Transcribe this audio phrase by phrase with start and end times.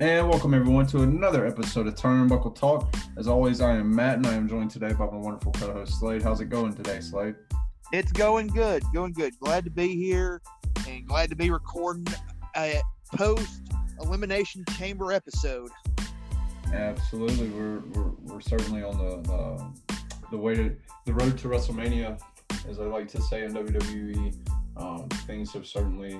[0.00, 2.94] And welcome everyone to another episode of Turnbuckle Talk.
[3.18, 6.22] As always, I am Matt and I am joined today by my wonderful co-host Slade.
[6.22, 7.34] How's it going today, Slade?
[7.92, 9.38] It's going good, going good.
[9.40, 10.40] Glad to be here
[10.88, 12.06] and glad to be recording
[12.56, 12.80] a
[13.14, 13.60] post
[14.00, 15.68] elimination chamber episode.
[16.72, 19.66] Absolutely, we're we're, we're certainly on the, the
[20.30, 22.18] the way to the road to WrestleMania,
[22.66, 24.34] as I like to say in WWE.
[24.78, 26.18] Um, things have certainly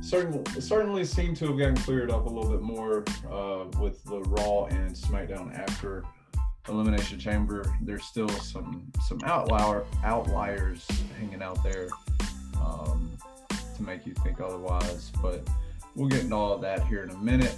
[0.00, 4.20] certainly certainly seem to have gotten cleared up a little bit more uh, with the
[4.20, 6.04] Raw and SmackDown after
[6.68, 7.64] Elimination Chamber.
[7.80, 10.86] There's still some some outlier outliers
[11.18, 11.88] hanging out there
[12.60, 13.10] um,
[13.76, 15.46] to make you think otherwise, but
[15.94, 17.54] we'll get into all of that here in a minute.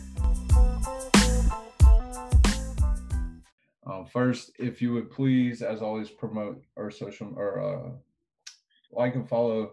[3.87, 7.91] Um, first, if you would please, as always, promote our social or uh,
[8.91, 9.73] like and follow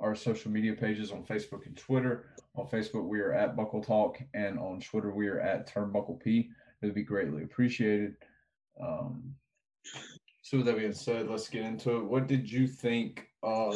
[0.00, 2.26] our social media pages on Facebook and Twitter.
[2.56, 6.50] On Facebook, we are at Buckle Talk, and on Twitter, we are at Turnbuckle P.
[6.82, 8.16] It would be greatly appreciated.
[8.80, 9.34] Um,
[10.42, 12.04] so, with that being said, let's get into it.
[12.04, 13.74] What did you think of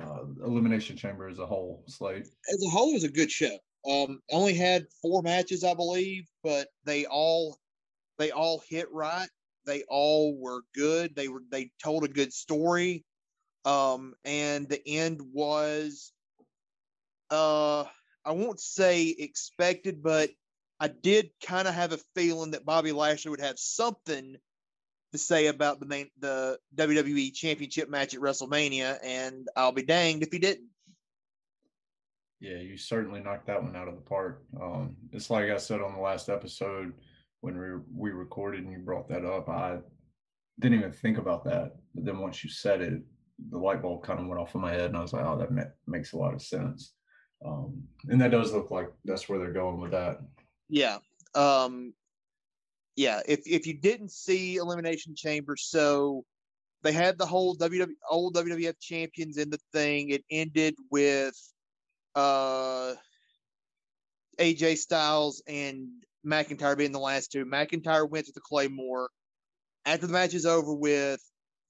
[0.00, 2.22] uh, Elimination Chamber as a whole, Slade?
[2.22, 3.56] As a whole, it was a good show.
[3.88, 7.58] Um, only had four matches, I believe, but they all
[8.18, 9.28] they all hit right.
[9.66, 11.14] They all were good.
[11.16, 13.04] They were they told a good story.
[13.64, 16.12] Um, and the end was,
[17.30, 17.84] uh,
[18.24, 20.30] I won't say expected, but
[20.80, 24.36] I did kind of have a feeling that Bobby Lashley would have something
[25.12, 30.24] to say about the main the WWE Championship match at WrestleMania, and I'll be danged
[30.24, 30.68] if he didn't.
[32.40, 34.42] Yeah, you certainly knocked that one out of the park.
[34.60, 36.92] Um, it's like I said on the last episode
[37.40, 39.48] when we we recorded and you brought that up.
[39.48, 39.78] I
[40.58, 43.02] didn't even think about that, but then once you said it,
[43.50, 45.38] the light bulb kind of went off in my head, and I was like, "Oh,
[45.38, 46.94] that ma- makes a lot of sense."
[47.44, 50.20] Um, and that does look like that's where they're going with that.
[50.68, 50.98] Yeah.
[51.34, 51.92] Um,
[52.96, 53.20] yeah.
[53.26, 56.24] If if you didn't see Elimination Chamber, so
[56.82, 60.10] they had the whole WW old WWF champions in the thing.
[60.10, 61.36] It ended with
[62.14, 62.94] uh
[64.38, 65.88] AJ Styles and
[66.26, 67.44] McIntyre being the last two.
[67.44, 69.10] McIntyre went to the Claymore.
[69.84, 71.20] After the match is over with,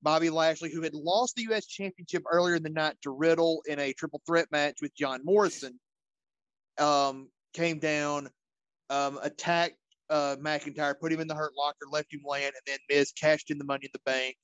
[0.02, 1.66] Bobby Lashley, who had lost the U.S.
[1.66, 5.78] Championship earlier in the night to Riddle in a triple threat match with John Morrison,
[6.78, 8.28] um, came down,
[8.90, 9.76] um, attacked
[10.10, 13.50] uh, McIntyre, put him in the hurt locker, left him laying, and then Miz cashed
[13.50, 14.36] in the Money in the Bank,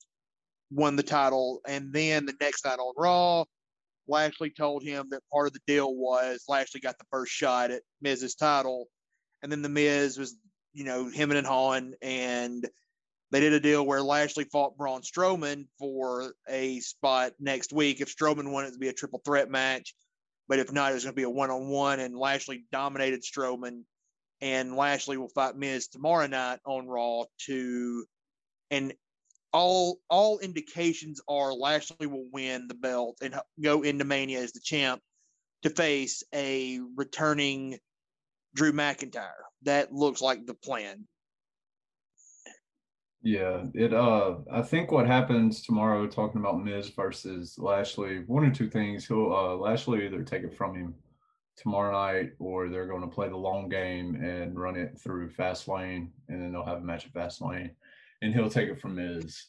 [0.71, 3.43] won the title, and then the next night on Raw,
[4.07, 7.83] Lashley told him that part of the deal was Lashley got the first shot at
[8.01, 8.87] Miz's title,
[9.43, 10.35] and then the Miz was,
[10.73, 12.67] you know, him and Hahn, and
[13.31, 18.01] they did a deal where Lashley fought Braun Strowman for a spot next week.
[18.01, 19.93] If Strowman wanted it to be a triple threat match,
[20.47, 21.99] but if not, it was going to be a one on one.
[21.99, 23.83] And Lashley dominated Strowman,
[24.41, 28.05] and Lashley will fight Miz tomorrow night on Raw to,
[28.71, 28.93] and
[29.53, 34.59] all all indications are Lashley will win the belt and go into Mania as the
[34.59, 35.01] champ
[35.63, 37.77] to face a returning
[38.55, 39.31] Drew McIntyre.
[39.63, 41.07] That looks like the plan.
[43.21, 48.51] Yeah, it uh I think what happens tomorrow talking about Miz versus Lashley, one or
[48.51, 49.05] two things.
[49.05, 50.95] He'll uh Lashley either take it from him
[51.57, 55.67] tomorrow night or they're going to play the long game and run it through fast
[55.67, 57.71] lane and then they'll have a match at fast lane
[58.21, 59.47] and he'll take it from Miz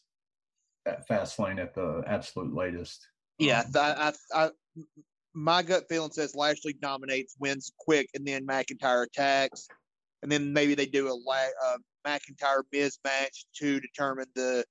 [0.87, 3.07] at fast lane at the absolute latest.
[3.39, 4.51] Yeah, I, I, I
[5.35, 9.69] my gut feeling says Lashley dominates, wins quick, and then McIntyre attacks,
[10.23, 14.65] and then maybe they do a, a McIntyre Miz match to determine the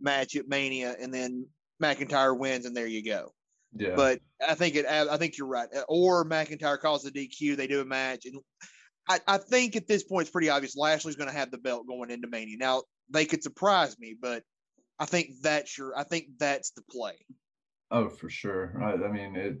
[0.00, 1.46] match at Mania, and then
[1.82, 3.32] McIntyre wins, and there you go.
[3.74, 3.94] Yeah.
[3.94, 4.86] But I think it.
[4.86, 5.68] I think you're right.
[5.88, 7.56] Or McIntyre calls the DQ.
[7.56, 8.36] They do a match, and
[9.08, 11.86] I, I think at this point it's pretty obvious Lashley's going to have the belt
[11.86, 12.56] going into Mania.
[12.58, 14.42] Now they could surprise me, but
[14.98, 15.96] I think that's your.
[15.98, 17.14] I think that's the play.
[17.90, 18.80] Oh, for sure.
[18.82, 19.58] I, I mean, it.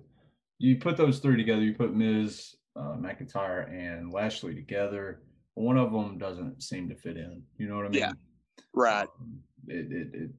[0.58, 1.62] You put those three together.
[1.62, 5.22] You put Miz, uh, McIntyre, and Lashley together
[5.58, 7.42] one of them doesn't seem to fit in.
[7.56, 8.00] You know what I mean?
[8.00, 8.12] Yeah.
[8.72, 9.08] Right.
[9.20, 10.30] Um, it, it, it,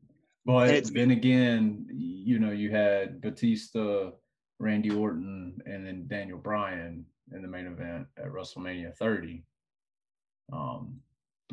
[0.46, 4.12] but then again, you know, you had Batista,
[4.60, 9.44] Randy Orton, and then Daniel Bryan in the main event at WrestleMania 30.
[10.52, 11.00] Um,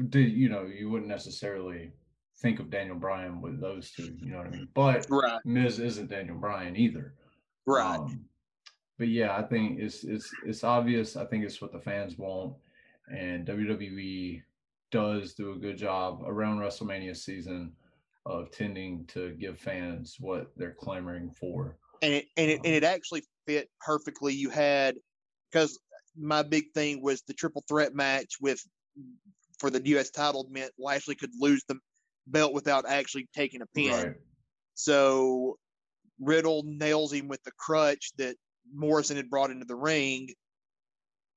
[0.08, 1.92] did you know you wouldn't necessarily
[2.38, 4.68] think of Daniel Bryan with those two, you know what I mean?
[4.74, 5.40] But right.
[5.44, 7.14] Miz isn't Daniel Bryan either.
[7.66, 7.98] Right.
[7.98, 8.24] Um,
[8.98, 11.16] but yeah, I think it's it's it's obvious.
[11.16, 12.54] I think it's what the fans want
[13.08, 14.42] and WWE
[14.90, 17.72] does do a good job around WrestleMania season
[18.24, 21.76] of tending to give fans what they're clamoring for.
[22.02, 24.34] And it and it, um, and it actually fit perfectly.
[24.34, 24.96] You had
[25.50, 25.78] because
[26.18, 28.60] my big thing was the triple threat match with
[29.58, 30.10] for the U.S.
[30.10, 31.78] title meant Lashley could lose the
[32.26, 33.92] belt without actually taking a pin.
[33.92, 34.14] Right.
[34.74, 35.56] So
[36.20, 38.36] Riddle nails him with the crutch that
[38.74, 40.34] Morrison had brought into the ring.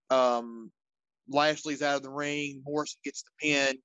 [0.10, 0.72] Um,
[1.30, 2.62] Lashley's out of the ring.
[2.66, 3.78] Morrison gets the pin,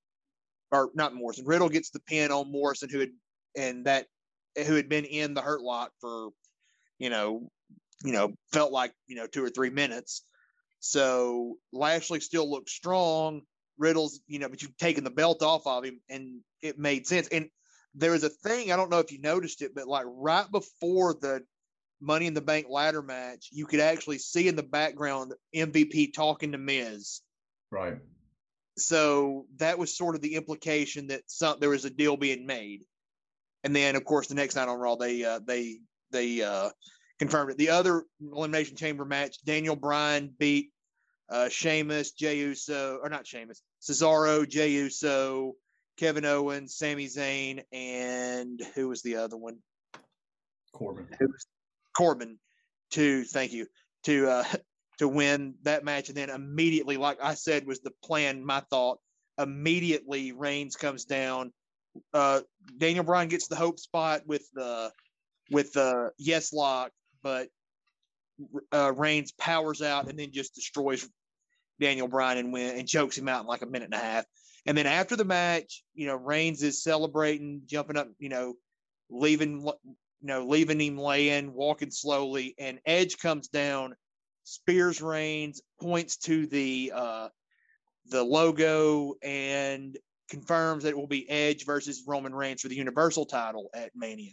[0.70, 1.46] or not Morrison.
[1.46, 3.10] Riddle gets the pin on Morrison, who had
[3.56, 4.06] and that
[4.66, 6.30] who had been in the Hurt Lock for,
[6.98, 7.50] you know,
[8.04, 10.24] you know, felt like you know two or three minutes.
[10.80, 13.42] So Lashley still looked strong.
[13.78, 17.28] Riddle's, you know, but you've taken the belt off of him, and it made sense.
[17.28, 17.48] And
[17.94, 21.14] there was a thing I don't know if you noticed it, but like right before
[21.14, 21.42] the
[22.00, 26.52] Money in the Bank ladder match, you could actually see in the background MVP talking
[26.52, 27.20] to Miz.
[27.74, 27.98] Right.
[28.78, 32.84] So that was sort of the implication that some there was a deal being made.
[33.64, 35.80] And then, of course, the next night on Raw, they uh, they
[36.12, 36.70] they uh,
[37.18, 37.58] confirmed it.
[37.58, 40.70] The other elimination chamber match, Daniel Bryan beat
[41.28, 45.54] uh, Sheamus, Jey Uso, or not Sheamus, Cesaro, Jey Uso,
[45.96, 49.58] Kevin Owens, Sami Zayn, and who was the other one?
[50.72, 51.08] Corbin.
[51.96, 52.38] Corbin
[52.92, 53.66] to thank you
[54.04, 54.44] to uh,
[54.98, 58.44] to win that match, and then immediately, like I said, was the plan.
[58.44, 58.98] My thought
[59.38, 61.52] immediately, Reigns comes down.
[62.12, 62.40] Uh,
[62.78, 64.90] Daniel Bryan gets the hope spot with the
[65.50, 66.90] with the yes lock,
[67.22, 67.48] but
[68.72, 71.08] uh, Reigns powers out and then just destroys
[71.80, 74.24] Daniel Bryan and win and chokes him out in like a minute and a half.
[74.66, 78.54] And then after the match, you know, Reigns is celebrating, jumping up, you know,
[79.10, 79.72] leaving, you
[80.22, 83.94] know, leaving him laying, walking slowly, and Edge comes down,
[84.44, 87.28] spears Reigns, points to the uh,
[88.06, 89.96] the logo, and
[90.28, 94.32] confirms that it will be Edge versus Roman Reigns for the Universal title at Mania.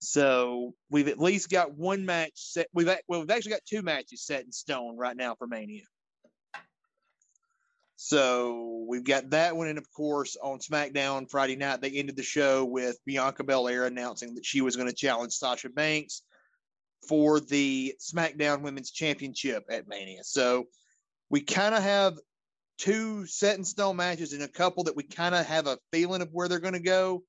[0.00, 2.66] So we've at least got one match set.
[2.74, 5.84] We've well, we've actually got two matches set in stone right now for Mania.
[7.96, 12.24] So we've got that one, and of course on SmackDown Friday night they ended the
[12.24, 16.22] show with Bianca Belair announcing that she was going to challenge Sasha Banks
[17.08, 20.24] for the SmackDown Women's Championship at Mania.
[20.24, 20.66] So
[21.30, 22.18] we kind of have
[22.78, 26.22] two set in stone matches and a couple that we kind of have a feeling
[26.22, 27.22] of where they're going to go.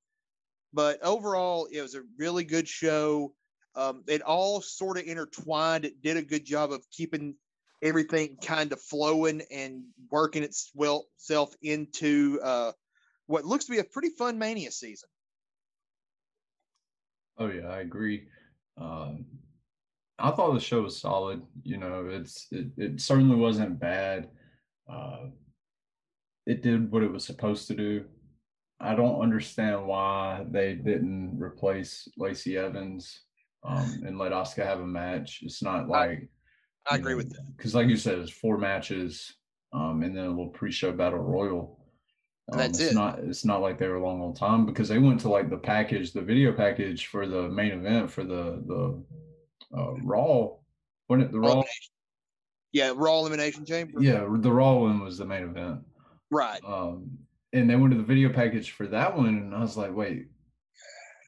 [0.72, 3.32] But overall, it was a really good show.
[3.76, 5.84] Um, it all sort of intertwined.
[5.84, 7.34] It did a good job of keeping
[7.82, 12.72] everything kind of flowing and working itself into uh,
[13.26, 15.08] what looks to be a pretty fun Mania season.
[17.38, 18.28] Oh yeah, I agree.
[18.76, 19.26] Um,
[20.18, 21.42] I thought the show was solid.
[21.62, 24.28] You know, it's it, it certainly wasn't bad.
[24.90, 25.26] Uh,
[26.46, 28.04] it did what it was supposed to do.
[28.80, 33.22] I don't understand why they didn't replace Lacey Evans
[33.64, 35.40] um, and let Asuka have a match.
[35.42, 36.28] It's not like
[36.90, 39.34] I agree know, with that because, like you said, it's four matches
[39.72, 41.80] um, and then a little pre-show battle royal.
[42.52, 42.94] Um, That's it's it.
[42.94, 45.56] Not it's not like they were long on time because they went to like the
[45.56, 49.02] package, the video package for the main event for the the
[49.76, 50.50] uh, Raw.
[51.06, 51.62] When it the Raw.
[52.72, 54.02] Yeah, Raw Elimination Chamber.
[54.02, 55.80] Yeah, the Raw one was the main event.
[56.30, 56.60] Right.
[56.66, 57.18] Um,
[57.52, 60.26] and they went to the video package for that one, and I was like, wait,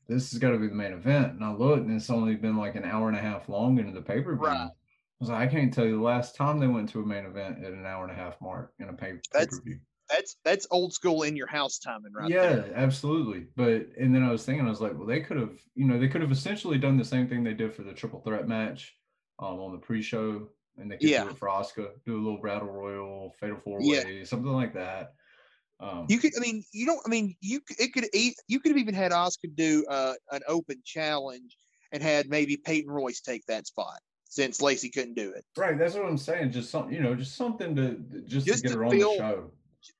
[0.08, 1.34] this has got to be the main event.
[1.34, 3.92] And I looked, and it's only been like an hour and a half long into
[3.92, 4.46] the pay per view.
[4.46, 4.56] Right.
[4.56, 4.70] I
[5.20, 7.64] was like, I can't tell you the last time they went to a main event
[7.64, 9.78] at an hour and a half mark in a pay per view.
[10.08, 12.30] That's that's old school in your house timing, right?
[12.30, 12.72] Yeah, there.
[12.76, 13.46] absolutely.
[13.56, 15.98] But and then I was thinking, I was like, well, they could have, you know,
[15.98, 18.94] they could have essentially done the same thing they did for the triple threat match
[19.38, 20.48] um, on the pre-show,
[20.78, 21.24] and they could yeah.
[21.24, 24.24] do it for Asuka, do a little battle royal, fatal four way, yeah.
[24.24, 25.12] something like that.
[25.78, 28.78] Um, you could, I mean, you don't, I mean, you it could, you could have
[28.78, 31.56] even had Asuka do uh, an open challenge
[31.92, 35.44] and had maybe Peyton Royce take that spot since Lacey couldn't do it.
[35.56, 35.78] Right.
[35.78, 36.52] That's what I'm saying.
[36.52, 39.16] Just something, you know, just something to just, just to get to her feel, on
[39.16, 39.50] the show.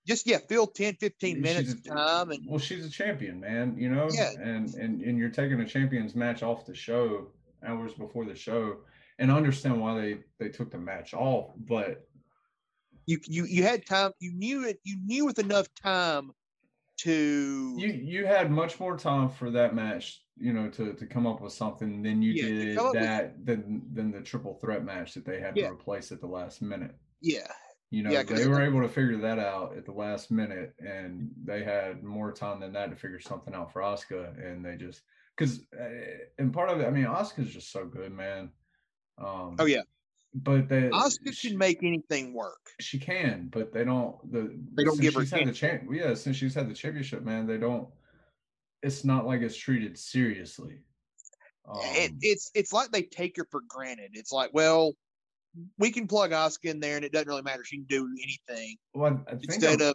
[0.07, 2.31] Just yeah, fill 10, 15 minutes a, of time.
[2.31, 3.77] And well, she's a champion, man.
[3.79, 4.31] You know, yeah.
[4.41, 7.29] And and and you're taking a champions match off the show
[7.67, 8.79] hours before the show,
[9.19, 12.07] and I understand why they they took the match off, but
[13.07, 14.13] you you you had time.
[14.21, 14.81] You knew it.
[14.85, 16.33] You knew with enough time
[16.99, 20.23] to you you had much more time for that match.
[20.39, 23.83] You know, to to come up with something than you yeah, did that with, than
[23.95, 25.69] than the triple threat match that they had yeah.
[25.69, 26.95] to replace at the last minute.
[27.23, 27.47] Yeah.
[27.91, 31.31] You know, yeah, they were able to figure that out at the last minute, and
[31.45, 35.03] they had more time than that to figure something out for Asuka, and they just
[35.37, 35.85] because uh,
[36.39, 38.51] and part of it, I mean, Asuka's just so good, man.
[39.19, 39.83] Um, oh yeah,
[40.35, 42.71] but the Asuka she, can make anything work.
[42.81, 44.17] She can, but they don't.
[44.33, 45.85] The they don't give her had the champ.
[45.91, 47.89] Yeah, since she's had the championship, man, they don't.
[48.83, 50.81] It's not like it's treated seriously.
[51.69, 54.11] Um, it, it's it's like they take her for granted.
[54.15, 54.95] It's like, well,
[55.79, 57.65] we can plug Asuka in there, and it doesn't really matter.
[57.65, 59.95] She can do anything Well, I think instead I, of.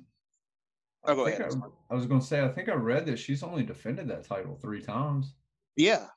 [1.03, 1.53] Oh, I go ahead.
[1.89, 4.57] I, was going to say I think I read that she's only defended that title
[4.61, 5.33] three times.
[5.75, 6.07] Yeah,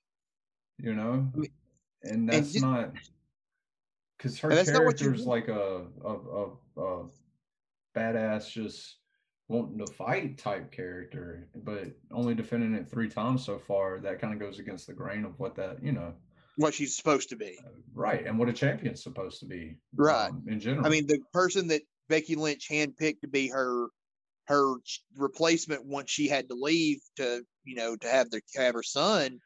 [0.79, 1.51] You know, mean,
[2.03, 2.93] and that's just- not
[4.19, 7.09] because her And that's not what you character's like a, a a a
[7.97, 8.97] badass, just
[9.49, 14.01] wanting to fight type character, but only defending it three times so far.
[14.01, 16.15] That kind of goes against the grain of what that you know,
[16.57, 17.59] what she's supposed to be.
[17.95, 20.31] right, and what a champion's supposed to be, Right.
[20.31, 20.87] um, in general.
[20.87, 23.89] I mean, the person that Becky Lynch handpicked to be her
[24.47, 24.75] her
[25.17, 29.41] replacement once she had to leave to you know to have the have her son.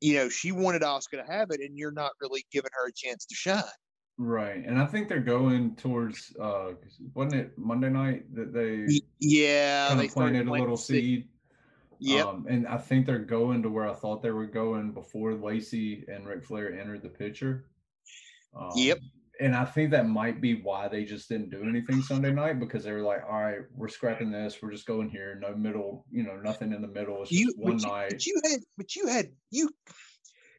[0.00, 2.92] You know, she wanted Asuka to have it, and you're not really giving her a
[2.92, 3.62] chance to shine.
[4.18, 6.34] right, and I think they're going towards.
[6.36, 6.74] uh
[7.14, 11.28] Wasn't it Monday night that they Yeah, kind they planted a little seed.
[12.04, 12.26] Yep.
[12.26, 16.04] Um, and I think they're going to where I thought they were going before Lacey
[16.08, 17.66] and Ric Flair entered the picture.
[18.56, 18.98] Um, Yep.
[19.40, 22.84] And I think that might be why they just didn't do anything Sunday night because
[22.84, 24.60] they were like, all right, we're scrapping this.
[24.60, 25.38] We're just going here.
[25.40, 27.22] No middle, you know, nothing in the middle.
[27.22, 28.10] It's just you, one but you, night.
[28.10, 29.70] but you had, but you had, you,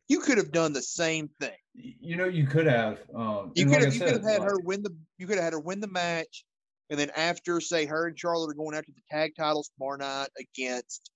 [0.07, 1.55] you could have done the same thing.
[1.73, 2.99] You know, you could have.
[3.15, 5.35] Um, You could like have, you could have said, had her win the, you could
[5.35, 6.43] have had her win the match,
[6.89, 10.29] and then after, say, her and Charlotte are going after the tag titles tomorrow night
[10.39, 11.09] against,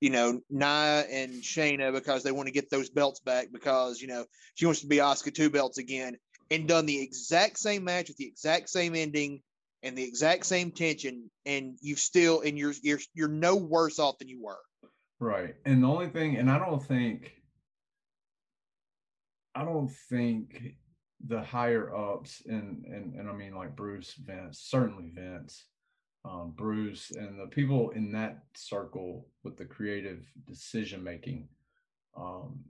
[0.00, 4.08] you know, Nia and Shayna because they want to get those belts back because you
[4.08, 4.24] know
[4.54, 6.16] she wants to be Asuka two belts again,
[6.50, 9.40] and done the exact same match with the exact same ending
[9.82, 14.18] and the exact same tension, and you've still, and you're you're you're no worse off
[14.18, 14.58] than you were.
[15.18, 15.54] Right.
[15.64, 17.32] And the only thing, and I don't think,
[19.54, 20.74] I don't think
[21.26, 25.64] the higher ups, and and and I mean like Bruce, Vince, certainly Vince,
[26.28, 31.48] um, Bruce, and the people in that circle with the creative decision making,
[32.16, 32.64] um,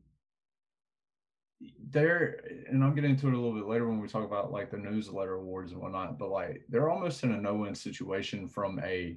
[1.91, 4.71] they're, and I'll get into it a little bit later when we talk about like
[4.71, 9.17] the newsletter awards and whatnot, but like they're almost in a no-win situation from a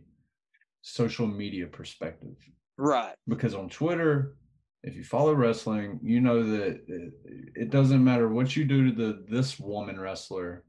[0.81, 2.38] social media perspective
[2.77, 3.13] Right.
[3.27, 4.38] because on Twitter,
[4.84, 7.13] if you follow wrestling, you know that it,
[7.55, 10.63] it doesn't matter what you do to the this woman wrestler.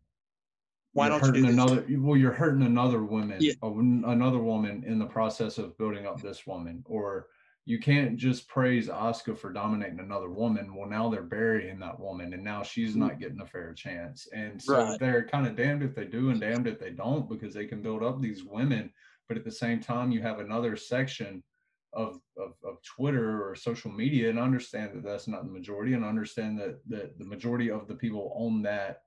[0.93, 1.85] Why you're don't you do another?
[1.89, 3.53] Well, you're hurting another woman, Yeah.
[3.63, 7.29] another woman in the process of building up this woman, or
[7.65, 10.75] you can't just praise Asuka for dominating another woman.
[10.75, 13.01] Well, now they're burying that woman, and now she's mm.
[13.01, 14.27] not getting a fair chance.
[14.33, 14.99] And so Right.
[14.99, 17.83] they're kind of damned if they do and damned if they don't, because they can
[17.83, 18.93] build up these women,
[19.29, 21.45] but at the same time, you have another section
[21.93, 26.05] of, of, of Twitter or social media and understand that that's not the majority and
[26.05, 29.03] understand that, that the majority of the people on that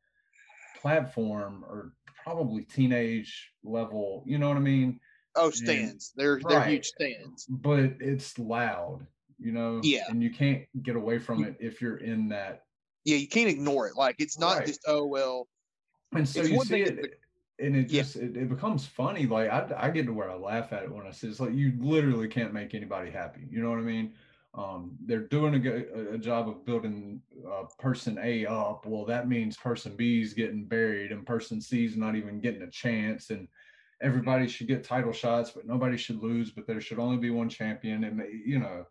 [0.84, 5.00] platform are probably teenage level, you know what I mean?
[5.36, 6.12] Oh, And- stands.
[6.16, 6.70] They're they're right.
[6.72, 7.46] huge stands.
[7.46, 9.08] But it's loud,
[9.40, 9.80] you know?
[9.82, 10.04] Yeah.
[10.10, 12.66] And you can't get away from it if you're in that.
[13.06, 13.96] Yeah, you can't ignore it.
[13.96, 14.68] Like it's not Right.
[14.68, 15.48] just oh well.
[16.14, 17.20] And so you see it
[17.60, 18.02] and it Yeah.
[18.04, 19.26] just it, it becomes funny.
[19.26, 21.54] Like I, I get to where I laugh at it when I see it's like
[21.54, 23.48] you literally can't make anybody happy.
[23.50, 24.14] You know what I mean?
[24.56, 28.86] Um, they're doing a, a- job of building uh, person A up.
[28.86, 32.62] Well, that means person B is getting buried and person C is not even getting
[32.62, 33.32] a chance.
[33.32, 33.48] And
[34.02, 36.52] everybody should get title shots, but nobody should lose.
[36.52, 38.04] But there should only be one champion.
[38.04, 38.86] And you know,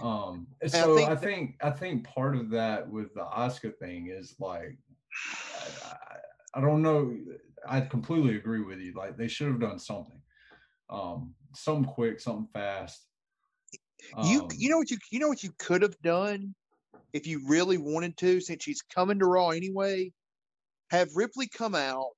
[0.00, 4.08] um, I so think I think I think part of that with the Asuka thing
[4.08, 4.76] is like
[5.84, 7.16] I, I, I don't know.
[7.68, 8.94] I completely agree with you.
[8.94, 10.20] Like they should have done something,
[10.90, 13.06] um, something quick, something fast.
[14.22, 16.54] You Um, you know what you you know what you could have done
[17.12, 20.12] if you really wanted to, since she's coming to Raw anyway.
[20.90, 22.10] Have Ripley come out,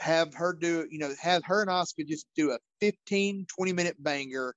[0.00, 3.96] have her do you know have her and Asuka just do a 15, 20 minute
[4.02, 4.54] banger,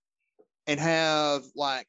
[0.67, 1.87] and have like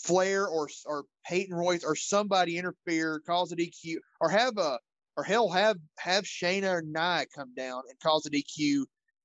[0.00, 4.78] Flair or or Peyton Royce or somebody interfere, cause a DQ, or have a
[5.16, 8.84] or hell have have Shayna or Nia come down and cause a DQ.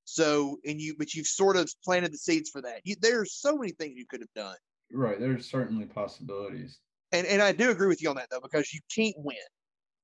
[0.09, 2.79] So and you but you've sort of planted the seeds for that.
[2.85, 4.55] You, there's so many things you could have done.
[4.93, 5.19] right.
[5.19, 6.79] There's certainly possibilities.
[7.11, 9.35] And and I do agree with you on that though, because you can't win.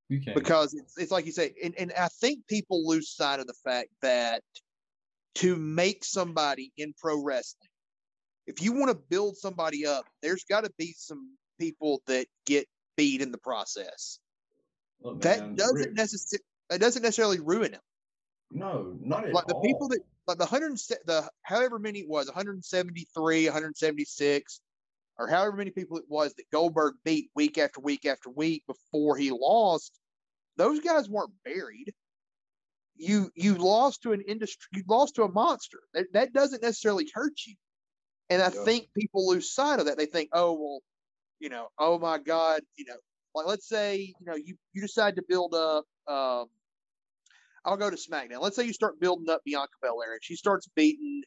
[0.10, 0.34] You can.
[0.34, 3.56] Because it's it's like you say, and, and I think people lose sight of the
[3.64, 4.42] fact that
[5.36, 7.70] to make somebody in pro wrestling,
[8.46, 12.68] if you want to build somebody up, there's got to be some people that get
[12.98, 14.20] beat in the process.
[15.02, 17.82] Look, That doesn't necessarily that doesn't necessarily ruin them.
[18.54, 19.62] No, not at like the all.
[19.64, 24.62] people that like the hundred the however many it was 173 176
[25.18, 29.18] or however many people it was that goldberg beat week after week after week before
[29.18, 30.00] he lost
[30.58, 31.94] those guys weren't buried
[32.96, 37.10] you you lost to an industry you lost to a monster that, that doesn't necessarily
[37.14, 37.56] hurt you
[38.30, 38.64] and i Yeah.
[38.66, 40.80] think people lose sight of that they think oh well
[41.40, 42.98] you know oh my god you know
[43.36, 45.86] Like, let's say you know you you decide to build up.
[46.08, 46.48] Um,
[47.66, 48.42] I'll go to SmackDown.
[48.42, 51.24] Let's say you start building up Bianca Belair, and she starts beating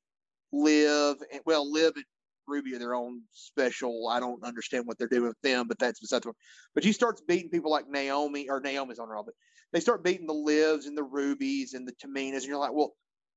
[0.52, 2.04] Liv, and well, Liv and
[2.46, 4.08] Ruby are their own special.
[4.08, 6.36] I don't understand what they're doing with them, but that's besides the point.
[6.74, 9.34] But she starts beating people like Naomi, or Naomi's on her, but
[9.72, 12.92] they start beating the Livs and the Rubies and the Taminas, and you're like, well,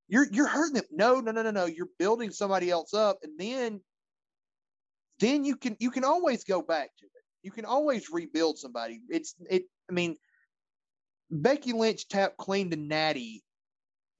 [0.07, 0.85] you're you're hurting them.
[0.91, 1.65] No, no, no, no, no.
[1.65, 3.81] You're building somebody else up, and then
[5.19, 7.11] then you can you can always go back to it.
[7.43, 8.99] You can always rebuild somebody.
[9.09, 9.63] It's it.
[9.89, 10.17] I mean,
[11.31, 13.43] Becky Lynch tapped clean to Natty,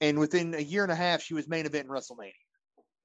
[0.02, 2.32] and within a year and a half, she was main event in WrestleMania.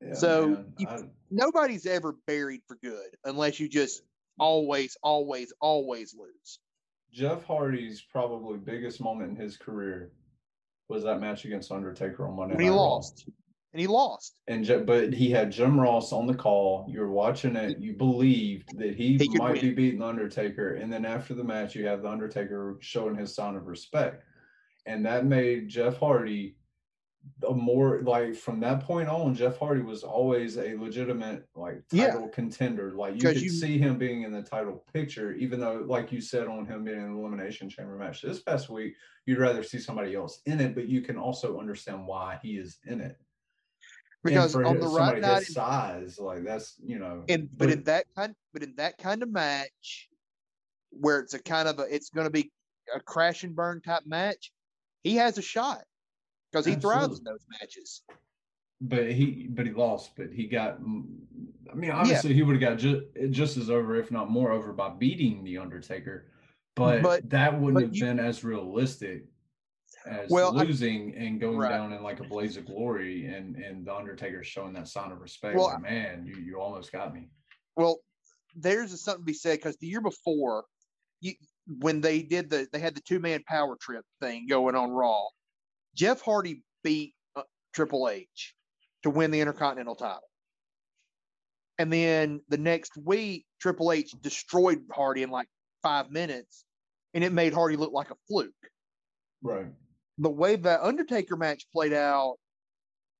[0.00, 0.86] Yeah, so you,
[1.30, 4.02] nobody's ever buried for good unless you just
[4.38, 6.58] always, always, always lose.
[7.12, 10.10] Jeff Hardy's probably biggest moment in his career
[10.88, 13.00] was that match against Undertaker on Monday When he Night Raw.
[13.74, 14.36] Lost, and he lost.
[14.46, 16.86] And Je- but he had Jim Ross on the call.
[16.88, 17.78] You were watching it.
[17.78, 20.74] You believed that he, He could might be beating the Undertaker.
[20.74, 24.22] And then after the match, you have the Undertaker showing his sign of respect,
[24.86, 26.56] and that made Jeff Hardy
[27.48, 29.34] a more like from that point on.
[29.34, 32.08] Jeff Hardy was always a legitimate like Yeah.
[32.10, 32.92] title contender.
[32.92, 36.20] Like you could you- see him being in the title picture, even though, like you
[36.20, 39.78] said, on him being in an elimination chamber match this past week, you'd rather see
[39.78, 40.74] somebody else in it.
[40.74, 43.16] But you can also understand why he is in it
[44.24, 47.24] Because on the right night, his size, like that's you know.
[47.28, 50.08] and but in that kind, but in that kind of match,
[50.90, 52.50] where it's a kind of a, it's going to be
[52.94, 54.50] a crash and burn type match,
[55.02, 55.82] he has a shot
[56.50, 58.02] because he thrives in those matches.
[58.80, 60.12] but he but he lost.
[60.16, 60.78] But he got.
[61.70, 64.72] I mean, obviously he would have got just just as over, if not more, over
[64.72, 66.30] by beating the Undertaker.
[66.76, 69.26] But, But- that wouldn't but have you- been as realistic
[70.06, 71.70] as Well, I- losing and going Right.
[71.70, 75.20] down in like a blaze of glory, and and the Undertaker showing that sign of
[75.20, 75.56] respect.
[75.56, 77.28] Well, like, man, you you almost got me.
[77.76, 78.00] Well,
[78.54, 80.64] there's something to be said because the year before,
[81.20, 81.34] you
[81.66, 85.24] when they did the they had the two man power trip thing going on Raw,
[85.94, 88.54] Jeff Hardy beat uh, Triple H
[89.02, 90.28] to win the Intercontinental title,
[91.78, 95.48] and then the next week Triple H destroyed Hardy in like
[95.82, 96.64] five minutes,
[97.14, 98.52] and it made Hardy look like a fluke.
[99.42, 99.66] Right.
[100.18, 102.36] The way that Undertaker match played out,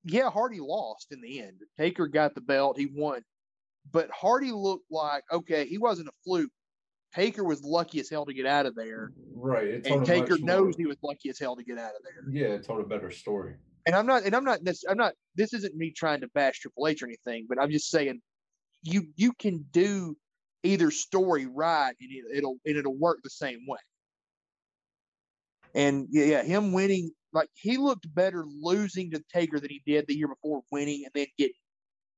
[0.05, 1.59] yeah, Hardy lost in the end.
[1.79, 3.23] Taker got the belt, he won.
[3.91, 6.51] But Hardy looked like, okay, he wasn't a fluke.
[7.15, 9.13] Taker was lucky as hell to get out of there.
[9.35, 9.67] Right.
[9.67, 12.03] It And Taker much more- knows he was lucky as hell to get out of
[12.03, 12.25] there.
[12.33, 13.55] Yeah, it told a better story.
[13.87, 16.89] And I'm not, and I'm not, I'm not, this isn't me trying to bash Triple
[16.89, 18.21] H or anything, but I'm just saying
[18.83, 20.17] you, you can do
[20.63, 23.79] either story right and it'll, and it'll work the same way.
[25.75, 30.07] And yeah, yeah, him winning, like he looked better losing to Taker than he did
[30.07, 31.55] the year before winning and then getting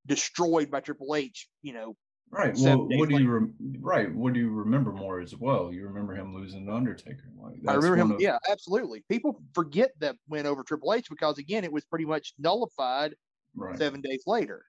[0.06, 1.96] destroyed by Triple H, you know.
[2.30, 2.54] Right.
[2.56, 4.12] Well, what do you rem- right?
[4.14, 5.72] What do you remember more as well?
[5.72, 7.30] You remember him losing to Undertaker.
[7.40, 8.12] Like I remember him.
[8.12, 9.04] of- yeah, absolutely.
[9.08, 13.14] People forget that win over Triple H because again, it was pretty much nullified
[13.54, 13.78] Right.
[13.78, 14.64] seven days later.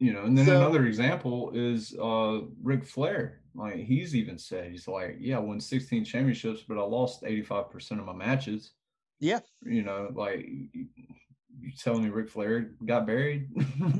[0.00, 3.40] You know, and then So- another example is uh Ric Flair.
[3.54, 8.00] Like he's even said he's like, yeah, I won 16 championships, but I lost 85%
[8.00, 8.72] of my matches.
[9.20, 9.38] Yeah.
[9.62, 13.48] You know, like you telling me rick Flair got buried?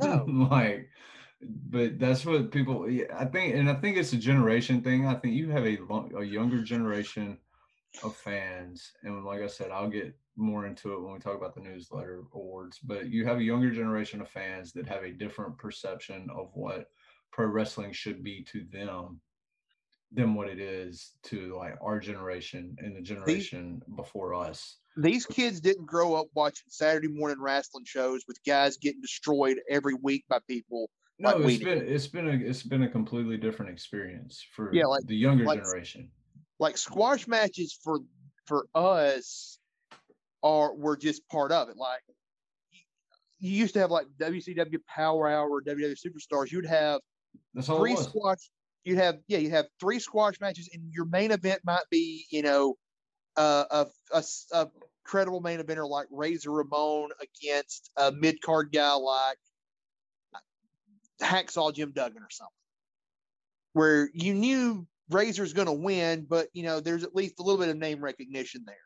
[0.02, 0.24] No.
[0.50, 0.88] like
[1.70, 5.07] but that's what people yeah, I think and I think it's a generation thing.
[5.07, 5.78] I think you have a
[6.18, 7.38] a younger generation
[8.02, 11.54] of fans and like I said, I'll get more into it when we talk about
[11.54, 15.57] the newsletter awards, but you have a younger generation of fans that have a different
[15.59, 16.88] perception of what
[17.33, 19.20] pro wrestling should be to them
[20.12, 24.78] than what it is to like our generation and the generation before us.
[24.96, 29.94] These kids didn't grow up watching Saturday morning wrestling shows with guys getting destroyed every
[29.94, 30.88] week by people.
[31.18, 34.87] No, Like it's been it's been a it's been a completely different experience for Yeah,
[34.87, 36.11] like- the younger like- generation.
[36.58, 38.00] Like squash matches for
[38.46, 39.58] for us
[40.42, 41.76] are were just part of it.
[41.76, 42.02] Like
[43.40, 46.50] you used to have like WCW Power Hour or WW Superstars.
[46.50, 47.00] You'd have
[47.62, 48.50] three squash.
[48.84, 52.42] You'd have yeah, you have three squash matches, and your main event might be you
[52.42, 52.76] know
[53.36, 54.68] uh, a, a a
[55.04, 59.38] credible main eventer like Razor Ramon against a mid card guy like
[61.20, 62.52] Hacksaw Jim Duggan or something,
[63.72, 67.60] where you knew Razor's going to win, but you know there's at least a little
[67.60, 68.76] bit of name recognition there.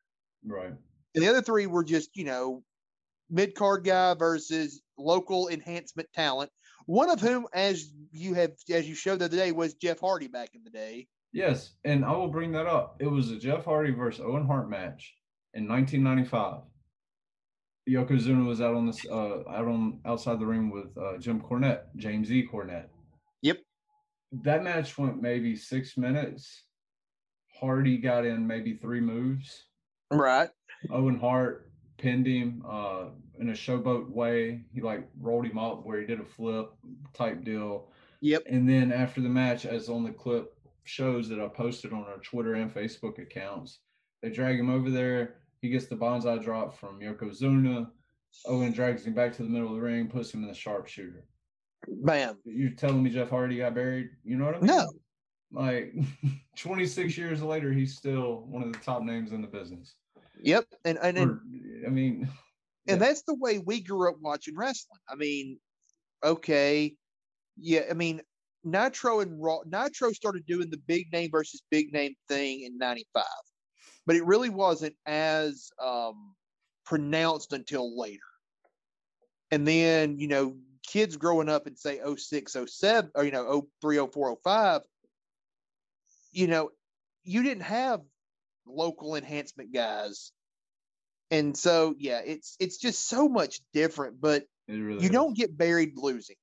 [0.46, 0.72] Right.
[1.14, 2.62] And the other three were just, you know,
[3.30, 6.50] mid card guy versus local enhancement talent.
[6.86, 10.28] One of whom, as you have, as you showed the other day, was Jeff Hardy
[10.28, 11.06] back in the day.
[11.32, 12.96] Yes, and I will bring that up.
[13.00, 15.14] It was a Jeff Hardy versus Owen Hart match
[15.54, 16.62] in 1995.
[17.88, 21.84] Yokozuna was out on this uh out on outside the ring with uh, Jim Cornette,
[21.96, 22.46] James E.
[22.46, 22.88] Cornette.
[24.32, 26.64] That match went maybe six minutes.
[27.58, 29.64] Hardy got in maybe three moves.
[30.10, 30.50] Right.
[30.90, 33.06] Owen Hart pinned him uh,
[33.40, 34.64] in a showboat way.
[34.72, 36.70] He like rolled him up where he did a flip
[37.14, 37.90] type deal.
[38.20, 38.44] Yep.
[38.48, 42.18] And then after the match, as on the clip shows that I posted on our
[42.18, 43.80] Twitter and Facebook accounts,
[44.22, 45.36] they drag him over there.
[45.60, 47.88] He gets the banzai drop from Yokozuna.
[48.46, 51.24] Owen drags him back to the middle of the ring, puts him in the sharpshooter.
[51.86, 52.38] Bam.
[52.44, 54.10] You're telling me Jeff Hardy got buried?
[54.24, 54.66] You know what I mean?
[54.66, 54.90] No.
[55.52, 55.94] Like
[56.56, 59.94] 26 years later, he's still one of the top names in the business.
[60.42, 60.66] Yep.
[60.84, 61.40] And and, and
[61.86, 62.28] I mean,
[62.86, 63.06] and yeah.
[63.06, 65.00] that's the way we grew up watching wrestling.
[65.08, 65.58] I mean,
[66.24, 66.94] okay,
[67.56, 67.82] yeah.
[67.90, 68.20] I mean,
[68.64, 69.60] Nitro and Raw.
[69.66, 73.24] Nitro started doing the big name versus big name thing in '95,
[74.06, 76.34] but it really wasn't as um,
[76.84, 78.20] pronounced until later.
[79.50, 80.56] And then you know,
[80.90, 84.80] kids growing up in say 06, 07, or you know, 03, 04, 05,
[86.32, 86.70] you know,
[87.24, 88.00] you didn't have
[88.66, 90.32] local enhancement guys
[91.30, 95.10] and so yeah it's it's just so much different but really you is.
[95.10, 96.36] don't get buried losing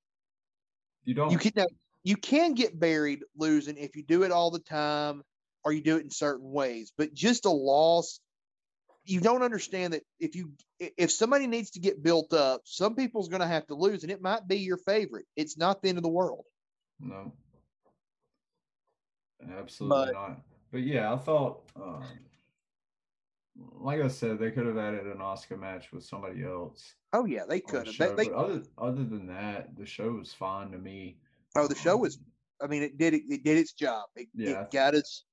[1.05, 1.31] You don't.
[1.31, 1.65] you can now,
[2.03, 5.23] you can get buried losing if you do it all the time
[5.63, 8.19] or you do it in certain ways but just a loss
[9.05, 13.29] you don't understand that if you if somebody needs to get built up some people's
[13.29, 15.97] going to have to lose and it might be your favorite it's not the end
[15.97, 16.43] of the world
[16.99, 17.31] No.
[19.57, 20.41] Absolutely But- not.
[20.71, 22.03] But yeah, I thought, um,
[23.79, 26.95] like I said, they could have added an Asuka match with somebody else.
[27.13, 29.85] oh yeah they on the could have show, they, they, other other than that, the
[29.85, 31.17] show was fine to me.
[31.55, 32.19] oh the show Um, was
[32.61, 35.23] i mean it did it, it did its job it, Yeah, it got us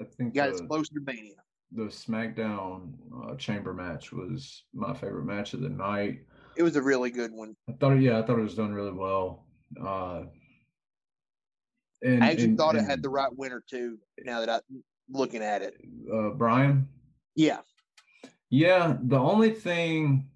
[0.00, 1.36] I think got us the, closer to mania
[1.72, 2.92] the SmackDown
[3.24, 6.20] uh, Chamber match was my favorite match of the night.
[6.56, 8.92] it was a really good one I thought, yeah, I thought it was done really
[8.92, 9.46] well.
[9.80, 10.22] Uh,
[12.02, 13.98] and, I actually and- thought it had the right winner too.
[14.24, 15.74] Now that I'm looking at it,
[16.12, 16.88] uh, Brian.
[17.36, 17.58] yeah,
[18.50, 20.28] Yeah, the only thing,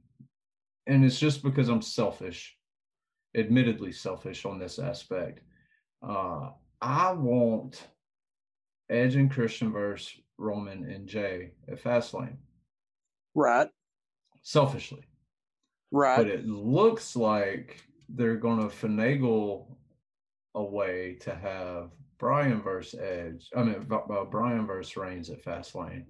[0.87, 2.57] and it's just because I'm selfish,
[3.37, 5.41] admittedly selfish on this aspect.
[6.07, 7.89] Uh, I want
[8.91, 12.37] Edge and Christian versus Roman and Jay at Fastlane,
[13.35, 13.69] right,
[14.43, 15.05] selfishly.
[15.91, 19.67] right, But it looks like they're going to finagle
[20.55, 23.51] a way to have Brian versus Edge.
[23.57, 26.05] I mean, uh, Brian versus Reigns at Fastlane.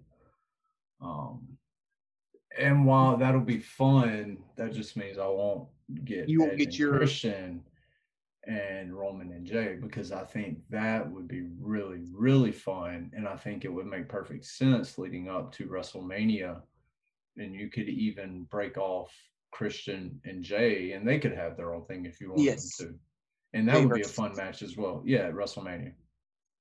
[1.00, 1.46] Um,
[2.58, 5.68] and while that'll be fun, that just means I won't
[6.04, 7.62] get You won't Edge get your- Christian
[8.46, 13.36] and Roman and Jay because I think that would be really, really fun, and I
[13.36, 16.60] think it would make perfect sense leading up to WrestleMania,
[17.36, 19.12] and you could even break off
[19.50, 22.76] Christian and Jay, and they could have their own thing if you want Yes.
[22.76, 25.02] them to, and that Jay would be a fun match as well.
[25.04, 25.94] Yeah, at WrestleMania.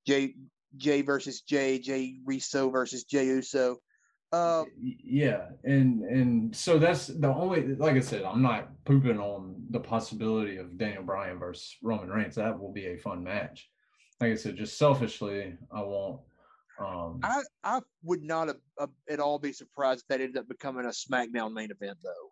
[0.06, 0.34] Jay
[0.76, 3.78] Jay versus Jay, Jay Reso versus Jey Uso.
[4.34, 4.64] Uh,
[5.04, 9.78] yeah and and so that's the only like i said i'm not pooping on the
[9.78, 12.34] possibility of daniel bryan versus roman reigns.
[12.34, 13.70] That will be a fun match.
[14.20, 16.20] Like i said just selfishly i want
[16.80, 20.48] um I I would not have, uh, at all be surprised if that ended up
[20.48, 22.26] becoming a SmackDown main event though.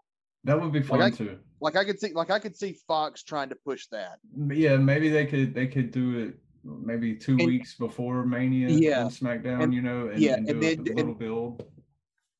[0.48, 1.38] that would be fun I- too.
[1.60, 4.16] Like I could see, like I could see Fox trying to push that.
[4.64, 6.32] Yeah maybe they could they could do it
[6.64, 10.46] maybe two And- weeks before mania Yeah, and smackdown and- you know and, yeah, and
[10.46, 11.64] do and a then- little build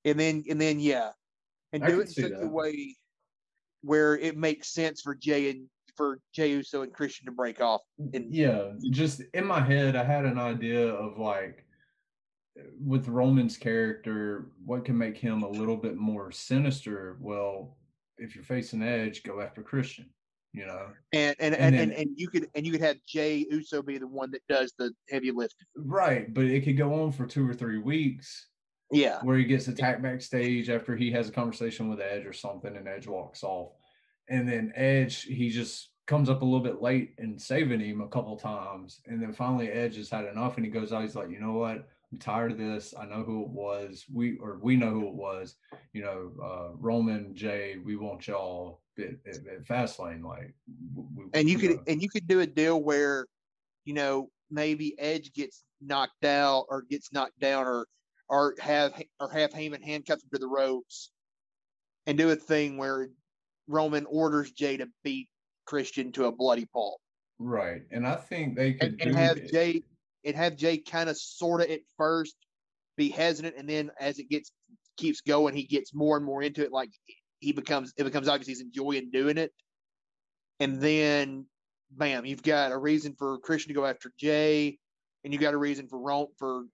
[0.04, 1.10] and then and then yeah,
[1.72, 2.96] and I do it in such a way
[3.82, 7.82] where it makes sense for Jay and for Jey Uso and Christian to break off.
[8.14, 11.64] And yeah just in my head i had an idea of like
[12.84, 17.76] with roman's character what can make him a little bit more sinister well
[18.18, 20.06] if you're facing edge go after christian
[20.52, 23.46] you know and and And and, and, and you could and you could have Jey
[23.50, 25.66] Uso be the one that does the heavy lifting.
[25.76, 28.48] right but it could go on for two or three weeks
[28.92, 32.76] Yeah, where he gets attacked backstage after he has a conversation with edge or something
[32.76, 33.72] and edge walks off.
[34.28, 38.08] And then edge he just comes up a little bit late and saving him a
[38.08, 39.00] couple times.
[39.06, 41.02] And then finally edge has had enough and he goes out.
[41.02, 41.88] He's like you know what?
[42.12, 42.94] I'm tired of this.
[42.98, 44.04] I know who it was.
[44.12, 45.56] We or we know who it was.
[45.92, 50.54] You know uh roman jay we want y'all at, at, at fastlane like
[50.94, 51.82] we, and you we could know.
[51.88, 53.26] and you could do a deal where,
[53.84, 57.86] you know, maybe Edge gets knocked out or gets knocked down or
[58.28, 61.10] or have or have Heyman handcuff him to the ropes,
[62.06, 63.08] and do a thing where
[63.68, 65.28] Roman orders Jay to beat
[65.66, 67.00] Christian to a bloody pulp,
[67.38, 67.82] right.
[67.90, 69.82] And i think they could and, and do have it- Jay
[70.24, 72.36] and have Jay kind of sort of at first
[72.96, 74.52] be hesitant, and then as it gets
[74.96, 76.72] keeps going, he gets more and more into it.
[76.72, 76.90] Like
[77.40, 79.52] he becomes it becomes obvious he's enjoying doing it,
[80.60, 81.46] and then
[81.90, 84.78] bam, you've got a reason for Christian to go after Jay,
[85.24, 86.64] and you got a reason for Ron for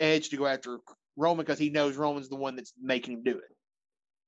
[0.00, 0.78] Edge to go after
[1.16, 3.56] Roman because he knows Roman's the one that's making him do it.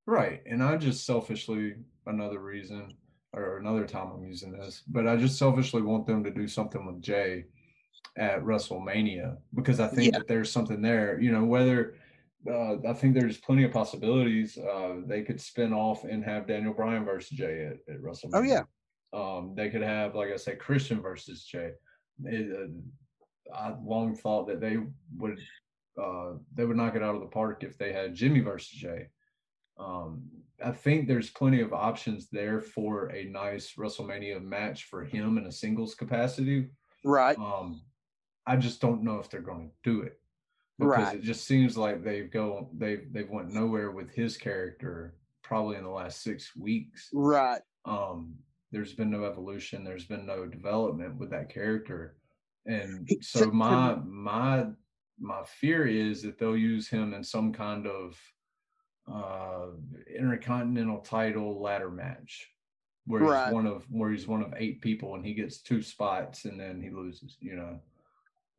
[0.06, 0.42] Right.
[0.46, 1.74] And I just selfishly,
[2.06, 2.94] another reason
[3.32, 6.86] or another time I'm using this, but I just selfishly want them to do something
[6.86, 7.44] with Jay
[8.16, 10.18] at WrestleMania because I think Yeah.
[10.18, 11.20] that there's something there.
[11.20, 11.96] You know, whether
[12.48, 14.56] uh, I think there's plenty of possibilities.
[14.56, 18.30] Uh, they could spin off and have Daniel Bryan versus Jay at, at WrestleMania.
[18.34, 18.62] Oh, yeah.
[19.12, 21.72] Um, they could have, like I said, Christian versus Jay.
[22.24, 22.68] It, uh,
[23.54, 24.78] I long thought that they
[25.16, 25.38] would
[26.02, 29.08] uh, they would knock it out of the park if they had Jimmy versus Jay.
[29.78, 30.22] Um,
[30.64, 35.46] I think there's plenty of options there for a nice WrestleMania match for him in
[35.46, 36.68] a singles capacity.
[37.04, 37.38] Right.
[37.38, 37.82] Um,
[38.46, 40.20] I just don't know if they're going to do it
[40.78, 41.16] because Right.
[41.16, 45.84] it just seems like they've go they've they've went nowhere with his character probably in
[45.84, 47.08] the last six weeks.
[47.12, 47.62] Right.
[47.84, 48.34] Um,
[48.72, 49.84] there's been no evolution.
[49.84, 52.16] There's been no development with that character,
[52.66, 54.66] and so my my
[55.18, 58.20] my fear is that they'll use him in some kind of
[59.12, 59.68] uh
[60.14, 62.50] intercontinental title ladder match
[63.06, 63.46] where Right.
[63.46, 66.58] he's one of where he's one of eight people and he gets two spots and
[66.58, 67.80] then he loses you know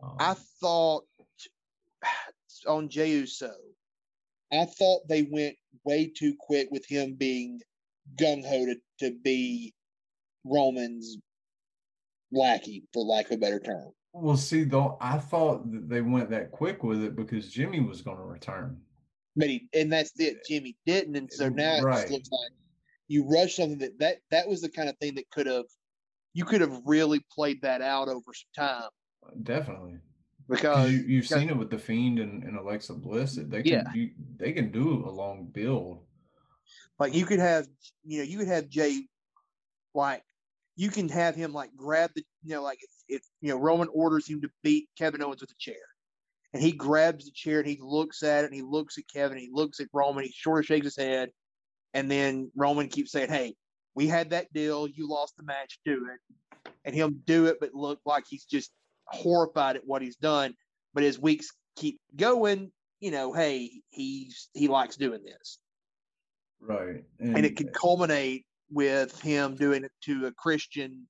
[0.01, 1.05] um, I thought
[2.67, 3.51] on Jey Uso,
[4.51, 7.59] I thought they went way too quick with him being
[8.19, 9.73] gung ho to, to be
[10.45, 11.17] Roman's
[12.31, 13.91] lackey, for lack of a better term.
[14.17, 18.01] Well see though i thought that they went that quick with it because jimmy was
[18.01, 18.79] going to return
[19.35, 20.37] But he, and that's eh, it.
[20.47, 22.01] Jimmy didn't, and so eh, now it Right.
[22.01, 22.51] just looks like
[23.07, 25.65] you rush something that that that was the kind of thing that could have
[26.33, 28.89] you could have really played that out over some time
[29.25, 29.99] uh, Definitely.
[30.49, 33.93] because you, you've seen it with the fiend and, and alexa bliss they can Yeah.
[33.93, 35.99] you, they can do a long build
[36.99, 37.67] Like you could have,
[38.03, 39.07] you know, you could have Jay,
[39.93, 40.23] like
[40.75, 43.87] you can have him like grab the, you know, like if, if you know Roman
[43.93, 45.75] orders him to beat Kevin Owens with a chair,
[46.53, 49.37] and he grabs the chair and he looks at it and he looks at Kevin,
[49.37, 51.29] and he looks at Roman, he sort of shakes his head,
[51.93, 53.55] and then Roman keeps saying, "Hey,
[53.95, 57.73] we had that deal, you lost the match, do it," and he'll do it, but
[57.73, 58.71] look like he's just
[59.07, 60.53] horrified at what he's done.
[60.93, 65.59] But as weeks keep going, you know, hey, he's he likes doing this.
[66.59, 67.03] Right.
[67.19, 71.07] And it can culminate with him doing it to a Christian,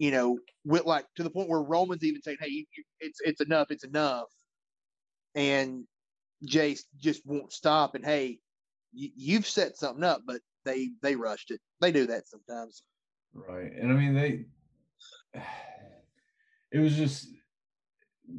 [0.00, 2.66] you know, with like to the point where Roman's even saying, "Hey,
[3.00, 4.28] it's it's enough, it's enough,"
[5.34, 5.84] and
[6.46, 7.94] Jace just won't stop.
[7.94, 8.38] And hey,
[8.92, 11.60] you, you've set something up, but they they rushed it.
[11.82, 12.82] They do that sometimes.
[13.34, 13.72] Right.
[13.72, 14.46] And I mean they
[16.72, 17.28] it was just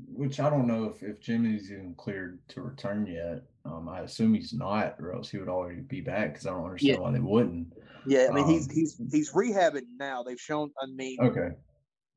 [0.08, 3.44] which I don't know if, if Jimmy's even cleared to return yet.
[3.66, 6.64] Um, I assume he's not, or else he would already be back because I don't
[6.64, 7.02] understand Yeah.
[7.02, 7.74] why they wouldn't.
[8.06, 10.24] Yeah, I mean he's Um, he's he's rehabbing now.
[10.24, 10.72] They've shown.
[10.82, 11.50] I mean, Okay.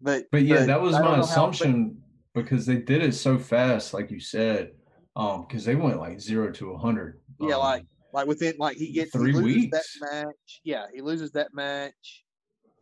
[0.00, 2.02] but But yeah, that was my know how- but- assumption
[2.34, 4.72] because they did it so fast, like you said.
[5.16, 7.20] Um, because they went like zero to a hundred.
[7.40, 9.76] Yeah, um, like like within like he gets three he weeks.
[10.00, 10.60] that match.
[10.64, 12.24] Yeah, he loses that match,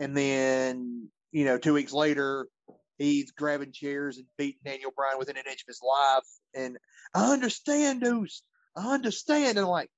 [0.00, 2.48] and then you know two weeks later
[2.98, 6.24] he's grabbing chairs and beating Daniel Bryan within an inch of his life.
[6.54, 6.78] And
[7.14, 8.42] I understand, Deuce.
[8.76, 9.58] I understand.
[9.58, 9.90] And I'm like,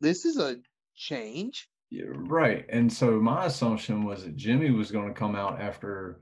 [0.00, 0.56] this is a
[0.94, 1.68] change.
[1.90, 2.66] Yeah, right.
[2.68, 6.20] And so my assumption was that Jimmy was going to come out after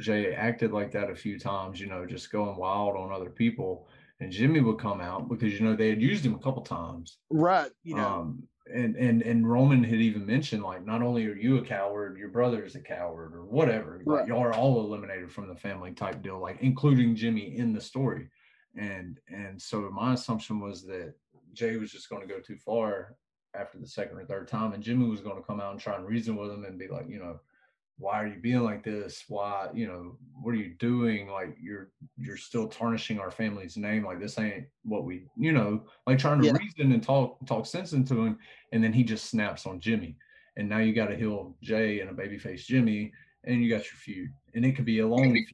[0.00, 3.88] Jay acted like that a few times, you know, just going wild on other people.
[4.20, 7.18] And Jimmy would come out because, you know, they had used him a couple times.
[7.30, 7.70] Right.
[7.82, 11.58] You know, Um, and, and and Roman had even mentioned like not only are you
[11.58, 14.02] a coward, your brother is a coward or whatever.
[14.06, 14.28] Like Right.
[14.28, 18.28] y'all are all eliminated from the family type deal, like including Jimmy in the story.
[18.76, 21.14] And and so my assumption was that
[21.52, 23.16] Jay was just going to go too far
[23.54, 25.96] after the second or third time, and Jimmy was going to come out and try
[25.96, 27.40] and reason with him and be like, you know,
[27.98, 29.24] why are you being like this?
[29.28, 31.28] Why, you know, what are you doing?
[31.28, 34.04] Like you're you're still tarnishing our family's name.
[34.06, 36.52] Like this ain't what we, you know, like trying to Yeah.
[36.52, 38.38] reason and talk talk sense into him,
[38.72, 40.16] and then he just snaps on Jimmy.
[40.56, 43.12] And now you got a heal Jay and a babyface Jimmy,
[43.44, 45.46] and you got your feud, and it could be a long feud,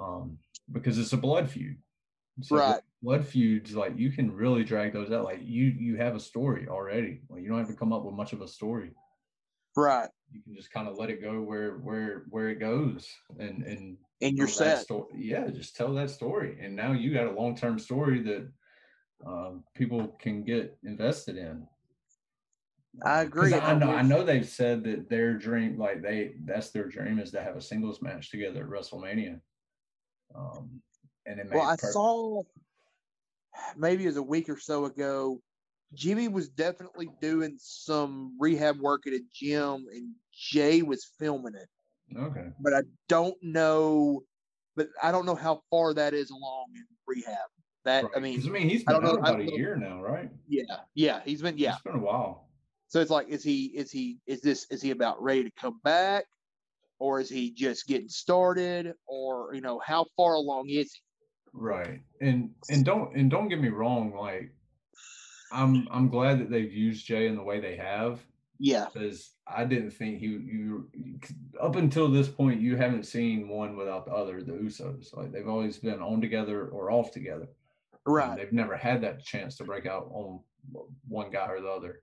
[0.00, 0.38] um,
[0.70, 1.76] because it's a blood feud.
[2.40, 2.80] So Right.
[3.02, 5.24] Blood feuds, like you can really drag those out.
[5.24, 7.20] Like you you have a story already.
[7.28, 8.92] Like you don't have to come up with much of a story
[9.76, 10.08] right.
[10.30, 13.96] you can just kind of let it go where where where it goes and and
[14.20, 14.82] And you're set.
[14.82, 18.48] sto- yeah just tell that story and now you got a long-term story that
[19.26, 21.66] um, people can get invested in
[23.02, 23.54] I agree.
[23.54, 27.30] I know I know they've said that their dream like they that's their dream is
[27.30, 29.40] to have a singles match together at WrestleMania
[30.34, 30.82] um
[31.24, 32.42] and it Well, I made per- saw
[33.76, 35.40] maybe it was a week or so ago.
[35.94, 41.68] Jimmy was definitely doing some rehab work at a gym, and Jay was filming it.
[42.16, 44.22] okay But I don't know,
[44.74, 46.66] but I don't know how far that is along.
[46.74, 47.36] And rehab.
[47.84, 48.12] That Right.
[48.16, 50.00] I mean, I mean, he's been don't out know- I about don't a year now,
[50.00, 50.30] right?
[50.46, 50.62] yeah,
[50.94, 51.72] yeah, he's been yeah.
[51.74, 52.48] It's been a while.
[52.88, 55.80] So it's like, is he is he is this is he about ready to come
[55.82, 56.24] back,
[57.00, 61.00] or is he just getting started, or you know how far along is he?
[61.52, 62.00] Right.
[62.20, 64.54] And and don't and don't get me wrong, like
[65.52, 68.24] I'm I'm glad that they've used Jay in the way they have
[68.58, 70.88] Yeah, because I didn't think he you
[71.60, 75.14] up until this point you haven't seen one without the other, the Usos.
[75.16, 77.48] Like they've always been on together or off together.
[78.14, 78.36] And right.
[78.36, 80.40] They've never had that chance to break out on
[81.08, 82.01] one guy or the other.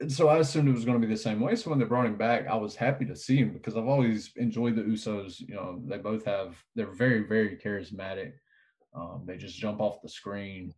[0.00, 1.56] And so I assumed it was going to be the same way.
[1.56, 4.30] So when they brought him back, I was happy to see him because I've always
[4.36, 5.40] enjoyed the Usos.
[5.40, 8.32] You know, they both have they're very very charismatic.
[8.94, 10.74] Um, they just jump off the screen,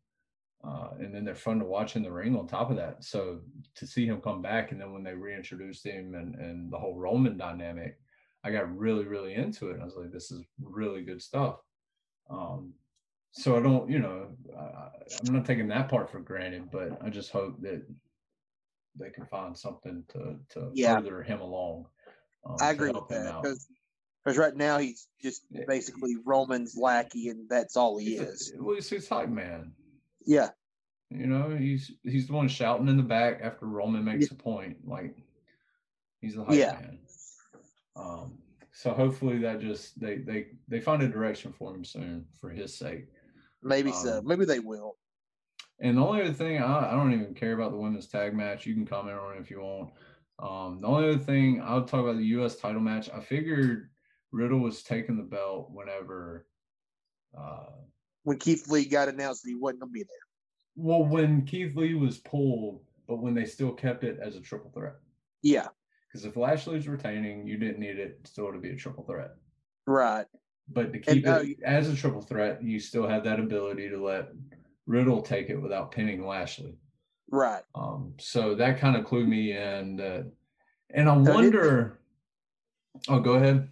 [0.65, 2.37] uh, and then they're fun to watch in the ring.
[2.37, 3.41] On top of that, so
[3.77, 6.97] to see him come back, and then when they reintroduced him and and the whole
[6.97, 7.99] Roman dynamic,
[8.45, 9.81] I got really really into it.
[9.81, 11.57] I was like, this is really good stuff.
[12.31, 12.75] Um,
[13.33, 14.29] so I don't, you know,
[14.59, 14.89] I,
[15.27, 17.83] I'm not taking that part for granted, but I just hope that
[18.99, 20.97] they can find something to to Yeah.
[20.97, 21.87] further him along.
[22.45, 23.43] um, I agree with that out.
[23.43, 25.65] because right now he's just Yeah.
[25.67, 28.53] basically Roman's lackey, and that's all he He's a- is.
[28.59, 29.75] well, he's his hype man.
[30.27, 30.51] Yeah,
[31.11, 34.87] You know, he's he's the one shouting in the back after Roman makes a point.
[34.87, 35.17] Like
[36.21, 36.73] he's the hype Yeah.
[36.81, 36.99] man.
[37.97, 38.39] Um,
[38.73, 42.77] so hopefully that just they they they find a direction for him soon for his
[42.77, 43.09] sake.
[43.63, 44.19] maybe so.
[44.19, 44.98] Um, Maybe they will.
[45.81, 48.67] And the only other thing I, I don't even care about the women's tag match.
[48.67, 49.91] You can comment on it if you want.
[50.41, 52.57] Um, the only other thing I'll talk about the U.S.
[52.57, 53.09] title match.
[53.11, 53.91] I figured
[54.33, 56.47] Riddle was taking the belt whenever.
[57.37, 57.67] Uh,
[58.25, 60.09] When Keith Lee got announced that he wasn't going to be there.
[60.77, 64.71] well, when Keith Lee was pulled, but when they still kept it as a triple
[64.71, 64.95] threat.
[65.43, 65.69] Yeah,
[66.09, 69.31] Because if Lashley's retaining, you didn't need it still to be a triple threat.
[69.87, 70.27] right.
[70.71, 73.89] But to keep now it you- as a triple threat, you still have that ability
[73.89, 74.29] to let
[74.89, 76.75] Riddle take it without pinning Lashley.
[77.31, 77.63] Right.
[77.75, 80.33] Um, so that kind of clued me in that.
[80.91, 82.01] And I did- wonder.
[83.09, 83.69] Oh, go ahead.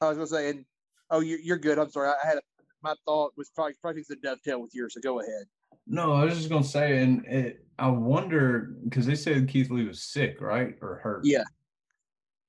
[0.00, 0.64] I was going to say, and
[1.10, 1.78] oh, you're, you're good.
[1.78, 2.08] I'm sorry.
[2.08, 2.42] I had a,
[2.82, 4.94] my thought was probably probably to dovetail with yours.
[4.94, 5.44] So go ahead.
[5.86, 9.84] No, I was just gonna say, and it, I wonder because they said Keith Lee
[9.84, 11.24] was sick, right, or hurt.
[11.24, 11.42] Yeah.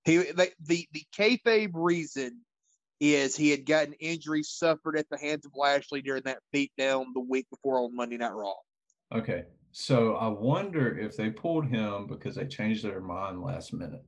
[0.06, 2.42] He they, the the kayfabe reason
[3.02, 7.26] is he had gotten injuries suffered at the hands of Lashley during that beatdown the
[7.28, 8.54] week before on Monday Night Raw.
[9.14, 9.44] Okay.
[9.72, 14.06] So I wonder if they pulled him because they changed their mind last minute.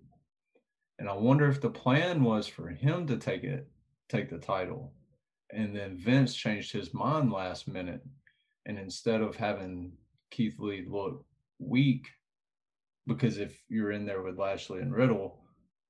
[0.99, 3.67] And I wonder if the plan was for him to take it,
[4.09, 4.93] take the title.
[5.51, 8.01] And then Vince changed his mind last minute.
[8.67, 9.93] And instead of having
[10.29, 11.25] Keith Lee look
[11.57, 12.07] weak,
[13.07, 15.42] because if you're in there with Lashley and Riddle,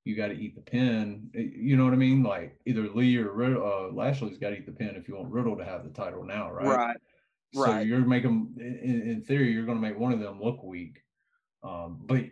[0.05, 1.29] you got to eat the pin.
[1.33, 2.23] You know what I mean?
[2.23, 5.31] Like either Lee or Riddle, uh, Lashley's got to eat the pin if you want
[5.31, 6.67] Riddle to have the title now, right?
[6.67, 6.97] Right.
[7.53, 7.85] So Right.
[7.85, 11.03] you're making, in, in theory, you're going to make one of them look weak,
[11.63, 12.25] um, but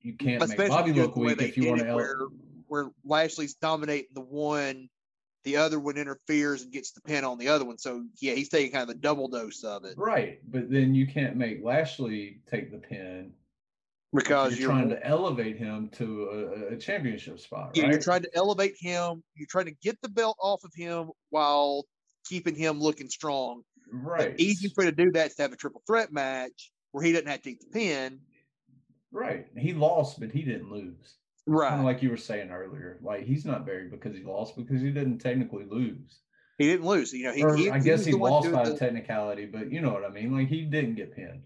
[0.00, 1.94] you can't make Bobby look weak if you want to.
[1.94, 2.18] where
[2.68, 4.88] where Lashley's dominating the one,
[5.44, 7.78] the other one interferes and gets the pin on the other one.
[7.78, 11.06] So yeah, he's taking kind of a double dose of it Right, but then you
[11.06, 13.32] can't make Lashley take the pin
[14.14, 17.92] because you're, you're, trying to elevate him to a, a championship spot, yeah, right?
[17.92, 19.22] you're trying to elevate him.
[19.34, 21.84] You're trying to get the belt off of him while
[22.26, 23.62] keeping him looking strong.
[23.92, 27.04] right, The easiest way to do that is to have a triple threat match where
[27.04, 28.20] he doesn't have to take the pin.
[29.12, 29.46] right.
[29.56, 31.16] He lost, but he didn't lose.
[31.46, 31.70] Right.
[31.70, 32.98] Kind of like you were saying earlier.
[33.02, 36.20] Like he's not buried because he lost because he didn't technically lose.
[36.58, 37.12] he didn't lose.
[37.12, 39.90] You know, he, or he, I guess he, lost by the- technicality, but you know
[39.90, 40.32] what I mean.
[40.32, 41.42] Like he didn't get pinned.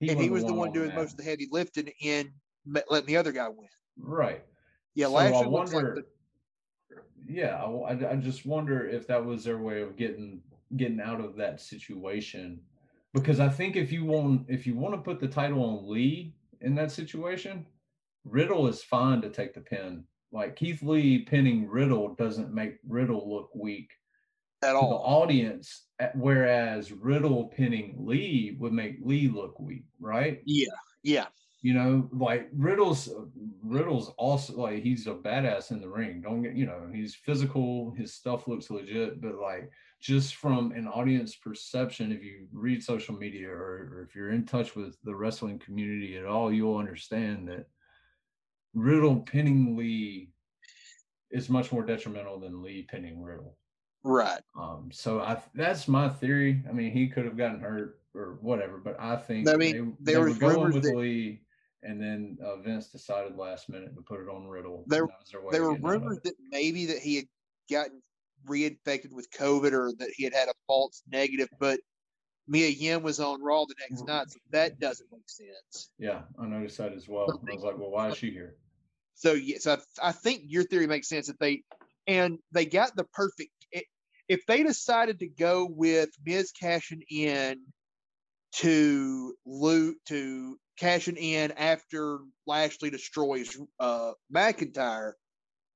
[0.00, 0.96] And he wasn't the one doing mat.
[0.96, 2.30] most of the heavy lifting and
[2.66, 3.68] ma- letting the other guy win.
[3.98, 4.44] Right.
[4.94, 6.04] Yeah, So I looks like wonder- the,
[7.26, 10.40] yeah I, I- I just wonder if that was their way of getting
[10.76, 12.60] getting out of that situation
[13.14, 16.34] because i think if you want if you want to put the title on lee
[16.60, 17.64] in that situation
[18.26, 23.28] riddle is fine to take the pin like keith lee pinning riddle doesn't make riddle
[23.34, 23.90] look weak
[24.62, 25.22] at to the all.
[25.22, 30.66] audience whereas riddle pinning lee would make lee look weak right Yeah,
[31.02, 31.26] yeah,
[31.60, 33.08] you know, like Riddle's
[33.64, 36.20] Riddle's also like he's a badass in the ring.
[36.20, 40.86] Don't get you know, he's physical, his stuff looks legit, but like just from an
[40.86, 45.14] audience perception, if you read social media or, or if you're in touch with the
[45.14, 47.66] wrestling community at all, you'll understand that
[48.74, 50.30] Riddle pinning Lee
[51.32, 53.56] is much more detrimental than Lee pinning Riddle.
[54.08, 54.40] Right.
[54.58, 56.62] Um, so I that's my theory.
[56.68, 60.12] I mean, he could have gotten hurt or whatever, but I think I mean, they,
[60.12, 61.42] there they were going with that- Lee,
[61.82, 64.84] and then uh, Vince decided last minute to put it on Riddle.
[64.86, 66.98] There- and that was their way There were getting out of rumors that maybe that
[66.98, 67.26] he had
[67.70, 68.02] gotten
[68.46, 71.80] reinfected with COVID or that he had had a false negative, but
[72.46, 75.90] Mia Yim was on Raw the next night, so that doesn't make sense.
[75.98, 77.26] Yeah, I noticed that as well.
[77.30, 78.54] I was like, well, why is she here?
[79.14, 81.62] So yes, I, I think your theory makes sense that they
[82.06, 83.50] and they got the perfect.
[84.28, 87.60] If they decided to go with Miz cashing in
[88.56, 95.12] to loot to cashing in after Lashley destroys uh, McIntyre,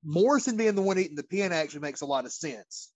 [0.05, 2.91] Morrison being the one eating the pin actually makes a lot of sense.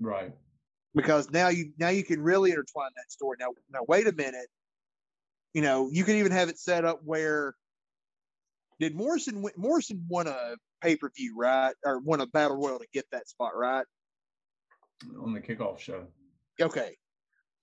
[0.00, 0.32] Right.
[0.94, 3.36] Because now you now you can really intertwine that story.
[3.40, 4.46] Now now wait a minute.
[5.54, 7.54] You know, you can even have it set up where
[8.80, 11.74] did Morrison Morrison won a pay per view, right?
[11.84, 13.84] Or won a battle royal to get that spot, right?
[15.22, 16.06] On the kickoff show.
[16.60, 16.96] Okay.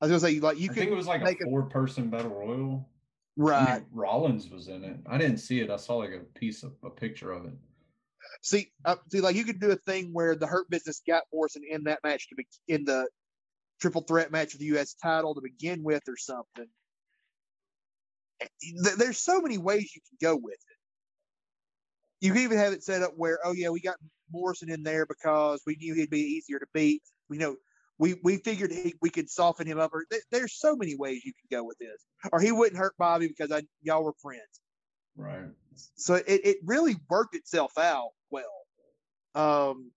[0.02, 2.10] I was gonna say like you I could think it was like a four person
[2.10, 2.90] battle royal.
[3.38, 3.70] Right.
[3.70, 4.98] I mean, Rollins was in it.
[5.08, 5.70] I didn't see it.
[5.70, 7.54] I saw like a piece of a picture of it.
[8.42, 11.64] See, uh, see, like you could do a thing where the Hurt Business got Morrison
[11.70, 13.08] in that match to be in the
[13.80, 14.96] triple threat match for the U.S.
[14.96, 16.68] title to begin with, or something.
[18.98, 20.75] There's so many ways you can go with it.
[22.26, 23.98] You can even have it set up where, oh yeah, we got
[24.32, 27.04] Morrison in there because we knew he'd be easier to beat.
[27.30, 27.56] You know
[27.98, 29.94] we we figured he, we could soften him up.
[29.94, 32.04] Or th- there's so many ways you can go with this.
[32.32, 34.42] Or he wouldn't hurt Bobby because I, y'all were friends.
[35.16, 35.50] Right.
[35.96, 38.44] So it, it really worked itself out well.
[39.34, 39.92] Um,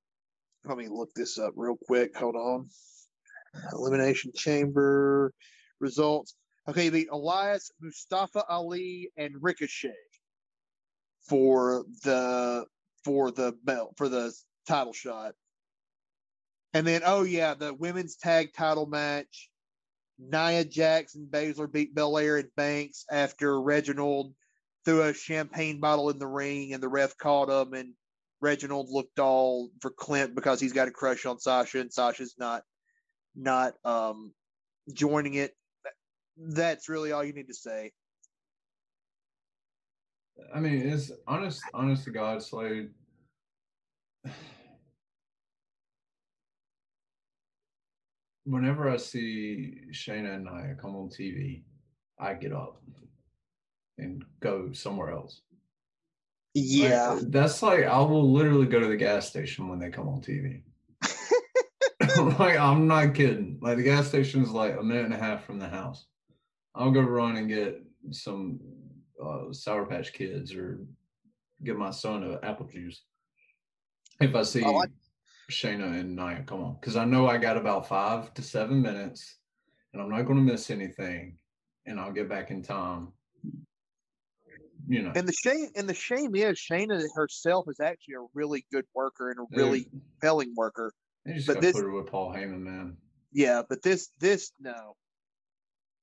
[0.65, 2.17] let me look this up real quick.
[2.17, 2.69] Hold on.
[3.73, 5.33] Elimination Chamber
[5.81, 6.35] results.
[6.69, 9.95] Okay, the Elias, Mustafa Ali, and Ricochet
[11.29, 12.67] for the
[13.05, 14.33] for the belt for the
[14.67, 15.35] title shot.
[16.75, 19.49] And then, oh yeah, the women's tag title match.
[20.19, 24.35] Nia Jax and Baszler beat Belair and Banks after Reginald
[24.85, 27.95] threw a champagne bottle in the ring and the ref caught him and
[28.41, 32.63] Reginald looked all for Clint because he's got a crush on Sasha and Sasha's not
[33.37, 34.33] not um
[34.93, 35.55] joining it.
[36.37, 37.93] That's really all you need to say.
[40.55, 42.91] I mean, it's honest honest to God, Slade.
[48.49, 51.63] whenever I see Shayna and I come on TV,
[52.19, 52.81] I get up
[53.99, 55.43] and go somewhere else.
[56.55, 57.11] Yeah.
[57.11, 60.23] Like, that's like I will literally go to the gas station when they come on
[60.23, 60.63] TV.
[62.39, 63.59] like I'm not kidding.
[63.61, 66.07] Like the gas station is like a minute and a half from the house.
[66.75, 68.61] I'll go run and get some
[69.25, 70.81] uh, Sour Patch Kids or
[71.65, 73.03] give my son an apple juice.
[74.21, 74.91] If I see I like-
[75.51, 79.39] Shayna and Nia come on, because I know I got about five to seven minutes,
[79.93, 81.39] and I'm not going to miss anything,
[81.87, 83.09] and I'll get back in time.
[84.87, 85.13] You know.
[85.15, 89.31] And the shame and the shame is Shayna herself is actually a really good worker
[89.31, 90.93] and a really Dude, compelling worker.
[91.27, 92.97] Just but this, put her with Paul Heyman, man.
[93.33, 94.97] Yeah, but this this no,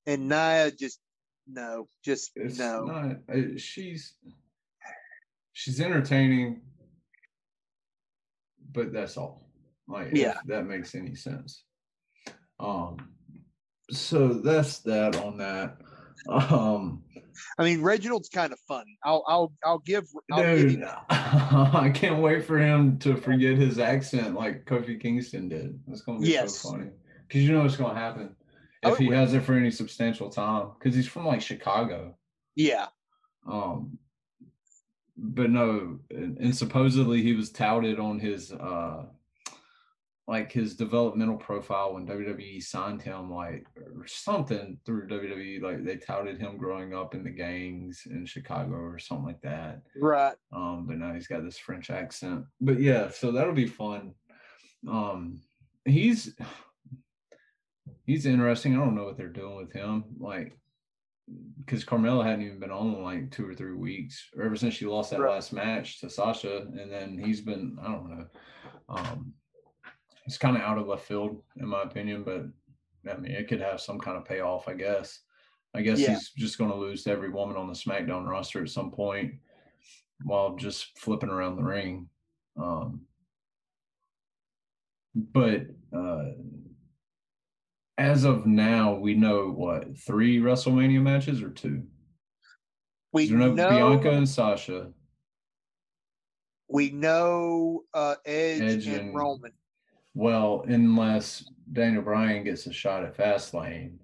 [0.05, 0.99] and Nia just
[1.47, 2.85] no, just it's no.
[2.85, 4.13] Not, uh, she's
[5.53, 6.61] she's entertaining
[8.75, 9.41] but that's all.
[9.87, 11.63] Like, yeah, that makes any sense.
[12.59, 12.97] Um,
[13.89, 15.77] so that's that on that.
[16.27, 17.03] Um,
[17.59, 18.97] I mean, Reginald's kind of funny.
[19.03, 20.05] I'll, I'll, I'll give.
[20.31, 25.49] I'll dude, give I can't wait for him to forget his accent like Kofi Kingston
[25.49, 25.79] did.
[25.87, 26.57] That's gonna be yes.
[26.57, 26.89] so funny
[27.27, 28.35] because you know what's gonna happen
[28.91, 32.15] if he has it for any substantial time because he's from like Chicago.
[32.55, 32.87] Yeah.
[33.47, 33.97] Um,
[35.17, 39.05] but no, and, and, supposedly he was touted on his uh
[40.27, 45.97] like his developmental profile when WWE signed him, like or something through WWE, like they
[45.97, 49.83] touted him growing up in the gangs in Chicago or something like that.
[49.95, 50.33] Right.
[50.51, 52.45] Um, but now he's got this French accent.
[52.59, 54.15] But yeah, so that'll be fun.
[54.87, 55.41] Um,
[55.85, 56.33] he's
[58.05, 58.73] he's interesting.
[58.73, 60.05] I don't know what they're doing with him.
[60.19, 60.57] Like
[61.65, 64.75] because Carmella hadn't even been on in like two or three weeks, or ever since
[64.75, 65.33] she lost that right.
[65.33, 68.25] last match to Sasha, and then he's been I don't know.
[68.89, 69.33] Um,
[70.25, 72.45] it's kind of out of left field in my opinion, but
[73.11, 75.21] I mean it could have some kind of payoff, I guess.
[75.73, 76.13] I guess yeah.
[76.13, 79.33] he's just going to lose to every woman on the SmackDown roster at some point
[80.23, 82.07] while just flipping around the ring.
[82.57, 83.01] Um,
[85.13, 86.25] but uh,
[87.97, 91.83] as of now, we know what three WrestleMania matches or two.
[93.13, 94.91] We know, know Bianca and Sasha.
[96.67, 99.51] We know uh, Edge, Edge and, and, Roman.
[100.13, 103.97] Well, unless Daniel Bryan gets a shot at Fastlane.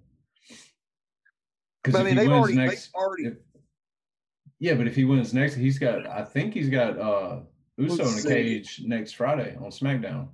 [1.82, 3.24] Because I mean, they've already, next, already.
[3.24, 3.34] If,
[4.60, 6.06] yeah, but if he wins next, he's got.
[6.06, 7.40] I think he's got uh
[7.76, 10.28] Uso in a cage next Friday on SmackDown.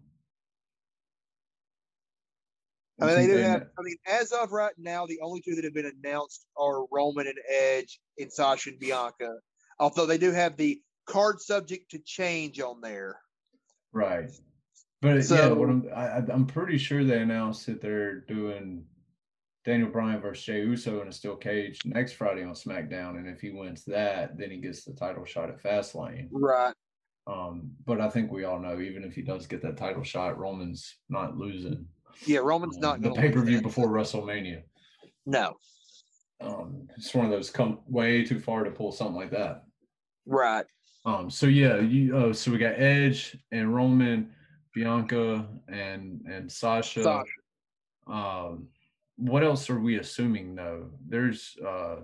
[3.01, 3.63] I mean, they do have.
[3.79, 7.27] I mean, as of right now, the only two that have been announced are Roman
[7.27, 9.37] and Edge and Sasha and Bianca.
[9.79, 13.21] Although they do have the card subject to change on there.
[13.93, 14.31] Right.
[15.01, 18.85] But yeah, what I'm I, I- I'm pretty sure they announced that they're doing
[19.65, 23.41] Daniel Bryan versus Jey Uso in a steel cage next Friday on SmackDown, and if
[23.41, 26.29] he wins that, then he gets the title shot at Fastlane.
[26.33, 26.75] Right.
[27.29, 30.39] Um, but I think we all know, even if he does get that title shot,
[30.39, 31.87] Roman's not losing
[32.27, 34.63] Yeah, Roman's um, not the going to pay per view before WrestleMania.
[35.27, 35.57] No.
[36.41, 39.65] Um, it's one of those come way too far to pull something like that.
[40.27, 40.65] Right.
[41.05, 44.31] Um, so yeah, you uh, so we got Edge and Roman,
[44.75, 47.03] Bianca and and Sasha.
[47.03, 47.25] Sasha.
[48.07, 48.69] Um,
[49.17, 50.91] what else are we assuming though?
[51.09, 51.97] There's uh,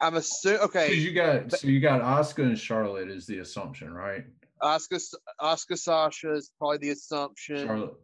[0.00, 0.60] I'm assuming.
[0.60, 0.92] Okay.
[0.94, 4.24] you got so you got Asuka and Charlotte is the assumption, right?
[4.62, 5.00] Asuka,
[5.40, 7.66] Asuka, Sasha is probably the assumption.
[7.66, 7.94] Charlotte,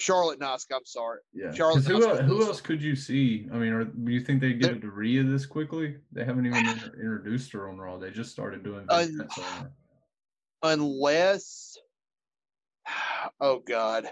[0.00, 0.76] Charlotte, and Asuka.
[0.76, 1.18] I'm sorry.
[1.32, 1.52] yeah.
[1.52, 3.46] Charlotte who, el- who else could you see?
[3.52, 5.96] I mean, are, do you think they give There- it to Rhea this quickly?
[6.12, 6.66] They haven't even
[7.00, 7.98] introduced her on Raw.
[7.98, 9.66] They just started doing her.
[10.62, 11.76] Unless,
[13.40, 14.06] oh God,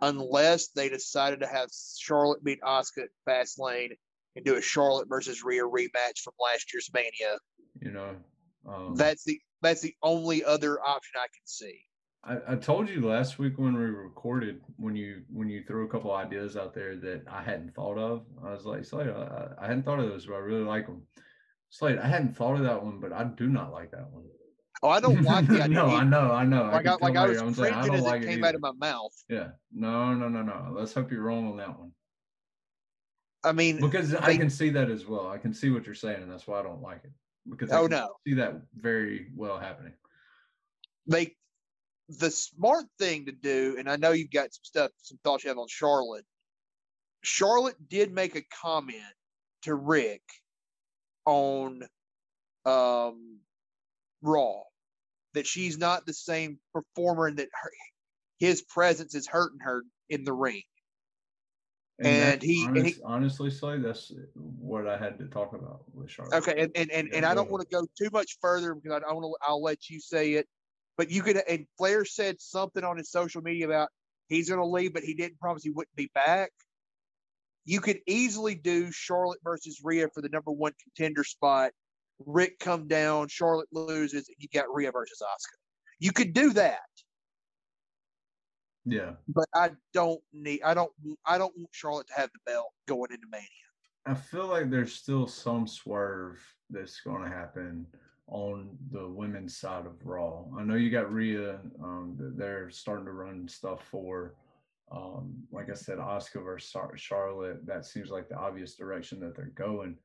[0.00, 1.68] unless they decided to have
[1.98, 3.90] Charlotte beat Asuka at Fastlane
[4.34, 7.38] and do a Charlotte versus Rhea rematch from last year's Mania.
[7.80, 8.16] You know,
[8.68, 11.80] um, That's the that's the only other option I can see.
[12.26, 15.88] I, I told you last week when we recorded when you when you threw a
[15.88, 18.24] couple ideas out there that I hadn't thought of.
[18.44, 21.02] I was like, Slade, I, I hadn't thought of those, but I really like them.
[21.70, 24.24] Slade, I hadn't thought of that one, but I do not like that one.
[24.82, 25.68] Oh, I don't like the idea.
[25.68, 26.64] no, I know, I know.
[26.64, 28.60] like I, like I was saying, I don't as like it it came out of
[28.60, 29.12] my mouth.
[29.28, 30.72] Yeah, no, no, no, no.
[30.72, 31.92] Let's hope you're wrong on that one
[33.44, 35.28] I mean, because I can see that as well.
[35.28, 37.12] I can see what you're saying, and that's why I don't like it
[37.48, 39.92] because I oh can no, see that very well happening.
[41.06, 41.36] they
[42.08, 45.48] the smart thing to do, and I know you've got some stuff, some thoughts you
[45.48, 46.24] have on Charlotte.
[47.22, 49.02] Charlotte did make a comment
[49.62, 50.22] to Ric
[51.24, 51.82] on
[52.64, 53.40] um,
[54.22, 54.62] Raw
[55.34, 57.70] that she's not the same performer and that her,
[58.38, 60.62] his presence is hurting her in the ring.
[61.98, 66.10] And that's he- and he- honestly, Slade, that's what I had to talk about with
[66.10, 66.36] Charlotte.
[66.36, 69.02] Okay, and and and, Yeah, and I don't want to go too much further because
[69.02, 69.46] I, I want to.
[69.46, 70.46] I'll let you say it.
[70.96, 71.36] But you could.
[71.48, 73.88] And Flair said something on his social media about
[74.28, 76.50] he's going to leave, but he didn't promise he wouldn't be back.
[77.64, 81.72] You could easily do Charlotte versus Rhea for the number one contender spot.
[82.24, 85.58] Ric come down, Charlotte loses, and you got Rhea versus Asuka.
[85.98, 86.78] You could do that,
[88.84, 89.14] Yeah.
[89.28, 90.62] but I don't need.
[90.62, 90.92] I don't.
[91.26, 93.46] I don't want Charlotte to have the belt going into Mania.
[94.06, 96.38] I feel like there's still some swerve
[96.70, 97.86] that's going to happen
[98.28, 100.44] on the women's side of Raw.
[100.58, 104.34] I know you got Rhea, um, they're starting to run stuff for.
[104.92, 107.66] Um, like I said, Asuka versus Charlotte.
[107.66, 109.96] That seems like the obvious direction that they're going.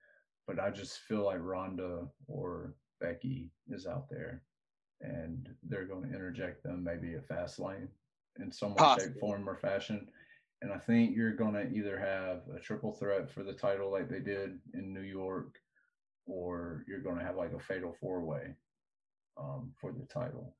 [0.47, 4.41] But I just feel like Ronda or Becky is out there,
[5.01, 7.89] and they're going to interject them maybe a fast lane
[8.39, 10.07] in some way, shape, form, or fashion.
[10.61, 14.09] And I think you're going to either have a triple threat for the title like
[14.09, 15.59] they did in New York,
[16.25, 18.55] or you're going to have like a fatal four way
[19.37, 20.55] um, for the title.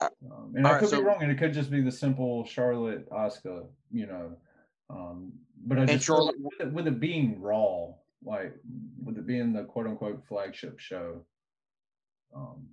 [0.00, 1.92] Uh, Um, and I alright, could so- be wrong, and it could just be the
[1.92, 4.36] simple Charlotte Asuka, you know.
[4.90, 5.32] Um,
[5.66, 8.54] but I just Charlotte- with, it, with it being Raw, like
[9.02, 11.24] with it being the quote unquote flagship show,
[12.34, 12.68] um,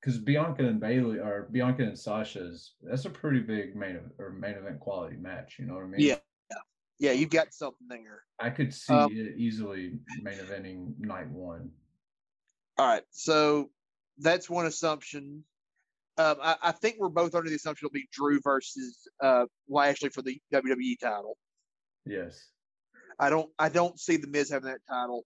[0.00, 4.54] because Bianca and Bayley or Bianca and Sasha's that's a pretty big main or main
[4.54, 5.56] event quality match.
[5.58, 6.00] You know what I mean?
[6.00, 6.16] Yeah.
[6.98, 8.22] Yeah, you've got something there.
[8.40, 11.70] I could see Um, it easily main eventing night one.
[12.76, 13.70] All right, so
[14.18, 15.44] that's one assumption.
[16.16, 20.08] Um, I, I think we're both under the assumption it'll be Drew versus uh, Lashley
[20.08, 21.36] for the WWE title.
[22.04, 22.50] Yes.
[23.20, 25.24] I don't, I don't see the Miz having that title.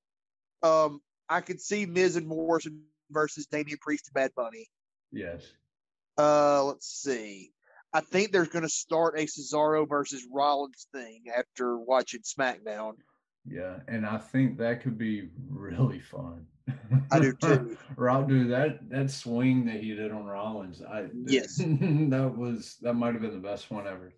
[0.62, 4.66] Um, I could see Miz and Morrison versus Damian Priest and Bad Bunny.
[5.10, 5.44] Yes.
[6.18, 7.52] Uh, let's see.
[7.95, 12.93] I think there's going to start a Cesaro versus Rollins thing after watching SmackDown.
[13.47, 16.47] Yeah, and I think that could be really fun.
[17.11, 17.76] I do too.
[17.97, 21.57] Rob, dude, that that swing that he did on Rollins, I Yes.
[21.59, 24.12] that was that might have been the best one ever.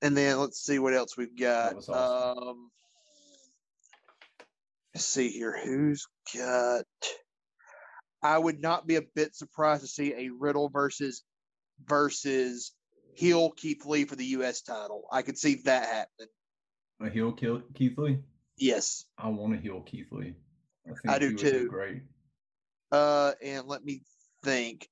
[0.00, 1.76] And then let's see what else we've got.
[1.76, 2.48] was awesome.
[2.48, 2.70] Um,
[4.94, 5.58] let's see here.
[5.64, 6.84] Who's got?
[8.22, 11.24] I would not be a bit surprised to see a Riddle versus
[11.84, 12.72] versus
[13.14, 14.62] heel Keith Lee for the U.S.
[14.62, 15.04] title.
[15.10, 16.28] I could see that happening.
[17.00, 18.18] A heel kill Keith Lee.
[18.58, 20.34] Yes, I want to heel Keith Lee.
[20.86, 21.68] I think I do too.
[21.68, 22.02] Great.
[22.90, 24.02] Uh, and let me
[24.44, 24.88] think.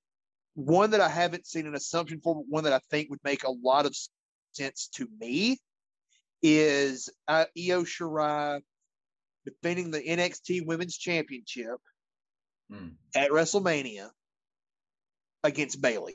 [0.55, 3.45] One that I haven't seen an assumption for, but one that I think would make
[3.45, 3.95] a lot of
[4.53, 5.59] sense to me
[6.43, 8.61] is uh, Io Shirai
[9.45, 11.77] defending the NXT Women's Championship
[12.73, 12.93] Mm.
[13.16, 14.11] at WrestleMania
[15.43, 16.14] against Bayley.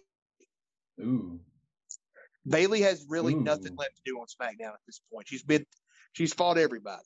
[1.01, 1.41] Ooh.
[2.47, 5.27] Bayley has really nothing left to do on SmackDown at this point.
[5.27, 5.65] She's been,
[6.13, 7.03] she's fought everybody.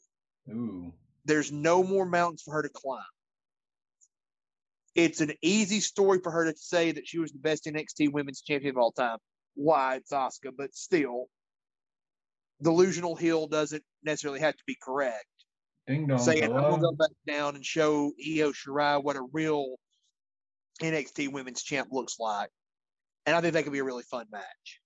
[0.49, 0.93] Ooh.
[1.25, 3.01] There's no more mountains for her to climb.
[4.95, 8.41] It's an easy story for her to say that she was the best NXT Women's
[8.41, 9.17] Champion of all time.
[9.55, 11.25] Why it's Asuka, but still,
[12.61, 15.25] delusional heel doesn't necessarily have to be correct.
[15.87, 16.19] Ding dong.
[16.19, 19.75] saying I'm gonna go back down and show Io Shirai what a real
[20.81, 22.49] NXT Women's Champ looks like,
[23.25, 24.78] and I think that could be a really fun match.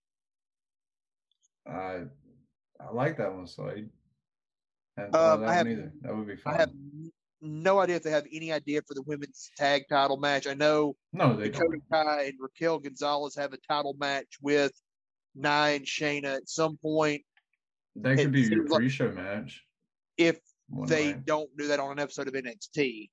[1.67, 2.03] I
[2.79, 3.89] I like that one, Slade.
[4.97, 5.93] Hadn't Um, that I have- one either.
[6.01, 6.53] That would be fun.
[6.53, 6.73] I have
[7.41, 10.47] no idea if they have any idea for the women's tag title match.
[10.47, 12.05] I know no, they Dakota don't.
[12.05, 14.71] Kai and Raquel Gonzalez have a title match with
[15.35, 17.23] Nia and Shayna at some point.
[17.95, 19.63] That could it be your pre-show match.
[20.17, 20.39] If
[20.69, 21.25] one they night.
[21.25, 23.09] don't do that on an episode of NXT,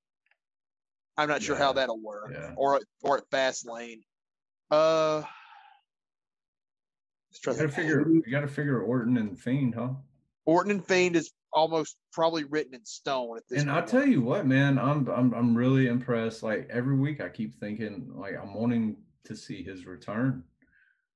[1.17, 2.31] I'm not sure how that'll work.
[2.33, 2.53] Yeah.
[2.57, 4.01] Or or at Fastlane.
[4.69, 5.23] Uh,
[7.45, 8.09] let's try You gotta to figure.
[8.25, 9.89] You gotta figure Orton and Fiend, huh?
[10.45, 13.87] Orton and Fiend is almost probably written in stone at this And I point.
[13.89, 16.43] tell you what, man, I'm I'm I'm really impressed.
[16.43, 20.43] Like every week, I keep thinking, like I'm wanting to see his return.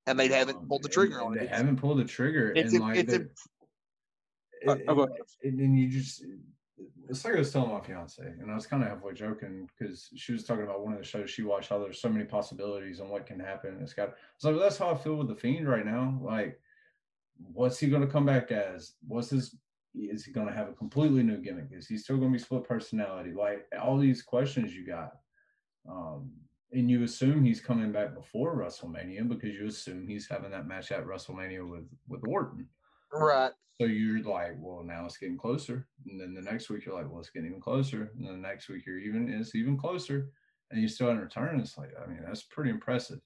[0.07, 2.73] and they haven't Um, pulled the trigger and on They haven't pulled the trigger, It's
[2.73, 3.31] and a- like it's a- they're-
[4.67, 5.07] Uh, and, oh,
[5.43, 6.23] and, and you just
[7.09, 10.09] it's like I was telling my fiance, and I was kind of halfway joking because
[10.15, 12.99] she was talking about one of the shows she watched, how there's so many possibilities
[12.99, 13.77] on what can happen.
[13.81, 16.19] It's got so that's how I feel with the fiend right now.
[16.21, 16.59] Like,
[17.53, 18.93] what's he gonna come back as?
[19.07, 19.55] What's his
[19.93, 21.69] is he gonna have a completely new gimmick?
[21.71, 23.31] Is he still gonna be split personality?
[23.31, 25.13] Like all these questions you got.
[25.89, 26.31] Um,
[26.71, 30.91] and you assume he's coming back before WrestleMania because you assume he's having that match
[30.91, 32.67] at WrestleMania with with Orton.
[33.11, 33.51] Right.
[33.79, 35.87] So you're like, well, now it's getting closer.
[36.07, 38.11] And then the next week you're like, well, it's getting even closer.
[38.15, 40.31] And then the next week you're even it's even closer.
[40.71, 41.61] And you still haven't returned.
[41.61, 43.19] It's like, I mean, that's pretty impressive.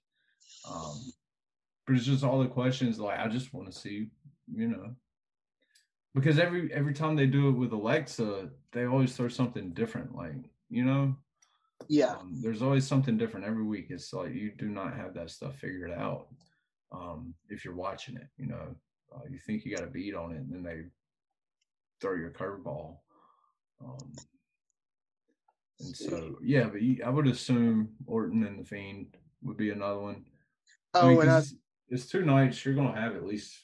[0.69, 1.13] Um,
[1.85, 4.09] but it's just all the questions like I just want to see,
[4.53, 4.95] you know.
[6.15, 10.15] Because every every time they do it with Alexa, they always throw something different.
[10.15, 10.33] Like,
[10.69, 11.15] you know,
[11.87, 12.15] Yeah.
[12.15, 13.87] um, there's always something different every week.
[13.89, 16.27] It's like you do not have that stuff figured out
[16.91, 18.27] um, if you're watching it.
[18.37, 18.75] You know,
[19.15, 20.83] uh, you think you got a beat on it, and then they
[22.01, 22.97] throw your curveball.
[23.83, 24.11] Um,
[25.79, 29.99] and so, yeah, but you, I would assume Orton and the Fiend would be another
[29.99, 30.25] one.
[30.93, 31.41] I Oh, mean, and I,
[31.89, 32.63] it's, two nights.
[32.65, 33.57] You're gonna have at least,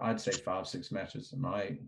[0.00, 1.80] I'd say five, six matches a night.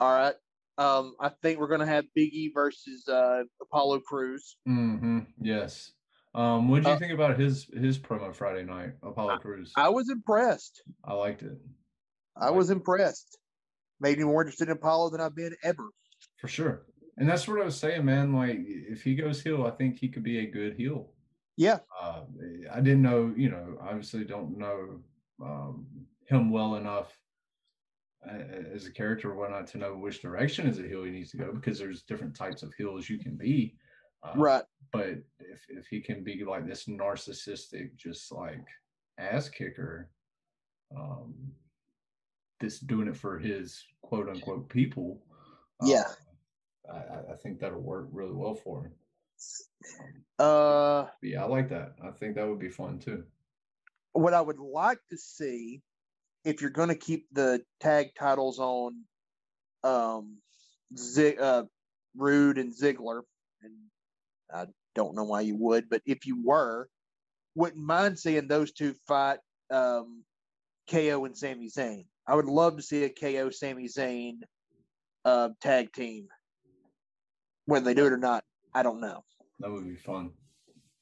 [0.00, 0.34] all right.
[0.78, 4.56] Um, I think we're gonna have Biggie versus uh Apollo Crews.
[4.66, 5.92] hmm Yes.
[6.36, 9.72] Um, what did you Uh, think about his his promo Friday night, Apollo Crews?
[9.76, 10.82] I was impressed.
[11.04, 11.58] I liked it
[12.36, 13.38] I was impressed.
[14.00, 15.88] Made me more interested in Apollo than I've been ever.
[16.36, 16.82] for sure.
[17.16, 18.34] And that's what I was saying, man.
[18.34, 21.14] Like, if he goes heel, I think he could be a good heel.
[21.56, 21.78] Yeah.
[21.98, 22.24] Uh,
[22.70, 25.00] I didn't know, you know, obviously don't know
[25.42, 25.86] um,
[26.28, 27.18] him well enough
[28.74, 31.38] as a character or whatnot to know which direction as a heel he needs to
[31.38, 33.78] go because there's different types of heels you can be.
[34.22, 34.64] Uh, Right.
[34.92, 35.08] But
[35.40, 38.64] if, if he can be like this narcissistic, just like
[39.18, 40.10] ass kicker,
[40.96, 41.34] um,
[42.60, 45.20] that's doing it for his quote unquote people.
[45.82, 46.04] Yeah.
[46.88, 46.92] uh,
[47.28, 48.92] I, I- think that'll work really well for him.
[50.38, 51.96] Um, Uh, yeah, I like that.
[52.02, 53.24] I think that would be fun too.
[54.12, 55.82] what I would like to see,
[56.44, 59.04] if you're going to keep the tag titles on,
[59.84, 60.38] um,
[60.96, 61.64] Zig, uh,
[62.16, 63.22] Roode and Ziggler,
[63.62, 63.74] and
[64.52, 66.88] I don't know why you would, but if you were,
[67.54, 69.38] wouldn't mind seeing those two fight,
[69.70, 70.24] um,
[70.90, 72.06] KO and Sami Zayn.
[72.26, 74.38] I would love to see a KO Sami Zayn,
[75.24, 76.28] uh, tag team.
[77.66, 78.44] Whether they do it or not,
[78.74, 79.24] I don't know.
[79.60, 80.30] That would be fun.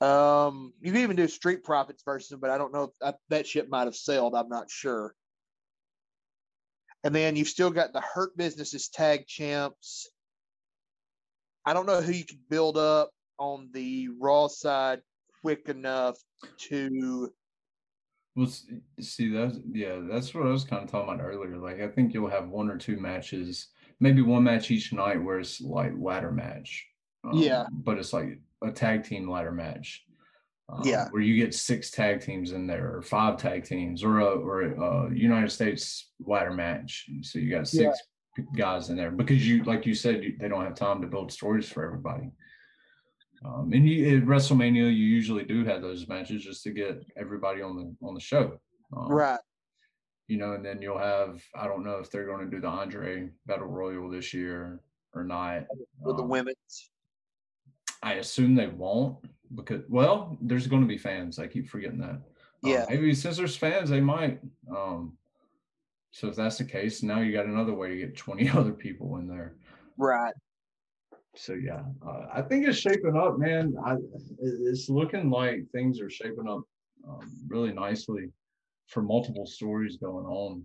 [0.00, 3.14] Um, you can even do Street Profits versus them, but I don't know if I,
[3.30, 4.34] that ship might have sailed.
[4.34, 5.14] I'm not sure.
[7.04, 10.08] And then you've still got the Hurt Businesses tag champs.
[11.66, 15.00] I don't know who you could build up on the Raw side
[15.42, 16.16] quick enough
[16.58, 17.30] to.
[18.36, 18.50] Well,
[19.00, 21.56] see, that's yeah, that's what I was kind of talking about earlier.
[21.56, 23.68] Like, I think you'll have one or two matches,
[24.00, 26.84] maybe one match each night where it's like ladder match.
[27.32, 27.60] Yeah.
[27.60, 30.04] Um, but it's like a tag team ladder match.
[30.68, 31.08] Um, Yeah.
[31.10, 34.62] Where you get six tag teams in there, or five tag teams, or a or
[34.62, 37.06] a, uh United States ladder match.
[37.22, 37.98] So you got six
[38.34, 41.06] p- guys in there because you, like you said, you, they don't have time to
[41.06, 42.30] build stories for everybody.
[43.44, 47.60] Um, and you, at WrestleMania, you usually do have those matches just to get everybody
[47.60, 48.58] on the on the show.
[48.96, 49.40] Um, right.
[50.28, 52.68] You know, and then you'll have I don't know if they're going to do the
[52.68, 54.80] Andre Battle Royal this year
[55.14, 55.64] or not.
[56.00, 56.90] With the Um, women's.
[58.02, 59.18] I assume they won't
[59.54, 61.38] because well, there's going to be fans.
[61.38, 62.10] I keep forgetting that.
[62.14, 62.22] Um,
[62.62, 62.86] Yeah.
[62.88, 64.40] maybe since there's fans, they might.
[64.74, 65.18] Um,
[66.12, 69.16] so if that's the case, now you got another way to get 20 other people
[69.18, 69.56] in there.
[69.98, 70.32] Right.
[71.36, 73.74] So yeah, uh, I think it's shaping up, man.
[73.84, 73.96] I,
[74.40, 76.62] it's looking like things are shaping up
[77.08, 78.30] um, really nicely
[78.86, 80.62] for multiple stories going on.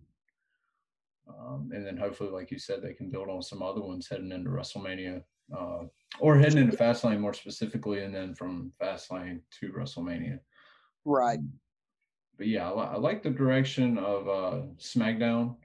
[1.27, 4.31] Um, and then hopefully, like you said, they can build on some other ones heading
[4.31, 5.21] into WrestleMania,
[5.55, 5.83] uh,
[6.19, 10.39] or heading into Fastlane more specifically, and then from Fastlane to WrestleMania.
[11.05, 11.39] Right.
[12.37, 15.55] But yeah, I, I like the direction of uh, SmackDown.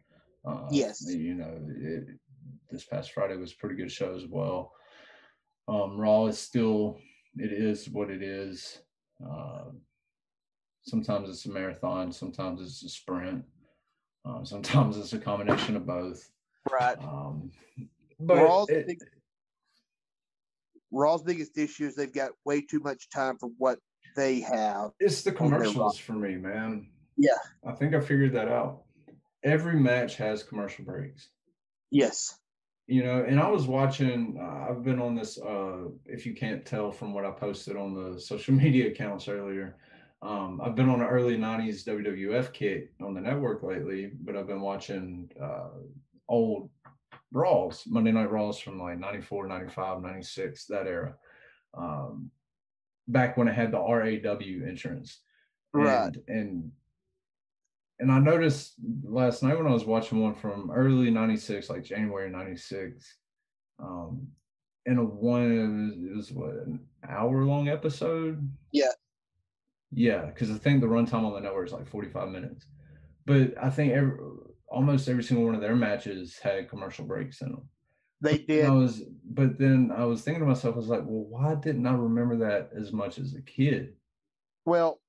[0.46, 1.04] Uh, Yes.
[1.08, 2.04] You know, it,
[2.70, 4.72] this past Friday was a pretty good show as well.
[5.68, 6.98] Um, Raw is still,
[7.36, 8.78] it is what it is.
[9.24, 9.70] Uh,
[10.82, 13.44] sometimes it's a marathon, sometimes it's a sprint,
[14.26, 16.30] uh, sometimes it's a combination of both.
[16.70, 16.98] Right.
[17.02, 17.50] Um,
[18.20, 18.98] but Raw's, it- big,
[20.90, 23.78] Raw's biggest issue is they've got way too much time for what
[24.16, 24.90] they have.
[25.00, 26.88] It's the commercials for me, man.
[27.16, 27.38] Yeah.
[27.66, 28.82] I think I figured that out.
[29.42, 31.28] Every match has commercial breaks.
[31.90, 32.38] Yes.
[32.86, 36.66] You know, and I was watching, uh, I've been on this, uh, if you can't
[36.66, 39.76] tell from what I posted on the social media accounts earlier,
[40.20, 44.46] um, I've been on an early 90s WWF kick on the network lately, but I've
[44.46, 45.68] been watching uh,
[46.28, 46.70] old
[47.32, 51.14] Raws, Monday Night Raws from like 94, 95, 96, that era.
[51.76, 52.30] Um,
[53.08, 55.20] back when it had the RAW entrance.
[55.72, 56.14] Right.
[56.28, 56.72] And, and
[57.98, 62.30] and I noticed last night when I was watching one from early '96, like January
[62.30, 63.16] '96,
[63.78, 64.28] um,
[64.86, 68.50] in a one it was, it was what an hour long episode.
[68.72, 68.92] Yeah.
[69.92, 72.66] Yeah, because I think the runtime on the network is like 45 minutes,
[73.26, 74.18] but I think every,
[74.66, 77.68] almost every single one of their matches had commercial breaks in them.
[78.20, 78.64] They did.
[78.64, 81.86] I was, but then I was thinking to myself, I was like, well, why didn't
[81.86, 83.94] I remember that as much as a kid?
[84.64, 85.00] Well,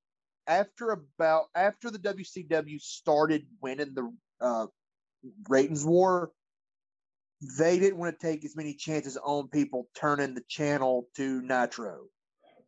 [0.47, 4.67] after about after the WCW started winning the uh,
[5.49, 6.31] ratings war,
[7.57, 12.05] they didn't want to take as many chances on people turning the channel to Nitro.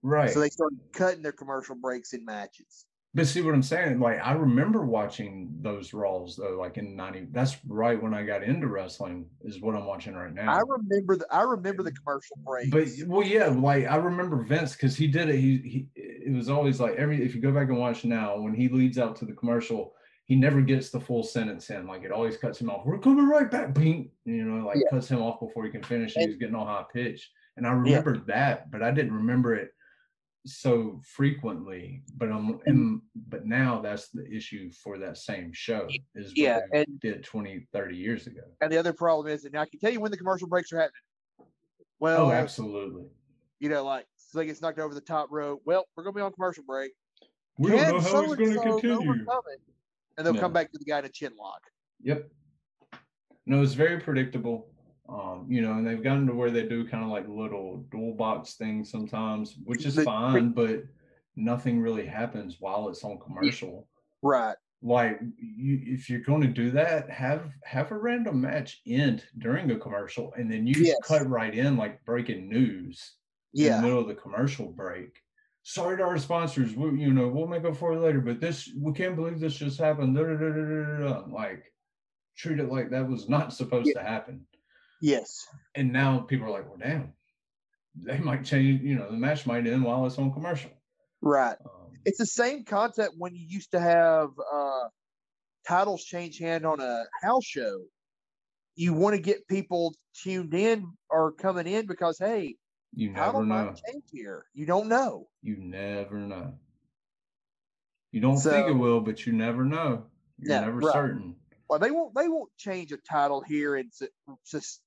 [0.01, 0.29] Right.
[0.29, 2.85] So they started cutting their commercial breaks in matches.
[3.17, 3.99] But see what I'm saying?
[3.99, 7.29] Like I remember watching those Raws though, like in '90.
[7.31, 9.25] That's right when I got into wrestling.
[9.41, 10.53] Is what I'm watching right now.
[10.53, 12.69] I remember the I remember the commercial break.
[12.69, 15.39] but well, yeah, like I remember Vince because he did it.
[15.39, 15.87] He he.
[15.95, 17.25] It was always like every.
[17.25, 19.93] If you go back and watch now, when he leads out to the commercial,
[20.25, 21.87] he never gets the full sentence in.
[21.87, 22.85] Like it always cuts him off.
[22.85, 23.73] We're coming right back.
[23.73, 24.11] Bing.
[24.25, 24.91] You know, like Yeah.
[24.91, 26.15] cuts him off before he can finish.
[26.15, 27.31] And And- he's getting all high pitched.
[27.55, 29.71] And I remembered that, but I didn't remember it
[30.47, 32.03] so frequently.
[32.15, 32.53] But I'm.
[32.53, 32.69] Mm-hmm.
[32.69, 35.87] and- but now that's the issue for that same show.
[36.15, 38.41] Is what yeah, and did 20, 30 years ago.
[38.61, 40.77] and the other problem is, and I can tell you when the commercial breaks are
[40.79, 41.01] happening.
[41.41, 41.45] Oh,
[41.99, 43.05] well, Oh, absolutely.
[43.59, 45.61] you know, like so they gets knocked over the top rope.
[45.65, 46.91] Well, we're gonna be on commercial break.
[47.57, 49.11] We don't know how it's going to continue.
[49.13, 49.27] it?
[50.17, 50.41] And they'll Yeah.
[50.41, 51.61] come back to the guy in a chin lock.
[52.01, 52.29] Yep.
[53.47, 54.69] No, it's very predictable.
[55.09, 58.13] Um, you know, and they've gotten to where they do kind of like little dual
[58.13, 60.83] box things sometimes, which is fine, but
[61.37, 63.87] nothing really happens while it's on commercial.
[64.21, 64.57] Right.
[64.81, 69.71] Like you if you're going to do that, have have a random match end during
[69.71, 70.97] a commercial and then you just Yes.
[71.07, 73.15] cut right in like breaking news
[73.53, 73.81] in the Yeah.
[73.81, 75.21] middle of the commercial break.
[75.63, 78.69] Sorry to our sponsors, we, you know, we'll make up for it later, but this
[78.77, 80.15] we can't believe this just happened.
[80.15, 81.25] Da, da, da.
[81.33, 81.73] Like
[82.35, 84.45] treat it like that was not supposed to happen.
[85.01, 85.45] Yes.
[85.75, 87.13] And now people are like, well, damn,
[87.95, 90.71] they might change, you know, the match might end while it's on commercial.
[91.21, 91.57] Right.
[91.65, 94.85] Um, It's the same concept when you used to have uh,
[95.67, 97.85] titles change hand on a house show.
[98.75, 102.55] You want to get people tuned in or coming in because hey,
[102.93, 103.73] you never know.
[103.87, 104.45] change here.
[104.53, 105.27] You don't know.
[105.41, 106.53] You never know.
[108.11, 110.05] You don't think it will, but you never know.
[110.39, 110.93] You're Yeah, never right.
[110.93, 111.35] certain.
[111.69, 112.15] Well, they won't.
[112.15, 113.89] They won't change a title here in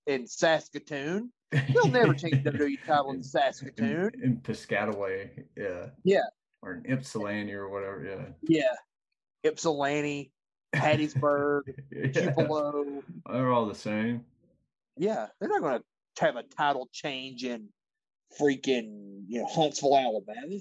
[0.06, 1.30] in Saskatoon.
[1.52, 4.12] They'll never change the WWE title in in, Saskatoon.
[4.22, 5.86] in Piscataway, yeah.
[6.04, 6.20] Yeah.
[6.62, 8.60] Or in Ypsilanti or whatever, yeah.
[9.42, 9.50] Yeah.
[9.50, 10.32] Ypsilanti,
[10.74, 11.62] Hattiesburg,
[11.92, 12.12] yeah.
[12.12, 13.02] Tupelo.
[13.30, 14.24] They're all the same.
[14.96, 17.68] Yeah, they're not going to have a title change in
[18.40, 20.56] freaking you know Huntsville, Alabama.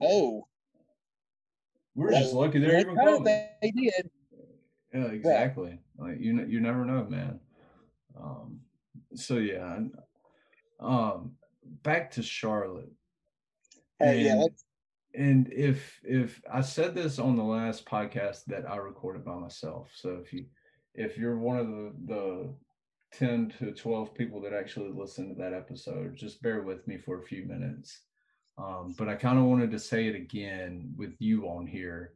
[0.00, 0.46] Oh,
[1.94, 3.24] We're well, just lucky they're even coming.
[3.24, 4.10] They did.
[4.92, 5.80] Yeah, exactly.
[5.98, 7.40] Like you, you never know, man.
[8.18, 8.60] Um,
[9.14, 9.78] so yeah,
[10.80, 11.32] um,
[11.82, 12.90] back to Charlotte.
[14.00, 14.64] Yeah, And- let's,
[15.14, 19.90] and if if I said this on the last podcast that I recorded by myself,
[19.94, 20.46] so if you
[20.94, 22.54] if you're one of the the
[23.12, 27.18] 10 to 12 people that actually listen to that episode, just bear with me for
[27.18, 28.02] a few minutes.
[28.58, 32.12] Um, but I kind of wanted to say it again with you on here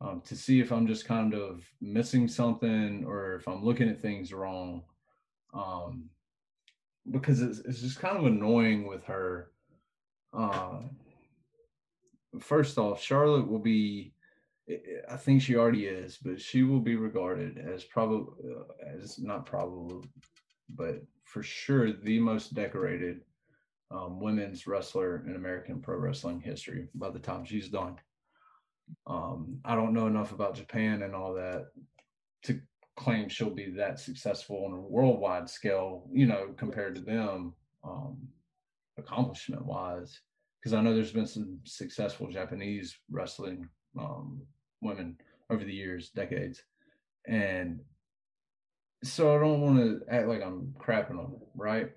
[0.00, 4.00] um, to see if I'm just kind of missing something or if I'm looking at
[4.00, 4.82] things wrong.
[5.52, 6.10] Um,
[7.10, 9.50] because it's, it's just kind of annoying with her.
[10.32, 10.80] Uh,
[12.40, 14.12] first off, Charlotte will be,
[15.10, 18.32] I- think she already is, but she will be regarded as probably,
[18.98, 20.08] as not probably,
[20.74, 23.20] but for sure the most decorated
[23.90, 27.96] um, women's wrestler in American pro wrestling history by the time she's done.
[29.06, 31.66] Um, I don't know enough about Japan and all that
[32.44, 32.60] to
[32.96, 38.18] claim she'll be that successful on a worldwide scale, you know, compared to them, um,
[38.98, 40.20] accomplishment wise.
[40.60, 43.68] Because I know there's been some successful Japanese wrestling
[43.98, 44.40] um,
[44.80, 45.16] women
[45.50, 46.62] over the years, decades.
[47.26, 47.80] And
[49.02, 51.90] so I don't want to act like I'm crapping on it, right?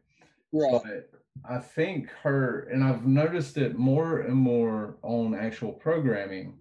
[0.52, 0.82] right.
[0.84, 1.10] but
[1.50, 6.58] I think her, and I've noticed it more and more on actual programming,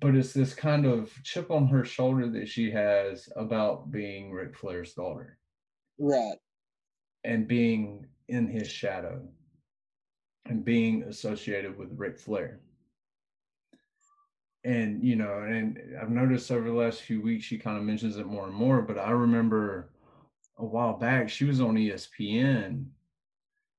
[0.00, 4.56] but it's this kind of chip on her shoulder that she has about being Ric
[4.56, 5.38] Flair's daughter
[5.98, 6.38] Right.
[7.24, 9.26] and being in his shadow
[10.46, 12.60] and being associated with Ric Flair.
[14.64, 18.16] And, you know, and I've noticed over the last few weeks, she kind of mentions
[18.16, 19.90] it more and more, but I remember
[20.56, 22.86] a while back, she was on ESPN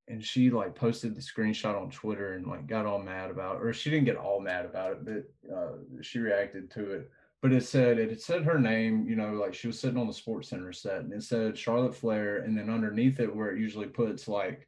[0.08, 3.74] and she like posted the screenshot on Twitter and like got all mad about, or
[3.74, 7.12] she didn't get all mad about it, but uh, she reacted to it.
[7.41, 10.14] But it said it said her name, you know, like she was sitting on the
[10.14, 13.88] Sports Center set, and it said Charlotte Flair, and then underneath it, where it usually
[13.88, 14.68] puts like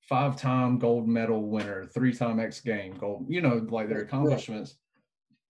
[0.00, 4.76] five-time gold medal winner, three-time X game gold, you know, like their accomplishments.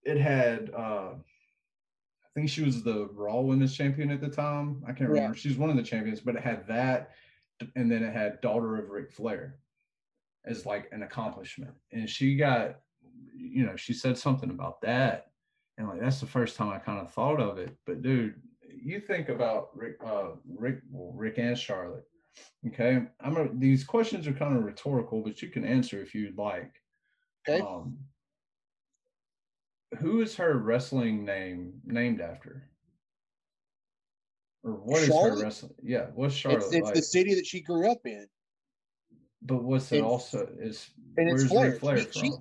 [0.03, 4.83] It had, uh, I think she was the Raw Women's Champion at the time.
[4.87, 5.35] I can't remember.
[5.35, 7.11] She's one of the champions, but it had that
[7.75, 9.59] and then it had daughter of Ric Flair
[10.45, 11.73] as like an accomplishment.
[11.91, 12.77] And she got,
[13.35, 15.27] you know, she said something about that.
[15.77, 17.75] And like that's the first time I kind of thought of it.
[17.85, 18.35] But dude,
[18.83, 22.05] you think about Ric, uh, Ric, well, Ric and Charlotte.
[22.67, 26.37] Okay, I'm gonna, these questions are kind of rhetorical, but you can answer if you'd
[26.37, 26.73] like.
[27.47, 27.61] Okay.
[27.61, 27.97] Um,
[29.99, 32.69] who is her wrestling name named after?
[34.63, 35.37] Or what is Charlotte?
[35.39, 35.73] her wrestling?
[35.81, 36.93] Yeah, what's Charlotte It's, it's like?
[36.95, 38.27] the city that she grew up in.
[39.41, 41.69] But what's it It's- also is and it's where's Flair.
[41.71, 42.21] Ric Flair She- from?
[42.21, 42.31] she-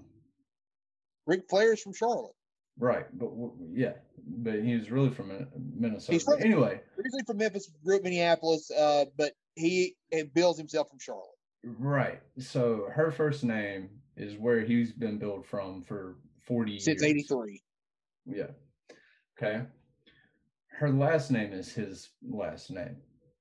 [1.26, 2.34] Ric Flair is from Charlotte.
[2.78, 3.30] Right, but
[3.72, 3.94] yeah,
[4.26, 5.28] but he was really from
[5.76, 6.12] Minnesota.
[6.12, 9.96] He's from- anyway, Originally from Memphis, grew up in Minneapolis, uh, but he
[10.34, 11.26] bills himself from Charlotte.
[11.62, 12.20] right.
[12.38, 16.16] So her first name is where he's been billed from for
[16.46, 17.10] forty Since years.
[17.10, 17.62] '83.
[18.26, 18.50] Yeah.
[19.38, 19.66] Okay.
[20.80, 22.96] Her last name is his last name.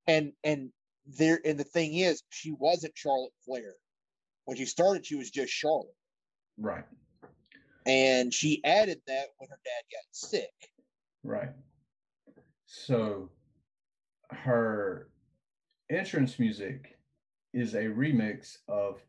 [0.07, 0.71] and and
[1.17, 3.75] there and the thing is she wasn't charlotte flair
[4.43, 5.95] when she started she was just charlotte
[6.57, 6.83] Right.
[7.85, 10.51] and she added that when her dad got sick
[11.23, 11.49] Right.
[12.65, 13.29] So
[14.31, 15.07] her
[15.89, 16.97] entrance music
[17.53, 19.01] is a remix of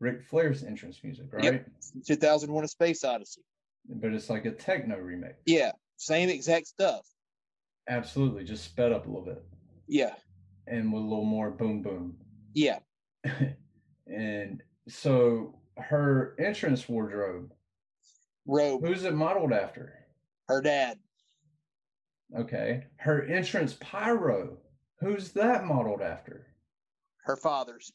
[0.00, 1.44] Ric Flair's entrance music, right?
[1.44, 1.66] Yep.
[2.06, 3.42] 2001 a space odyssey
[3.88, 5.34] But it's like a techno remix.
[5.46, 7.04] yeah same exact stuff
[7.88, 9.42] Absolutely, just sped up a little bit
[9.88, 10.14] yeah
[10.66, 12.16] and with a little more boom boom.
[12.54, 12.78] yeah
[14.06, 17.52] and so her entrance wardrobe,
[18.46, 19.94] robe who's it modeled after?
[20.48, 20.98] her dad
[22.36, 22.84] Okay.
[22.96, 24.58] Her entrance pyro,
[24.98, 26.46] who's that modeled after?
[27.24, 27.92] her father's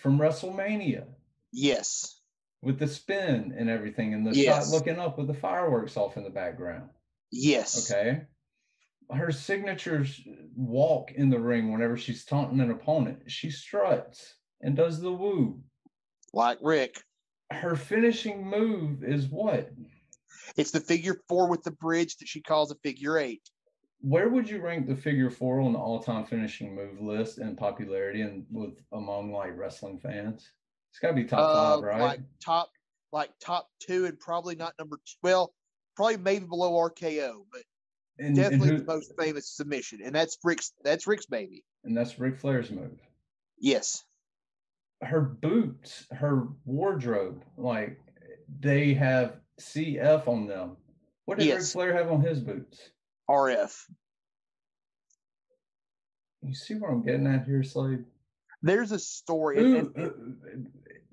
[0.00, 1.04] From WrestleMania
[1.52, 2.20] yes
[2.62, 4.70] with the spin and everything and the Yes.
[4.70, 6.88] shot looking up with the fireworks off in the background.
[7.30, 8.22] yes Okay.
[9.12, 10.06] Her signature
[10.56, 15.60] walk in the ring whenever she's taunting an opponent, she struts and does the woo.
[16.32, 17.02] like rick
[17.50, 19.70] Her finishing move is what?
[20.56, 23.42] it's the figure four with the bridge that she calls a figure eight
[24.00, 28.22] Where would you rank the figure four on the all-time finishing move list in popularity
[28.22, 30.50] and with among like wrestling fans?
[30.90, 32.00] It's got to be top uh, five, right?
[32.00, 32.70] like top
[33.12, 35.54] like top two and probably not number two well
[35.94, 37.62] probably maybe below rko but
[38.18, 40.72] and, and definitely who- the most famous submission, and that's Ric's.
[40.82, 41.64] That's Ric's baby.
[41.84, 42.98] and that's Ric Flair's move.
[43.58, 44.04] Yes,
[45.02, 47.98] her boots, her wardrobe, like
[48.60, 50.76] they have CF on them.
[51.24, 51.72] What did Ric Yes.
[51.72, 52.78] Flair have on his boots?
[53.28, 53.74] RF.
[56.42, 58.04] You see where I'm getting at here, Slade?
[58.62, 60.10] There's a story, Ooh, and- uh,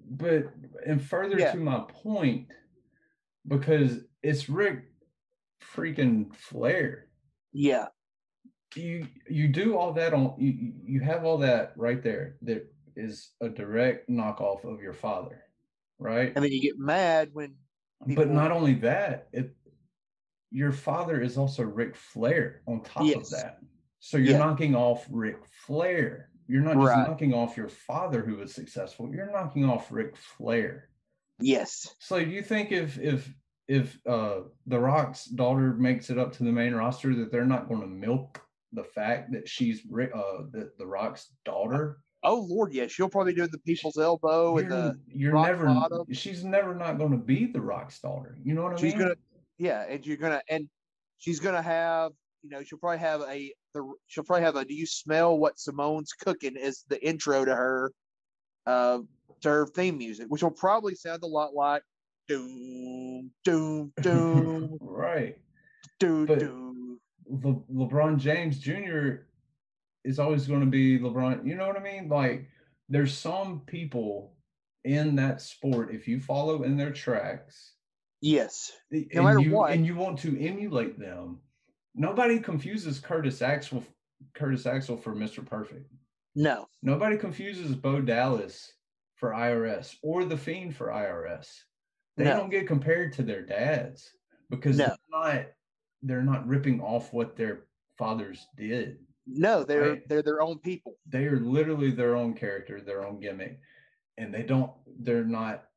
[0.10, 0.52] but
[0.86, 1.54] and further Yeah.
[1.54, 2.48] to my point,
[3.48, 4.84] because it's Ric
[5.62, 7.08] freaking Flair.
[7.54, 7.88] yeah,
[8.76, 13.32] You you do all that on you you- have all that right there that is
[13.42, 15.44] a direct knockoff of your father,
[16.00, 16.32] right?
[16.36, 17.56] and then you get mad when
[18.16, 19.56] but not only that, it
[20.50, 23.16] your father is also Ric Flair on top Yes.
[23.16, 23.60] of that.
[24.00, 24.40] So you're Yeah.
[24.40, 26.30] knocking off Ric Flair.
[26.48, 27.08] You're not just Right.
[27.08, 29.14] knocking off your father who was successful.
[29.14, 30.90] You're knocking off Ric Flair.
[31.40, 33.34] yes, So do you think if if
[33.72, 37.70] if uh The Rock's daughter makes it up to the main roster that they're not
[37.70, 38.42] going to milk
[38.74, 42.00] the fact that she's uh that The Rock's daughter?
[42.24, 45.66] oh Lord, yes, she'll probably do the people's elbow and you're, the you're rock never
[45.66, 46.06] bottom.
[46.14, 48.38] she's never not going to be The Rock's daughter.
[48.44, 49.04] You know what I she's mean?
[49.04, 49.16] gonna
[49.58, 50.68] yeah, and you're gonna and
[51.18, 52.12] she's gonna have
[52.44, 55.58] you know she'll probably have a the she'll probably have a do you smell what
[55.58, 57.92] Simone's cooking Is the intro to her
[58.66, 59.00] uh
[59.42, 61.84] to her theme music, which will probably sound a lot like
[62.36, 65.38] doom doom doom right.
[66.00, 67.00] doom But- doom.
[67.28, 69.24] Le- LeBron James Jr.
[70.04, 71.46] is always going to be LeBron.
[71.48, 72.10] You know what I mean?
[72.10, 72.46] Like,
[72.90, 74.34] there's some people
[74.84, 77.74] in that sport, if you follow in their tracks,
[78.24, 79.72] Yes, and No matter you, what.
[79.72, 81.40] and you want to emulate them,
[81.96, 83.84] nobody confuses Curtis Axel,
[84.36, 85.44] Curtis Axel for Mr.
[85.46, 85.90] Perfect.
[86.36, 88.74] no, Nobody confuses Bo Dallas
[89.16, 91.48] for IRS or the Fiend for IRS.
[92.22, 92.38] They No.
[92.38, 94.14] don't get compared to their dads
[94.52, 94.86] because No.
[94.88, 95.46] they're not
[96.04, 97.66] they're not ripping off what their
[97.98, 99.00] fathers did.
[99.28, 100.08] no, they're Right.
[100.08, 100.98] they're their own people.
[101.08, 103.60] They are literally their own character, their own gimmick,
[104.18, 104.72] and they don't
[105.04, 105.68] they're not.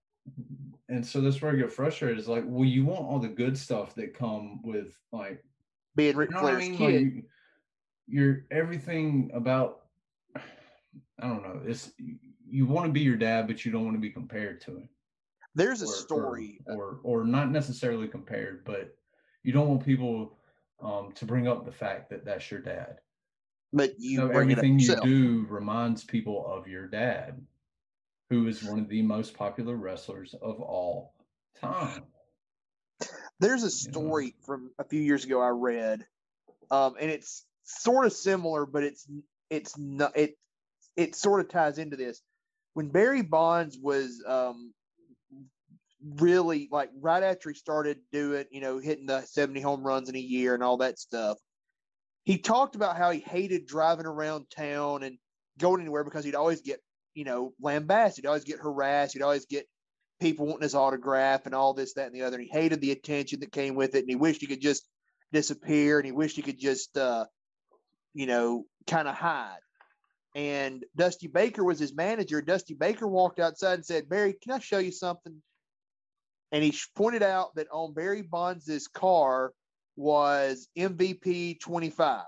[0.90, 2.18] And so that's where I get frustrated.
[2.18, 5.42] Is like, well, you want all the good stuff that come with like
[5.96, 6.76] Being Ric you know what I mean?
[6.76, 6.84] kid.
[6.84, 7.28] Like, you-
[8.06, 9.86] you're everything about.
[10.36, 11.62] I don't know.
[11.64, 11.92] It's
[12.46, 14.88] you want to be your dad, but you don't want to be compared to him.
[15.54, 16.60] There's a or- or- story.
[16.66, 18.96] or, or not necessarily compared, but
[19.42, 20.38] you don't want people
[20.80, 22.98] um, to bring up the fact that that's your dad.
[23.72, 27.40] but you So bring it up everything you do reminds people of your dad,
[28.30, 31.14] who is one of the most popular wrestlers of all
[31.60, 32.02] time.
[33.40, 34.08] There's a you know.
[34.08, 36.06] story from a few years ago I read,
[36.70, 39.06] um, and it's sort of similar, but it's
[39.50, 40.38] it's not it
[40.96, 42.22] it sort of ties into this.
[42.74, 44.72] When Barry Bonds was um,
[46.18, 50.16] really like right after he started doing, you know, hitting the 70 home runs in
[50.16, 51.38] a year and all that stuff,
[52.24, 55.18] he talked about how he hated driving around town and
[55.58, 56.80] going anywhere because he'd always get,
[57.14, 59.66] you know, lambasted, he'd always get harassed, he'd always get
[60.20, 62.36] people wanting his autograph and all this, that, and the other.
[62.36, 64.88] And he hated the attention that came with it, and he wished he could just
[65.32, 67.26] disappear, and he wished he could just, uh,
[68.14, 69.58] you know, kind of hide.
[70.34, 72.42] And Dusty Baker was his manager.
[72.42, 75.42] Dusty Baker walked outside and said, "Barry, can I show you something?"
[76.54, 79.52] And he pointed out that on Barry Bonds' car
[79.96, 82.22] was MVP 25,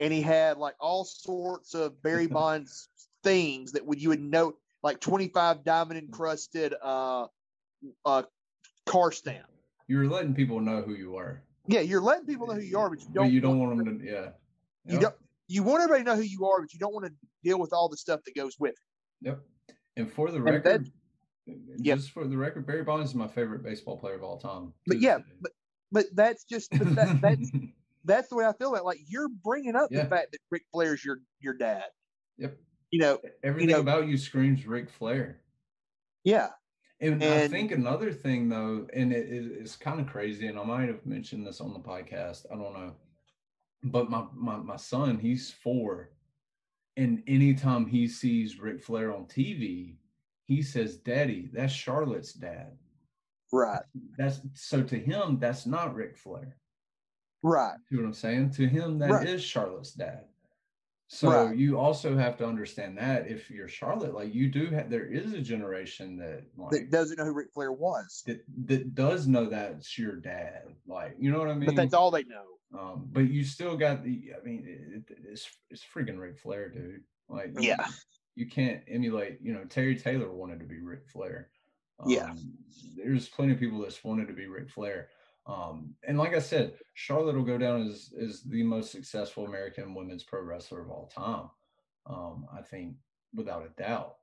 [0.00, 2.88] and he had like all sorts of Barry Bonds
[3.22, 7.26] things that would you would note, like 25 diamond encrusted uh
[8.06, 8.22] uh
[8.86, 9.44] car stamp.
[9.86, 12.88] You're letting people know who you are, Yeah, you're letting people know who you are,
[12.88, 13.24] but you don't.
[13.26, 14.04] but you don't want them to.
[14.06, 14.30] Yeah.
[14.86, 15.00] You Yep.
[15.02, 15.14] don't.
[15.46, 17.12] You want everybody to know who you are, but you don't want to
[17.44, 19.26] deal with all the stuff that goes with it.
[19.26, 19.40] Yep.
[19.98, 20.90] And for the record,
[21.78, 21.96] Yep.
[21.98, 24.72] just for the record, Barry Bonds is my favorite baseball player of all time.
[24.86, 25.52] But yeah, but
[25.92, 27.50] but that's just but that, that's
[28.04, 28.82] that's the way I feel about.
[28.82, 28.84] it.
[28.84, 30.02] Like you're bringing up Yeah.
[30.04, 31.84] the fact that Ric Flair's your your dad.
[32.38, 32.56] Yep.
[32.90, 35.40] You know, everything know- about you screams Ric Flair.
[36.24, 36.48] yeah,
[37.00, 40.64] And, I think another thing though, and it, it- it's kind of crazy, and I
[40.64, 42.46] might have mentioned this on the podcast.
[42.52, 42.92] I don't know,
[43.84, 46.10] but my my my son, he's four,
[46.96, 49.94] and anytime he sees Ric Flair on TV,
[50.50, 52.76] he says, "Daddy, that's Charlotte's dad."
[53.52, 53.82] right,
[54.18, 56.56] That's so to him, that's not Ric Flair.
[57.42, 58.50] right, See what I'm saying?
[58.52, 59.40] To him, that is Right.
[59.40, 60.24] Charlotte's dad.
[61.08, 61.56] So Right.
[61.56, 65.32] you also have to understand that if you're Charlotte, like you do have, there is
[65.32, 69.46] a generation that like that doesn't know who Ric Flair was, that that does know
[69.46, 70.64] that's your dad.
[70.86, 71.66] Like you know what I mean?
[71.66, 72.46] but that's all they know.
[72.78, 74.32] Um, but you still got the.
[74.40, 77.02] I mean, it, it- it's it's freaking Ric Flair, dude.
[77.28, 77.84] Like Yeah.
[78.40, 79.38] You can't emulate.
[79.42, 81.50] You know, Terry Taylor wanted to be Ric Flair.
[82.06, 82.30] Yeah.
[82.30, 82.54] Um,
[82.96, 85.08] there's plenty of people that wanted to be Ric Flair.
[85.46, 89.94] Um, and like I said, Charlotte will go down as is the most successful American
[89.94, 91.50] women's pro wrestler of all time.
[92.06, 92.94] Um, I think
[93.34, 94.14] without a doubt.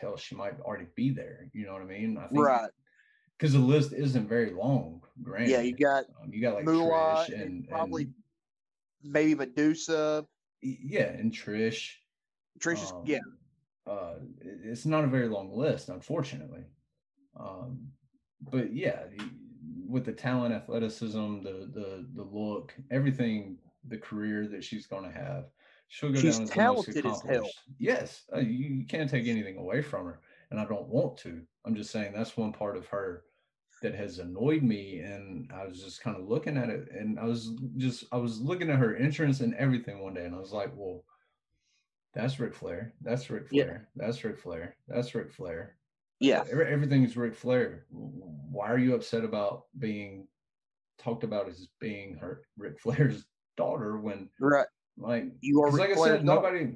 [0.00, 1.48] Hell, she might already be there.
[1.52, 2.16] You know what I mean?
[2.18, 2.70] I think Right.
[3.36, 5.00] because the list isn't very long.
[5.22, 8.14] Granted, Yeah, you got um, you got like Moolah Trish and, and, probably and
[9.02, 10.26] maybe Medusa.
[10.60, 11.94] yeah, and Trish.
[12.60, 13.18] Trish's um, yeah.
[13.86, 16.64] Uh, it's not a very long list, unfortunately.
[17.38, 17.88] Um,
[18.40, 19.04] but yeah,
[19.88, 23.58] with the talent, athleticism, the the the look, everything,
[23.88, 25.46] the career that she's going to have,
[25.88, 27.44] she'll go she's down as the most accomplished.
[27.44, 31.16] As yes, uh, you, you can't take anything away from her, and I don't want
[31.18, 31.40] to.
[31.64, 33.24] I'm just saying that's one part of her
[33.82, 37.24] that has annoyed me and i was just kind of looking at it and i
[37.24, 40.52] was just i was looking at her entrance and everything one day and i was
[40.52, 41.02] like well
[42.14, 42.92] that's Ric Flair.
[43.02, 43.88] That's Ric Flair.
[43.96, 44.04] Yeah.
[44.04, 44.76] That's Ric Flair.
[44.88, 45.76] That's Ric Flair.
[46.18, 46.44] Yeah.
[46.50, 47.86] Everything is Ric Flair.
[47.90, 50.26] Why are you upset about being
[50.98, 53.24] talked about as being her Ric Flair's
[53.56, 56.74] daughter when right like you are like I said, nobody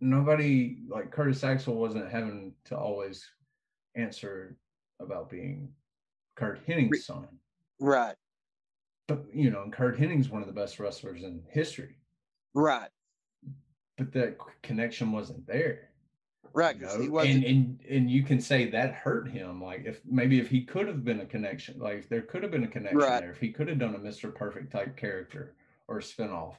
[0.00, 3.24] nobody like Curtis Axel wasn't having to always
[3.94, 4.56] answer
[5.00, 5.70] about being
[6.36, 7.26] Curt Hennig's son.
[7.80, 8.14] Right.
[9.08, 11.98] But you know, Curt Hennig's one of the best wrestlers in history.
[12.54, 12.88] Right
[13.96, 15.90] but the connection wasn't there.
[16.52, 16.76] Right.
[16.76, 17.00] You know?
[17.00, 17.34] he wasn't...
[17.34, 19.62] and, and and you can say that hurt him.
[19.62, 22.64] Like if maybe if he could have been a connection, like there could have been
[22.64, 23.20] a connection right.
[23.20, 23.30] there.
[23.30, 24.34] If he could have done a Mr.
[24.34, 25.54] Perfect type character
[25.88, 26.54] or a spinoff,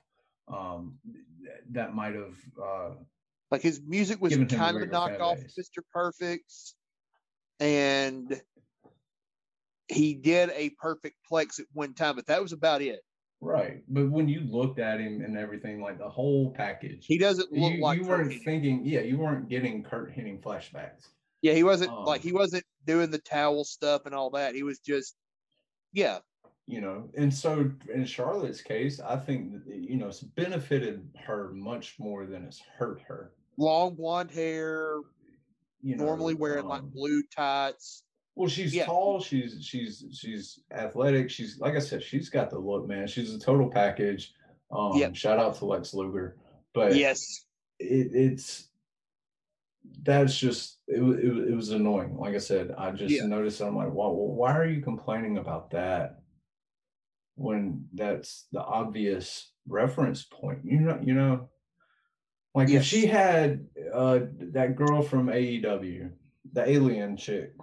[0.48, 1.00] um,
[1.72, 2.90] that might have uh,
[3.50, 5.82] like his music was kind of a knockoff of Mr.
[5.92, 6.76] Perfect's,
[7.60, 8.40] and
[9.88, 13.00] he did a perfect plex at one time, but that was about it.
[13.40, 13.84] Right.
[13.88, 17.74] But when you looked at him and everything, like the whole package, he doesn't look
[17.74, 21.10] you, like you weren't thinking, yeah, you weren't getting Curt Hennig flashbacks.
[21.42, 24.56] Yeah, he wasn't um, like he wasn't doing the towel stuff and all that.
[24.56, 25.16] He was just,
[25.94, 26.20] yeah.
[26.66, 31.52] You know, and so in Charlotte's case, I think that, you know, it's benefited her
[31.54, 33.32] much more than it's hurt her.
[33.58, 34.98] Long blonde hair,
[35.82, 38.04] you know, normally wearing um, like blue tights.
[38.38, 38.86] Well, she's yeah.
[38.86, 39.20] tall.
[39.20, 41.32] She's she's she's athletic.
[41.32, 43.08] She's like I said, she's got the look, man.
[43.08, 44.32] She's a total package.
[44.70, 45.16] Um, yep.
[45.16, 46.38] Shout out to Lex Luger.
[46.72, 47.46] But yes,
[47.80, 48.68] it, it's
[50.04, 52.16] that's just it, it, it was annoying.
[52.16, 53.26] Like I said, I just yeah.
[53.26, 53.60] noticed.
[53.60, 56.20] I'm like, well, why are you complaining about that
[57.38, 60.60] when that's the obvious reference point?
[60.64, 61.50] You know, you know,
[62.54, 62.82] like yes.
[62.82, 64.20] if she had uh,
[64.54, 66.12] that girl from AEW,
[66.54, 67.54] the alien chick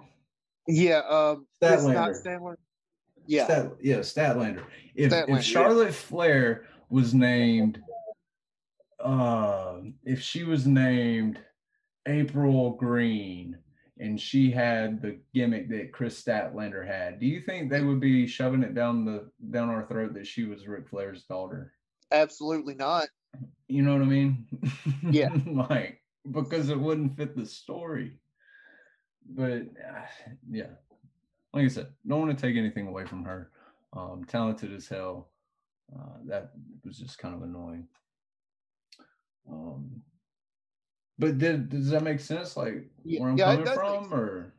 [0.67, 2.23] yeah, um, Statlander.
[2.23, 2.55] Statlander.
[3.27, 4.63] Yeah, Stat, yeah, Statlander.
[4.95, 5.91] If, Statlander, if Charlotte yeah.
[5.91, 7.81] Flair was named,
[8.99, 11.39] uh, if she was named
[12.07, 13.57] April Green
[13.99, 18.27] and she had the gimmick that Kris Statlander had, do you think they would be
[18.27, 21.73] shoving it down the down our throat that she was Ric Flair's daughter?
[22.11, 23.07] Absolutely not.
[23.67, 24.45] You know what I mean?
[25.09, 25.29] Yeah.
[25.47, 26.01] like
[26.31, 28.19] because it wouldn't fit the story
[29.29, 30.05] but uh,
[30.49, 30.67] yeah,
[31.53, 33.51] like I said, don't want to take anything away from her.
[33.93, 35.29] Um, talented as hell.
[35.95, 36.51] Uh, that
[36.83, 37.87] was just kind of annoying.
[39.49, 40.01] Um,
[41.17, 42.57] but did, does that make sense?
[42.57, 44.53] Like where I'm yeah, coming from, or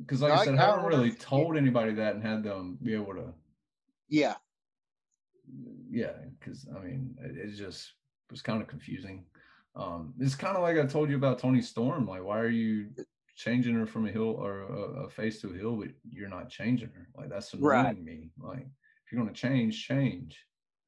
[0.00, 2.78] because like no, I said, I, I haven't really told anybody that and had them
[2.82, 3.32] be able to.
[4.08, 4.34] Yeah.
[5.90, 7.92] Yeah, because I mean, it, it just
[8.30, 9.24] was kind of confusing.
[9.76, 12.06] Um, it's kind of like I told you about Toni Storm.
[12.06, 12.88] Like, why are you
[13.34, 16.48] changing her from a heel or a, a face to a heel, but you're not
[16.48, 17.08] changing her.
[17.16, 18.02] Like that's annoying right.
[18.02, 18.30] me.
[18.38, 20.38] Like if you're going to change, change.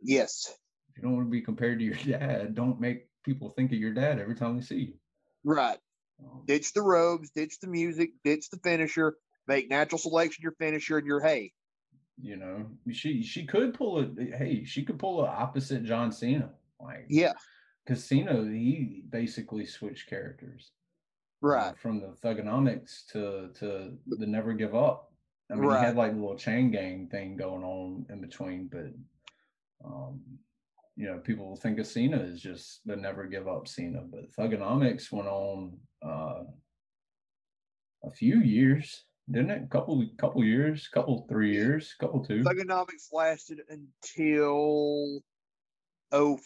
[0.01, 0.55] Yes.
[0.91, 3.79] If you don't want to be compared to your dad, don't make people think of
[3.79, 4.95] your dad every time they see you.
[5.45, 5.79] Right.
[6.21, 9.17] Um, ditch the robes, ditch the music, ditch the finisher,
[9.47, 11.53] make natural selection your finisher, and your hey.
[12.19, 16.51] You know, she she could pull a hey, she could pull a opposite John Cena.
[16.81, 17.35] Like yeah,
[17.85, 20.71] because Cena he basically switched characters
[21.43, 25.13] right from the thuganomics to to the never give up
[25.51, 25.81] i mean right.
[25.81, 28.93] he had like a little chain gang thing going on in between but
[29.85, 30.21] um
[30.97, 35.13] you know people think of cena as just the never give up cena but thuganomics
[35.13, 36.43] went on uh
[38.05, 39.63] a few years didn't it?
[39.65, 42.43] A couple couple years, couple three years, couple two.
[42.43, 45.21] thuganomics lasted until
[46.13, 46.39] oh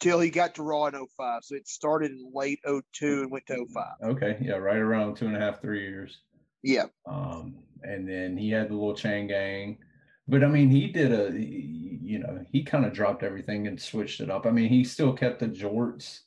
[0.00, 1.44] till he got to Raw in 05.
[1.44, 3.84] So it started in late 02 and went to 05.
[4.16, 4.38] Okay.
[4.40, 4.54] Yeah.
[4.56, 6.20] Right around two and a half, three years.
[6.62, 6.86] Yeah.
[7.06, 9.78] Um, and then he had the little chain gang.
[10.26, 14.20] But I mean, he did a, you know, he kind of dropped everything and switched
[14.20, 14.46] it up.
[14.46, 16.20] I mean, he still kept the jorts.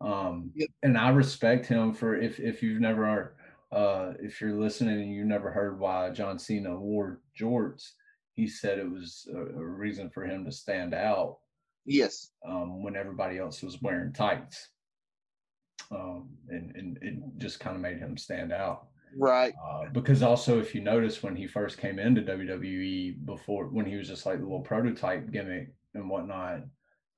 [0.00, 0.68] Um, yep.
[0.82, 3.36] and I respect him for if if you've never
[3.72, 7.92] uh if you're listening and you've never heard why John Cena wore jorts,
[8.34, 11.38] he said it was a, a reason for him to stand out
[11.86, 12.30] Yes.
[12.46, 14.68] Um, when everybody else was wearing tights.
[15.90, 18.88] Um, and, and it just kind of made him stand out.
[19.16, 19.54] Right.
[19.64, 23.96] Uh, because also, if you notice, when he first came into WWE, before when he
[23.96, 26.62] was just like the little prototype gimmick and whatnot,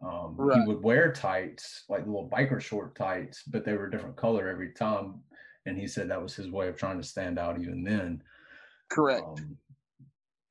[0.02, 0.60] Um, Right.
[0.60, 4.48] He would wear tights, like little biker short tights, but they were a different color
[4.48, 5.22] every time.
[5.64, 8.22] And he said that was his way of trying to stand out even then.
[8.90, 9.24] Correct.
[9.26, 9.56] Um,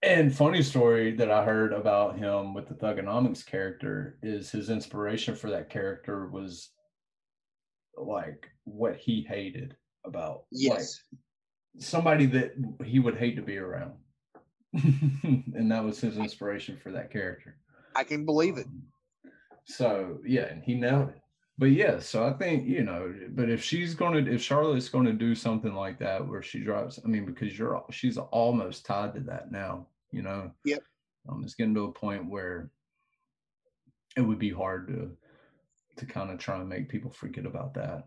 [0.05, 5.35] and funny story that I heard about him with the Thuganomics character is his inspiration
[5.35, 6.69] for that character was
[7.97, 9.75] like what he hated
[10.05, 11.01] about like yes.
[11.79, 12.53] somebody that
[12.83, 13.93] he would hate to be around.
[14.73, 17.57] and that was his inspiration for that character.
[17.95, 18.67] I can believe it.
[18.67, 18.83] Um,
[19.65, 21.21] so yeah, and he nailed it.
[21.57, 25.33] But yeah, so I think you know, but if she's gonna, if Charlotte's gonna do
[25.33, 29.51] something like that where she drops, I mean, because you're, she's almost tied to that
[29.51, 30.51] now, you know.
[30.63, 30.81] Yep.
[31.27, 32.69] Um, it's getting to a point where
[34.15, 35.11] it would be hard to,
[35.97, 38.05] to kind of try and make people forget about that,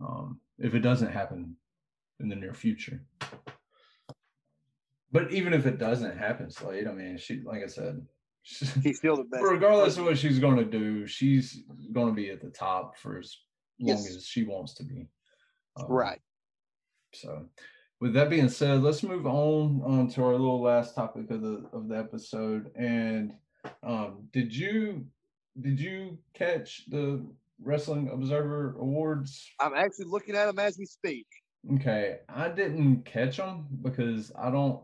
[0.00, 1.56] um, if it doesn't happen
[2.20, 3.00] in the near future.
[5.12, 8.02] But even if it doesn't happen, Slade, I mean, she, like I said,
[8.42, 9.42] She's still the best.
[9.42, 11.62] regardless of what she's going to do, she's
[11.92, 13.36] going to be at the top for as
[13.78, 14.16] long Yes.
[14.16, 15.08] as she wants to be.
[15.76, 16.20] Um, Right.
[17.14, 17.46] So,
[18.00, 21.66] with that being said, let's move on on to our little last topic of the
[21.72, 22.70] of the episode.
[22.74, 23.34] And
[23.82, 25.04] um, did you
[25.60, 27.24] did you catch the
[27.62, 29.46] Wrestling Observer Awards?
[29.60, 31.26] I'm actually looking at them as we speak.
[31.74, 34.80] Okay, I didn't catch them because I don't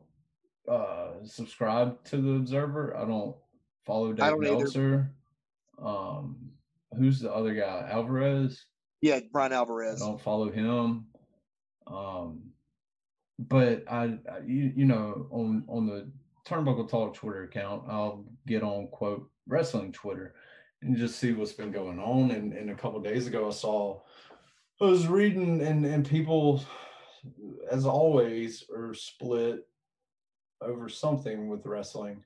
[0.70, 2.96] uh subscribe to the Observer.
[2.96, 3.34] I don't
[3.86, 4.56] follow Dave I don't either.
[4.56, 5.10] Meltzer.
[5.82, 6.50] Um,
[6.98, 7.88] who's the other guy?
[7.90, 8.66] Alvarez.
[9.00, 10.02] Yeah, Bryan Alvarez.
[10.02, 10.18] I Alvarez.
[10.18, 11.06] don't follow him.
[11.86, 12.42] Um,
[13.38, 16.08] but I, I you, you know, on on the
[16.46, 20.34] Turnbuckle Talk Twitter account, I'll get on quote wrestling Twitter
[20.82, 22.30] and just see what's been going on.
[22.30, 24.00] And, and a couple days ago, I saw
[24.80, 26.64] I was reading and and people,
[27.70, 29.66] as always, are split
[30.60, 32.22] over something with wrestling.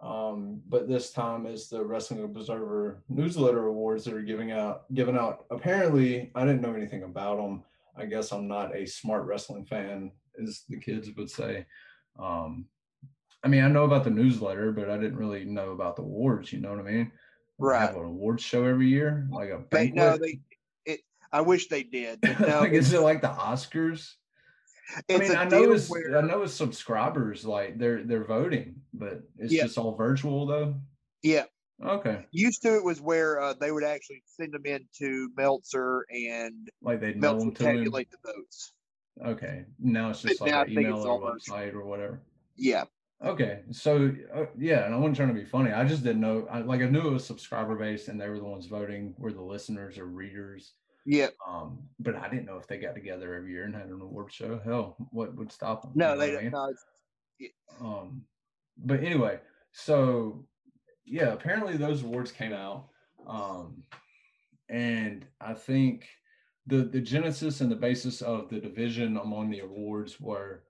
[0.00, 5.16] Um, but this time is the Wrestling Observer newsletter awards that are giving out given
[5.16, 5.44] out.
[5.50, 7.64] Apparently, I didn't know anything about them.
[7.96, 10.12] I guess I'm not a smart wrestling fan,
[10.42, 11.66] as the kids would say.
[12.18, 12.66] Um,
[13.44, 16.52] I mean, I know about the newsletter, but I didn't really know about the awards.
[16.52, 17.04] You know what I mean?
[17.04, 17.12] They
[17.66, 17.80] Right.
[17.86, 20.40] Have an awards show every year, like a They no, they.
[20.84, 21.00] It.
[21.32, 22.20] I wish they did.
[22.40, 24.14] No, like, is it like the Oscars?
[25.10, 29.22] I mean, I know it's where I know it's subscribers like they're they're voting, but
[29.38, 29.64] it's Yeah.
[29.64, 30.76] just all virtual though.
[31.22, 31.44] yeah.
[31.84, 36.06] Okay, Used to it was where uh, they would actually send them in to Meltzer
[36.10, 38.72] and like they Meltzer calculate the votes.
[39.24, 41.34] Okay, now it's just But like email or virtual.
[41.56, 42.20] website or whatever.
[42.56, 42.84] Yeah.
[43.24, 45.72] Okay, so uh, yeah, and I wasn't trying to be funny.
[45.72, 46.46] I just didn't know.
[46.50, 49.32] I, like I knew it was subscriber based, and they were the ones voting, were
[49.32, 50.74] the listeners or readers.
[51.04, 51.28] Yeah.
[51.46, 54.32] Um, but I didn't know if they got together every year and had an award
[54.32, 54.60] show.
[54.64, 55.92] Hell, what would stop them?
[55.96, 56.50] No, You know they what I mean?
[56.52, 56.70] don't.
[56.70, 56.84] It's-
[57.80, 58.22] um
[58.78, 59.38] but anyway
[59.70, 60.44] so
[61.06, 62.88] yeah apparently those awards came out
[63.28, 63.84] um
[64.68, 66.08] and i think
[66.68, 70.62] the the genesis and the basis of the division among the awards were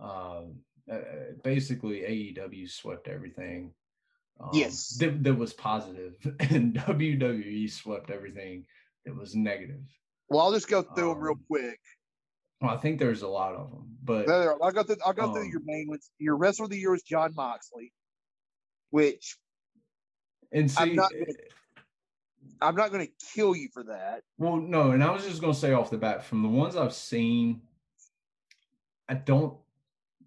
[0.00, 0.44] um
[0.90, 0.98] uh,
[1.44, 3.72] basically aew swept everything
[4.40, 4.96] um, Yes.
[4.98, 8.64] that, that was positive and wwe swept everything
[9.04, 9.82] that was negative
[10.28, 11.80] Well, I'll just go through them real Um, quick.
[12.60, 14.96] well, i think there's a lot of them but No, I'll go through.
[15.04, 16.10] I'll go through um, your main ones.
[16.18, 17.92] Your wrestler of the year was Jon Moxley,
[18.90, 19.36] which
[20.52, 21.26] and I'm see not gonna-
[22.62, 24.22] I'm not going to kill you for that.
[24.38, 26.94] Well, no, and I was just gonna say off the bat, from the ones I've
[26.94, 27.62] seen,
[29.08, 29.56] I don't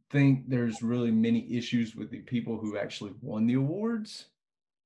[0.10, 4.26] think there's really many issues with the people who actually won the awards.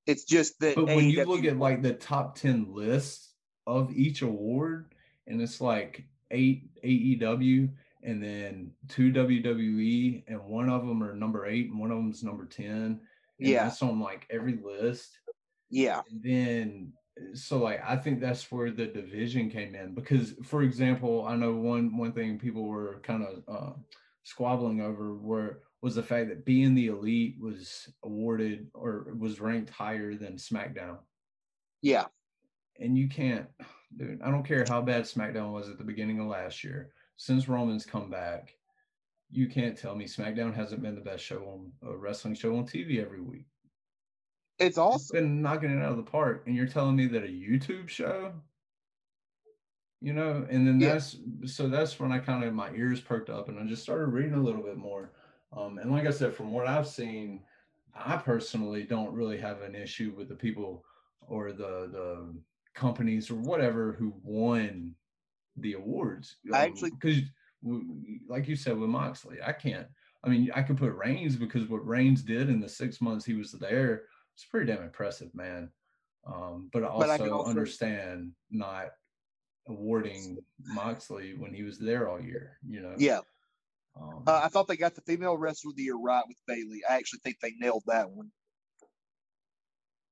[0.05, 0.75] It's just that.
[0.75, 3.33] But when you look at like the top 10 lists
[3.65, 4.93] of each award,
[5.27, 7.69] and it's like eight AEW
[8.03, 12.23] and then two WWE, and one of them are number eight, and one of them's
[12.23, 13.01] number 10.
[13.39, 13.65] Yeah.
[13.65, 15.19] that's on like every list.
[15.69, 16.93] yeah, And then
[17.33, 21.53] so like I think that's where the division came in because for example, I know
[21.53, 23.73] one one thing people were kind of uh,
[24.23, 29.69] squabbling over were was the fact that being the elite was awarded or was ranked
[29.69, 30.97] higher than SmackDown.
[31.81, 32.05] yeah,
[32.79, 33.47] And you can't
[33.95, 36.91] dude, I don't care how bad SmackDown was at the beginning of last year.
[37.17, 38.55] Since Roman's come back,
[39.31, 42.65] you can't tell me SmackDown hasn't been the best show on a wrestling show on
[42.65, 43.45] TV every week
[44.59, 47.27] it's also been knocking it out of the park and you're telling me that a
[47.27, 48.33] youtube show?
[50.01, 50.93] You know and then Yeah.
[50.93, 54.07] that's so that's when i kind of my ears perked up and i just started
[54.07, 55.11] reading a little bit more.
[55.55, 57.41] Um, and like i said from what i've seen
[57.95, 60.83] i personally don't really have an issue with the people
[61.21, 62.35] or the the
[62.75, 64.93] companies or whatever who won
[65.55, 67.21] the awards I actually- because
[68.27, 69.87] like you said with moxley i can't
[70.23, 73.33] i mean i could put reigns because what reigns did in the six months he
[73.33, 74.03] was there
[74.37, 75.71] it's pretty damn impressive, man.
[76.27, 78.91] Um, but But I also, can also- understand not
[79.65, 82.59] awarding Moxley when he was there all year.
[82.67, 82.93] You know.
[82.99, 83.21] Yeah,
[83.95, 86.83] Um, uh, I thought they got the female wrestler of the year right with Bayley.
[86.87, 88.31] I actually think they nailed that one.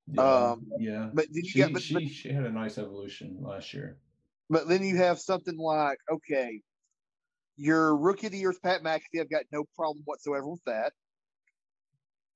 [0.08, 0.22] yeah,
[0.52, 1.10] um, yeah.
[1.14, 4.00] But then you She, got, but, she but, she had a nice evolution last year.
[4.50, 6.62] but then you have something like, okay,
[7.58, 9.22] your rookie of the year is Pat McAfee.
[9.22, 10.94] I've got no problem whatsoever with that.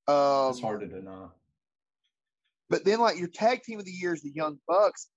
[0.07, 1.28] Um, It's hard to deny.
[2.70, 5.08] But then, like your tag team of the year is the Young Bucks.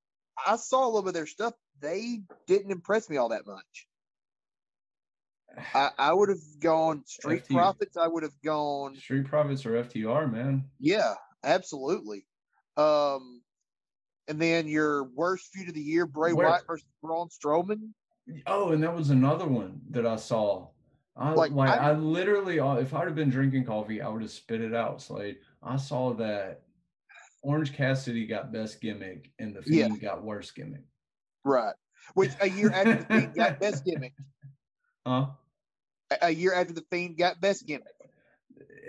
[0.47, 1.53] I saw a little bit of their stuff.
[1.81, 3.87] They didn't impress me all that much.
[5.75, 7.55] I, I would have gone Street FT.
[7.55, 7.97] Profits.
[7.99, 10.65] I would have gone, Street Profits or FTR, man.
[10.79, 11.15] yeah,
[11.45, 12.25] absolutely.
[12.79, 13.43] Um,
[14.29, 17.91] and then your worst feud of the year, Bray Where- Wyatt versus Braun Strowman.
[18.47, 20.69] Oh, and that was another one that I saw.
[21.17, 24.23] I Like, like, I- I, literally, uh, if I'd have been drinking coffee, I would
[24.23, 25.03] have spit it out.
[25.03, 25.37] Slade.
[25.63, 26.63] I saw that
[27.43, 29.87] Orange Cassidy got best gimmick, and the Yeah.
[29.89, 30.83] Fiend got worst gimmick.
[31.45, 31.75] Right.
[32.15, 34.13] Which a year after the Fiend got best gimmick.
[35.07, 35.31] Huh?
[36.11, 37.87] A- A year after the Fiend got best gimmick.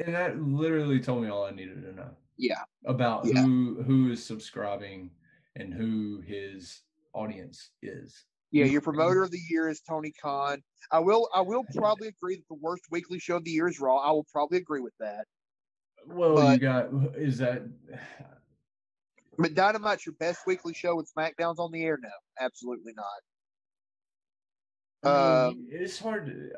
[0.06, 2.64] And that literally told me all I needed to know Yeah.
[2.86, 3.42] about Yeah.
[3.44, 5.12] who who is subscribing
[5.56, 6.82] and who his
[7.14, 8.26] audience is.
[8.52, 10.62] Yeah, your promoter of the year is Tony Khan.
[10.92, 13.80] I will I will probably agree that the worst weekly show of the year is
[13.80, 13.98] Raw.
[13.98, 15.26] I will probably agree with that.
[16.06, 17.64] Well, But- you got is that
[19.38, 22.10] But Dynamite's your best weekly show and SmackDown's on the air now.
[22.40, 23.06] Absolutely not.
[25.12, 26.50] I Um, mean, it's hard to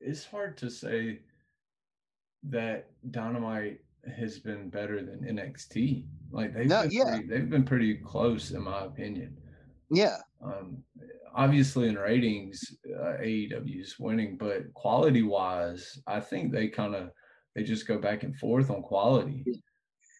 [0.00, 1.20] it's hard to say
[2.42, 3.80] that Dynamite
[4.16, 6.06] has been better than NXT.
[6.30, 7.04] Like they've No, been yeah.
[7.04, 9.36] pretty, they've been pretty close in my opinion.
[9.90, 10.16] Yeah.
[10.42, 10.82] Um,
[11.34, 12.60] obviously in ratings,
[12.98, 17.10] uh, AEW is winning, but quality wise, I think they kind of
[17.54, 19.44] they just go back and forth on quality.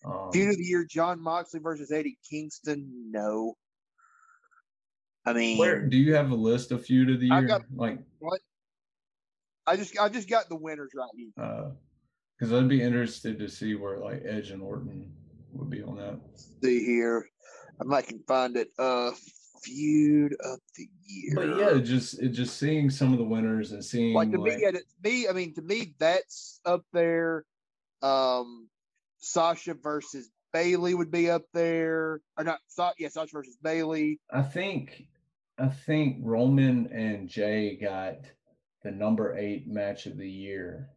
[0.04, 3.10] Um, Feud of the year, Jon Moxley versus Eddie Kingston.
[3.10, 3.54] No.
[5.26, 7.42] I mean where do you have a list of feud of the year?
[7.42, 7.98] got- like
[9.66, 11.72] I just I just got the winners right here.
[12.38, 15.10] because I'd be interested to see where like Edge and Orton
[15.52, 16.18] would be on that.
[16.62, 17.26] See here.
[17.80, 18.68] I might can find it.
[18.78, 19.12] Uh
[19.64, 21.34] feud of the year.
[21.34, 24.56] But yeah, just it just seeing some of the winners and seeing like to like,
[24.56, 27.44] me, yeah, to me, I mean, to me, that's up there.
[28.02, 28.68] Um,
[29.24, 32.60] Sasha versus Bayley would be up there, or not?
[32.68, 34.20] Sa- yeah, Sasha versus Bayley.
[34.30, 35.04] I think
[35.58, 38.16] I think Roman and Jey got
[38.82, 40.90] the number eight match of the year,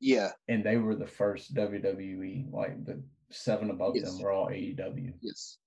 [0.00, 2.52] Yeah, and they were the first WWE.
[2.52, 4.12] Like the seven above Yes.
[4.12, 5.14] them were all AEW.
[5.20, 5.58] yes,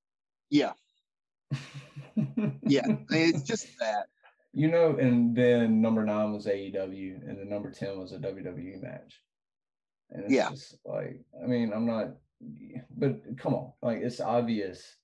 [0.49, 0.73] yeah,
[2.63, 2.85] yeah.
[3.09, 4.07] It's just that.
[4.55, 8.81] You know, and then number nine was AEW, and the number ten was a WWE
[8.81, 9.19] match.
[10.11, 10.49] And it's Yeah.
[10.49, 12.15] just like, I mean, I'm not,
[12.97, 14.97] but come on, like it's obvious.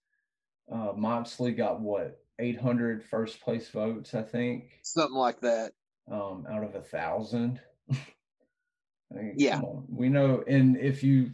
[0.71, 5.71] Uh, Moxley got what 800 first place votes, I think, Something like that.
[6.11, 7.59] um, out of a thousand.
[7.91, 7.95] I
[9.15, 9.61] mean, Yeah.
[9.88, 11.31] we know, and if you,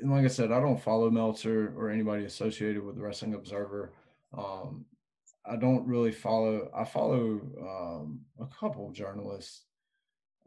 [0.00, 3.92] and like I said, I don't follow Meltzer or anybody associated with the Wrestling Observer.
[4.36, 4.84] Um,
[5.46, 6.70] I don't really follow.
[6.74, 9.64] I follow um, a couple of journalists,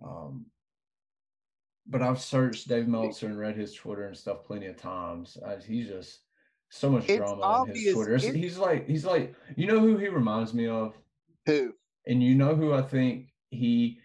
[0.04, 0.46] um,
[1.88, 5.38] but I've searched Dave Meltzer and read his Twitter and stuff plenty of times.
[5.46, 6.20] I, he's just
[6.70, 8.16] so much It's drama on his Twitter.
[8.16, 10.98] It's- he's like he's like you know who he reminds me of,
[11.46, 11.74] Who?
[12.08, 14.00] and you know who I think he.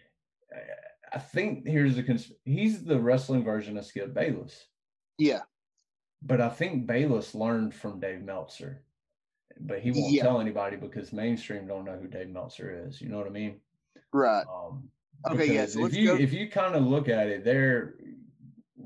[1.13, 4.67] I think here's the cons- he's the wrestling version of Skip Bayless,
[5.17, 5.41] Yeah,
[6.21, 8.83] but I think Bayless learned from Dave Meltzer,
[9.59, 10.23] but he won't Yeah.
[10.23, 13.01] tell anybody because mainstream don't know who Dave Meltzer is.
[13.01, 13.59] You know what I mean?
[14.13, 14.45] right.
[14.47, 14.89] Um,
[15.29, 17.95] Okay, yeah, so if you go- if you kind of look at it, they're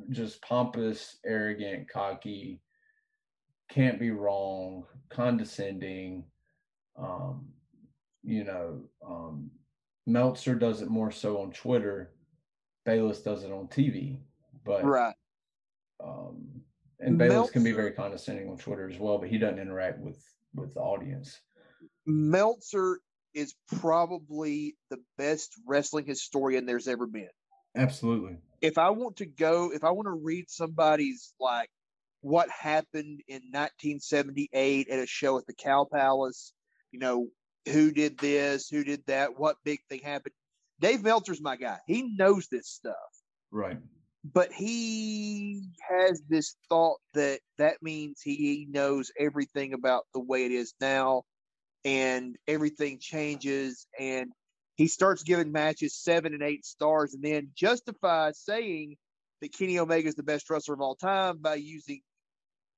[0.09, 2.61] just pompous, arrogant, cocky,
[3.69, 6.25] can't be wrong, condescending.
[6.97, 7.47] Um,
[8.23, 9.51] you know, um,
[10.05, 12.13] Meltzer does it more so on Twitter.
[12.85, 14.19] Bayless does it on TV,
[14.63, 15.15] but Right.
[16.03, 16.63] um,
[16.99, 20.21] and Bayless can be very condescending on Twitter as well, but he doesn't interact with
[20.53, 21.41] with the audience.
[22.05, 23.01] Meltzer
[23.35, 27.29] is probably the best wrestling historian there's ever been.
[27.75, 28.37] Absolutely.
[28.61, 31.69] if I want to go, if I want to read somebody's like
[32.21, 36.53] what happened in 1978 at a show at the Cow Palace,
[36.91, 37.27] you know,
[37.67, 40.33] who did this, who did that, what big thing happened.
[40.79, 41.77] Dave Meltzer's my guy.
[41.85, 42.95] He knows this stuff,
[43.51, 43.77] Right.
[44.23, 50.51] but he has this thought that that means he knows everything about the way it
[50.51, 51.23] is now
[51.85, 54.31] and everything changes and
[54.75, 58.97] he starts giving matches seven and eight stars and then justifies saying
[59.41, 62.01] that Kenny Omega is the best wrestler of all time by using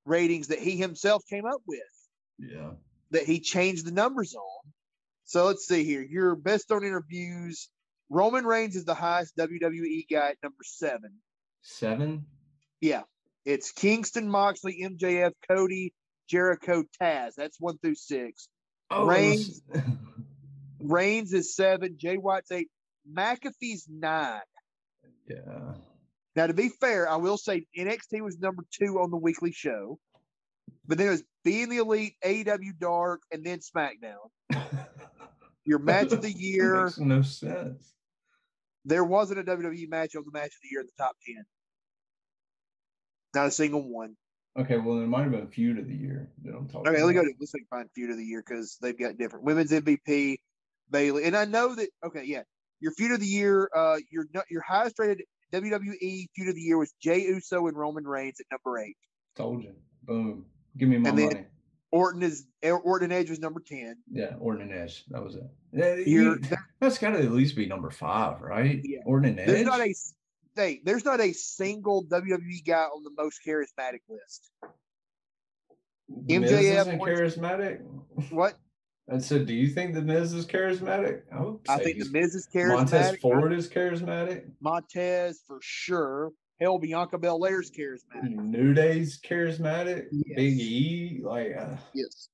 [0.05, 1.79] ratings that he himself came up with
[2.38, 2.71] Yeah.
[3.11, 4.71] that he changed the numbers on.
[5.25, 6.01] So let's see here.
[6.01, 7.69] Your best on interviews.
[8.09, 11.13] Roman Reigns is the highest WWE guy at number seven.
[11.63, 12.25] Seven.
[12.79, 13.03] Yeah.
[13.43, 15.93] It's Kingston, Moxley, MJF, Cody,
[16.29, 17.34] Jericho, Taz.
[17.35, 18.47] That's one through six.
[18.89, 19.61] Oh, Reigns.
[20.80, 21.95] Reigns is seven.
[21.97, 22.69] Jay White's eight.
[23.11, 24.41] McAfee's nine.
[25.30, 25.73] yeah.
[26.35, 29.97] Now, to be fair, I will say NXT was number two on the weekly show,
[30.85, 34.30] but then it was Being the Elite, AEW Dark, and then SmackDown.
[35.65, 37.91] Your match of the year, Makes no sense.
[38.85, 41.43] there wasn't a WWE match of the match of the year in the top 10.
[43.34, 44.15] Not a single one.
[44.57, 46.88] Okay, well, there might have been feud of the year that I'm talking.
[46.91, 49.71] Okay, let's go to let's find feud of the year because they've got different women's
[49.71, 50.38] MVP
[50.89, 51.89] Bayley, and I know that.
[52.03, 52.41] Okay, yeah,
[52.79, 55.21] your feud of the year, uh, your your highest rated
[55.53, 58.97] WWE feud of the year was Jey Uso and Roman Reigns at number eight.
[59.35, 59.73] Told you.
[60.03, 60.45] Boom.
[60.77, 61.45] Give me my And then- money.
[61.89, 63.95] Orton is Orton and Edge was number ten.
[64.11, 65.05] Yeah, Orton and Edge.
[65.09, 66.05] That was it.
[66.05, 66.35] Yeah,
[66.81, 68.81] that's got to at least be number five, right?
[68.84, 68.99] Yeah.
[69.05, 69.47] Orton and Edge.
[69.47, 69.93] There's not a
[70.57, 74.49] they, there's not a single WWE guy on the most charismatic list.
[76.25, 77.81] The Miz MJF isn't charismatic.
[78.29, 78.57] What?
[79.09, 81.21] And so, do you think the Miz is charismatic?
[81.31, 82.75] I I think the Miz is charismatic.
[82.75, 83.17] Montez.
[83.21, 84.43] Ford is charismatic.
[84.59, 86.31] Montez for sure.
[86.59, 88.31] Hell, Bianca Belair's charismatic.
[88.31, 90.07] New Day's charismatic.
[90.11, 90.35] Yes.
[90.35, 91.55] Big E, like.
[91.57, 92.29] Uh, Yes.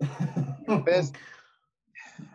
[0.86, 1.14] Best.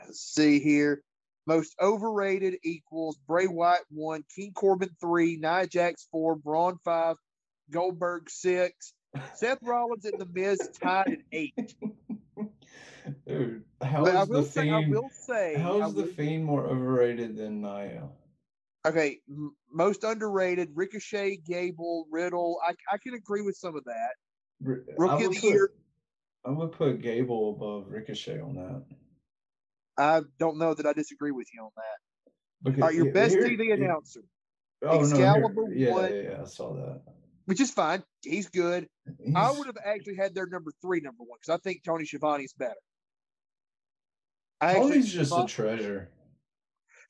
[0.06, 1.02] Let's see here.
[1.50, 7.16] Most overrated equals Bray Wyatt one, King Corbin three, Nia Jax four, Braun five,
[7.72, 8.94] Goldberg six,
[9.34, 11.56] Seth Rollins and The Miz tied at eight.
[13.28, 17.62] Dude, how is the say, I will say, How is the Fiend more overrated than
[17.62, 18.10] Nia?
[18.86, 22.60] okay, m- most underrated Ricochet, Gable, Riddle.
[22.64, 24.12] I, I can agree with some of that.
[24.62, 25.72] Rookie of the put- year.
[26.46, 28.84] I would put Gable above Ricochet on that.
[30.00, 32.32] I don't know that I disagree with you on that.
[32.64, 34.22] Because All right, your here- best here- TV announcer,
[34.82, 37.02] Oh, Excalibur here- yeah, won- yeah, yeah, I saw that.
[37.46, 38.04] which is fine.
[38.22, 38.88] He's good.
[39.36, 42.44] I would have actually had their number three, number one, because I think Tony Schiavone
[42.46, 42.80] is better.
[44.62, 46.12] I actually Tony's just a treasure.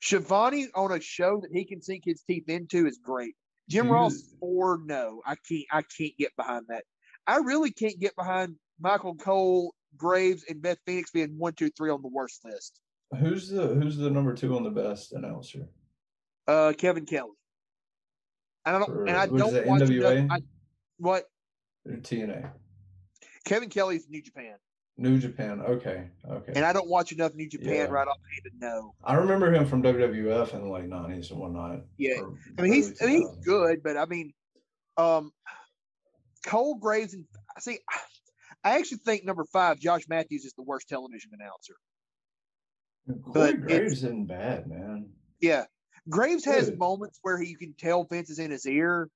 [0.00, 3.34] Schiavone on a show that he can sink his teeth into is great.
[3.68, 3.92] Jim Dude.
[3.92, 5.64] Ross four, no, I can't.
[5.70, 6.84] I can't get behind that.
[7.26, 11.90] I really can't get behind Michael Cole, Graves, and Beth Phoenix being one, two, three
[11.90, 12.80] on the worst list.
[13.18, 15.66] Who's the Who's the number two on the best announcer?
[16.46, 17.30] Uh, Kevin Kelly.
[18.64, 18.88] And I don't.
[18.88, 20.28] For- and I don't that, watch NWA?
[20.30, 20.38] I,
[20.98, 21.24] what
[21.86, 22.50] Or TNA?
[23.44, 24.56] Kevin Kelly's New Japan,
[24.96, 25.60] New Japan.
[25.60, 26.52] Okay, okay.
[26.54, 27.84] and I don't watch enough New Japan Yeah.
[27.84, 28.94] right offhand to know.
[29.02, 31.80] I remember him from WWF in the late nineties and whatnot.
[31.96, 32.20] Yeah,
[32.58, 34.32] I mean, he's I mean, he's good, but I mean,
[34.98, 35.32] um,
[36.46, 37.24] Cole Graves and
[37.58, 37.78] see,
[38.62, 41.74] I actually think number five, Josh Matthews, is the worst television announcer.
[43.24, 45.10] Corey but Graves isn't bad, man.
[45.40, 45.64] Yeah,
[46.08, 49.08] Graves has moments where he, you can tell Vince is in his ear,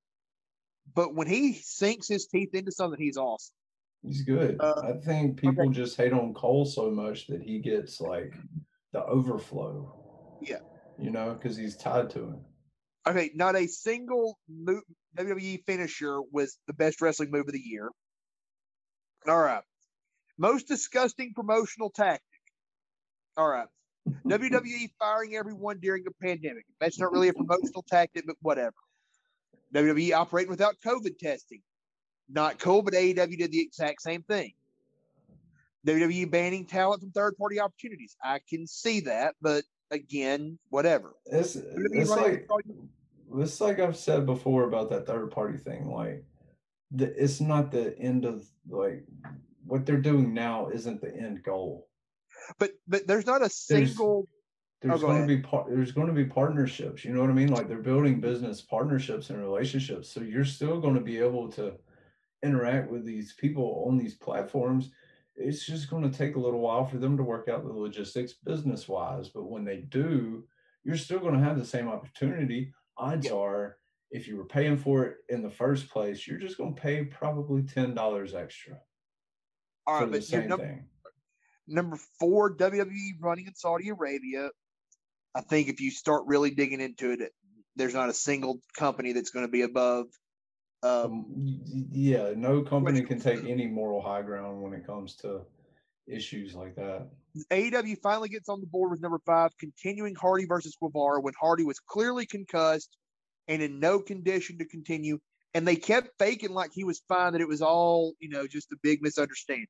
[0.94, 3.54] but when he sinks his teeth into something, he's awesome.
[4.02, 4.58] He's good.
[4.60, 8.34] Uh, I think people just hate on Cole so much that he gets like
[8.92, 9.94] the overflow.
[10.42, 10.58] Yeah.
[10.98, 12.40] You know, because he's tied to him.
[13.06, 14.82] Okay, not a single mo-
[15.16, 17.90] WWE finisher was the best wrestling move of the year.
[19.28, 19.62] All right.
[20.38, 22.22] Most disgusting promotional tactic.
[23.36, 23.68] All right.
[24.26, 26.64] WWE firing everyone during a pandemic.
[26.80, 28.74] That's not really a promotional tactic, but whatever.
[29.74, 31.62] WWE operating without COVID testing.
[32.28, 34.52] Not cool, but AEW did the exact same thing.
[35.86, 38.16] WWE banning talent from third party opportunities.
[38.22, 41.14] I can see that, but again, whatever.
[41.26, 42.48] It's WWE it's like
[43.36, 45.90] it's like I've said before about that third party thing.
[45.90, 46.24] Like,
[46.94, 49.04] the, it's not the end of like
[49.66, 51.88] what they're doing now isn't the end goal.
[52.58, 54.28] but but there's not a single oh,
[54.82, 55.28] There's Oh, go going ahead.
[55.28, 57.04] to be par- there's going to be partnerships.
[57.04, 57.48] You know what I mean?
[57.48, 60.10] Like they're building business partnerships and relationships.
[60.10, 61.72] So you're still going to be able to
[62.42, 64.90] interact with these people on these platforms.
[65.36, 68.34] It's just going to take a little while for them to work out the logistics
[68.34, 69.30] business wise.
[69.30, 70.44] But when they do,
[70.84, 72.72] you're still going to have the same opportunity.
[72.98, 73.78] Odds are,
[74.14, 77.04] if you were paying for it in the first place, you're just going to pay
[77.04, 78.76] probably ten dollars extra
[79.88, 80.84] all for the but same number thing.
[81.66, 84.50] number four WWE running in Saudi Arabia.
[85.34, 87.32] I think if you start really digging into it,
[87.74, 90.06] there's not a single company that's going to be above.
[90.84, 91.34] Um, Um,
[91.90, 95.40] yeah, no company can take any moral high ground when it comes to
[96.06, 97.08] issues like that.
[97.50, 101.64] AEW finally gets on the board with number five, continuing Hardy versus Guevara when Hardy
[101.64, 102.96] was clearly concussed
[103.48, 105.18] and in no condition to continue
[105.54, 108.72] and they kept faking like he was fine, that it was all you know just
[108.72, 109.66] a big misunderstanding.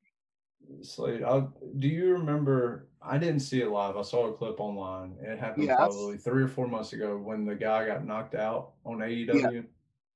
[0.81, 1.43] Slade, I,
[1.77, 2.87] do you remember?
[2.99, 3.97] I didn't see it live.
[3.97, 5.15] I saw a clip online.
[5.21, 8.71] It happened Yeah, probably three or four months ago when the guy got knocked out
[8.83, 9.65] on AEW,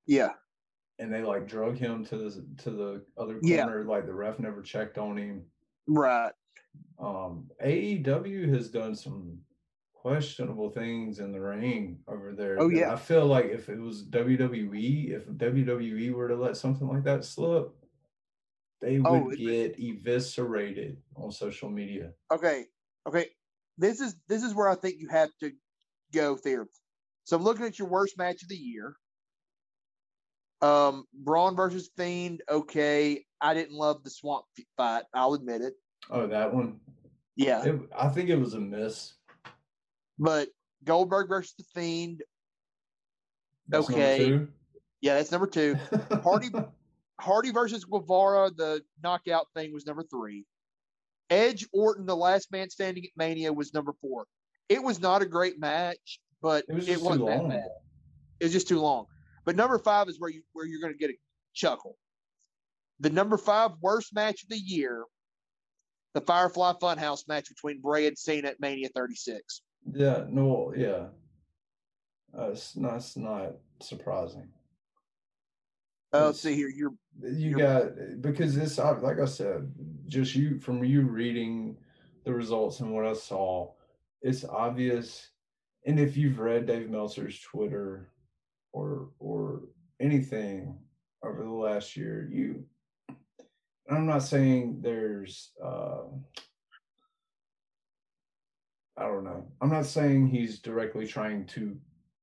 [0.06, 0.30] Yeah,
[0.98, 3.62] and they like drug him to the to the other Yeah.
[3.64, 3.84] corner.
[3.84, 5.44] Like the ref never checked on him.
[5.86, 6.32] right.
[6.98, 9.38] Um, AEW has done some
[10.00, 12.56] questionable things in the ring over there.
[12.58, 12.92] Oh, yeah.
[12.92, 17.22] I feel like if it was WWE, if WWE were to let something like that
[17.24, 17.70] slip,
[18.80, 22.12] they would Oh, get eviscerated on social media.
[22.32, 22.64] Okay,
[23.06, 23.26] okay.
[23.76, 25.52] This is this is where I think you have to
[26.14, 26.66] go there.
[27.24, 28.96] So I'm looking at your worst match of the year.
[30.62, 32.42] Um, Braun versus Fiend.
[32.50, 34.46] Okay, I didn't love the Swamp
[34.78, 35.04] fight.
[35.12, 35.74] I'll admit it.
[36.10, 36.80] Oh, that one.
[37.36, 39.14] Yeah, It, I think it was a miss.
[40.20, 40.48] But
[40.84, 42.22] Goldberg versus the Fiend.
[43.68, 44.46] That's Okay.
[45.00, 45.76] Yeah, that's number two.
[46.22, 46.50] Hardy-
[47.18, 48.50] Hardy versus Guevara.
[48.54, 50.44] The knockout thing was number three.
[51.30, 54.26] Edge Orton, the last man standing at Mania, was number four.
[54.68, 57.48] It was not a great match, but it was it wasn't that long.
[57.48, 57.68] bad.
[58.40, 59.06] It was just too long.
[59.44, 61.18] But number five is where you where you're going to get a
[61.54, 61.96] chuckle.
[62.98, 65.04] The number five worst match of the year,
[66.14, 69.62] the Firefly Funhouse match between Bray and Cena at Mania 36.
[69.92, 71.06] Yeah, no, yeah.
[72.36, 74.48] Uh, it's not, it's not surprising.
[76.12, 76.68] Uh, let's see here.
[76.68, 79.72] You're you You're- got because this, like I said,
[80.06, 81.76] just you from you reading
[82.24, 83.72] the results and what I saw,
[84.22, 85.28] it's obvious.
[85.86, 88.10] And if you've read Dave Meltzer's Twitter
[88.72, 89.62] or or
[90.00, 90.78] anything
[91.24, 92.64] over the last year, you
[93.88, 96.02] I'm not saying there's uh
[99.00, 99.46] I don't know.
[99.62, 101.76] I'm not saying he's directly trying to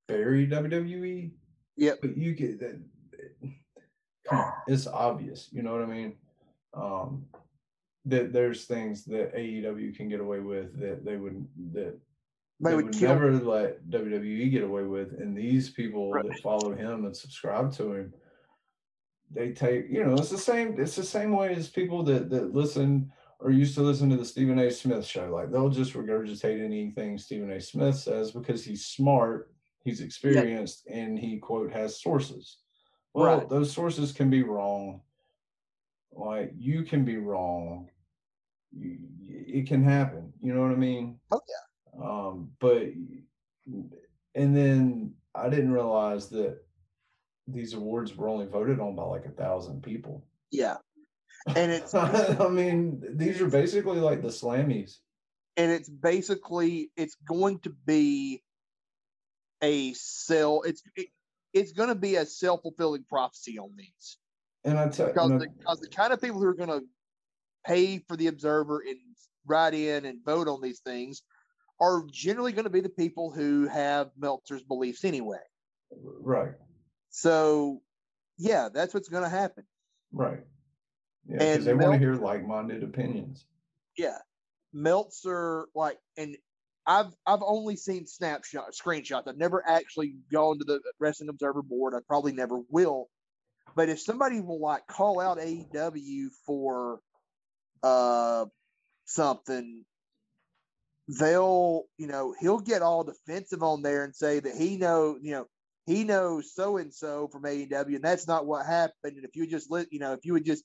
[0.08, 1.32] bury WWE.
[1.76, 2.80] Yeah, But you get that
[4.28, 5.50] come on, it's obvious.
[5.52, 6.14] You know what I mean?
[6.74, 7.26] Um,
[8.06, 11.98] that there's things that AEW can get away with that they would that
[12.60, 15.14] they they would would never let WWE get away with.
[15.20, 16.26] And these people Right.
[16.26, 18.14] that follow him and subscribe to him,
[19.32, 20.80] they take you know it's the same.
[20.80, 24.26] It's the same way as people that that listen or used to listen to the
[24.26, 24.72] Stephen A.
[24.72, 25.30] Smith show.
[25.32, 27.62] Like they'll just regurgitate anything Stephen A.
[27.62, 29.52] Smith says because he's smart,
[29.84, 32.58] he's experienced, and he quote has sources.
[33.14, 33.50] Well, Right.
[33.50, 35.02] those sources can be wrong.
[36.12, 37.90] Like you can be wrong.
[38.72, 38.98] You,
[39.30, 40.34] it can happen.
[40.42, 41.20] You know what I mean?
[41.32, 42.04] Oh, yeah.
[42.04, 42.84] Um, but
[44.36, 46.58] and then I didn't realize that
[47.48, 50.26] these awards were only voted on by like a thousand people.
[50.52, 50.78] Yeah.
[51.56, 54.98] And it's I mean, these are basically like the slammies.
[55.56, 58.44] and it's basically it's going to be
[59.64, 61.08] a sell it's it,
[61.54, 64.18] it's going to be a self-fulfilling prophecy on these
[64.64, 66.84] And I tell because you, the, because the kind of people who are going to
[67.66, 68.98] pay for the observer and
[69.48, 71.24] write in and vote on these things
[71.80, 75.38] are generally going to be the people who have Meltzer's beliefs anyway.
[76.22, 76.52] right,
[77.10, 77.82] So,
[78.38, 79.64] yeah, that's what's going to happen.
[80.12, 80.40] right.
[81.30, 83.46] Yeah, because they want to hear like-minded opinions.
[83.98, 84.18] Yeah,
[84.74, 86.38] Meltzer like and.
[86.90, 89.28] I've I've only seen snapshot screenshots.
[89.28, 91.94] I've never actually gone to the Wrestling Observer board.
[91.94, 93.10] I probably never will.
[93.76, 97.00] But if somebody will like call out AEW for
[97.84, 98.46] uh
[99.04, 99.84] something,
[101.10, 105.32] they'll you know he'll get all defensive on there and say that he know you
[105.32, 105.46] know
[105.86, 109.18] he knows so and so from AEW and that's not what happened.
[109.18, 110.64] And if you just let you know if you would just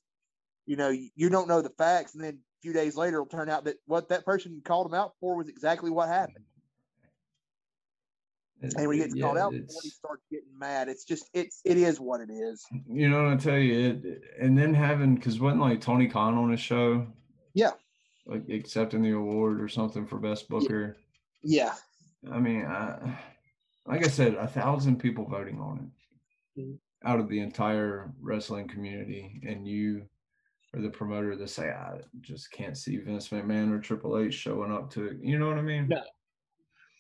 [0.67, 3.49] you know you, don't know the facts and then a few days later it'll turn
[3.49, 6.45] out that what that person called him out for was exactly what happened.
[8.61, 10.89] It- And when he gets yeah, called out it, he starts getting mad.
[10.89, 12.65] It's just it's it is what it is.
[12.89, 16.35] You know what I tell you, it, and then having because wasn't like Tony Khan
[16.35, 17.07] on his show,
[17.55, 17.73] Yeah.
[18.27, 20.97] like accepting the award or something for best booker.
[21.43, 21.75] Yeah.
[22.31, 23.19] I mean, I,
[23.85, 25.91] like I said, a thousand people voting on
[26.57, 26.79] it Mhm.
[27.05, 30.07] out of the entire wrestling community, and you
[30.75, 34.73] are the promoter to say I just can't see Vince McMahon or Triple H showing
[34.73, 35.19] up to it.
[35.23, 35.89] You know what I mean?
[35.89, 36.03] No.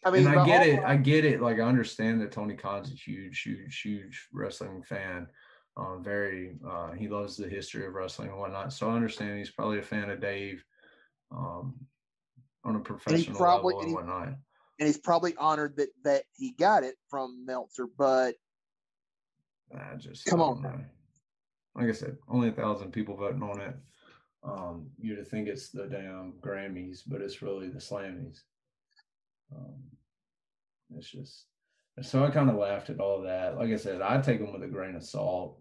[0.05, 0.81] I mean, and I get it.
[0.81, 1.40] I- I get it.
[1.40, 5.28] Like I understand that Tony Khan's a huge, huge, huge wrestling fan.
[5.77, 8.73] Um, very, uh, he loves the history of wrestling and whatnot.
[8.74, 10.62] So I understand he's probably a fan of Dave,
[11.31, 11.74] um,
[12.65, 14.28] on a professional probably- level and and he- whatnot.
[14.81, 17.86] and he's probably honored that that he got it from Meltzer.
[17.86, 18.35] But
[19.74, 20.86] I just Come I on.
[21.74, 23.74] Like I said, only a thousand people voting on it.
[24.44, 28.40] Um, you'd think it's the damn Grammys, but it's really the Slammies.
[29.55, 29.82] Um,
[30.97, 31.47] it's just
[32.01, 33.59] so I kind of laughed at all that.
[33.59, 35.59] Like I said, I take them with a grain of salt.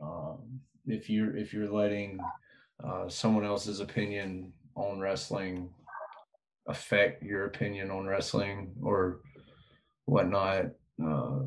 [0.00, 2.20] Um, if you're if you're letting
[2.82, 5.70] uh, someone else's opinion on wrestling
[6.68, 9.20] affect your opinion on wrestling or
[10.06, 10.66] whatnot,
[11.04, 11.40] uh,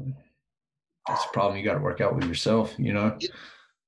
[1.08, 3.18] that's a problem you got to work out with yourself, you know.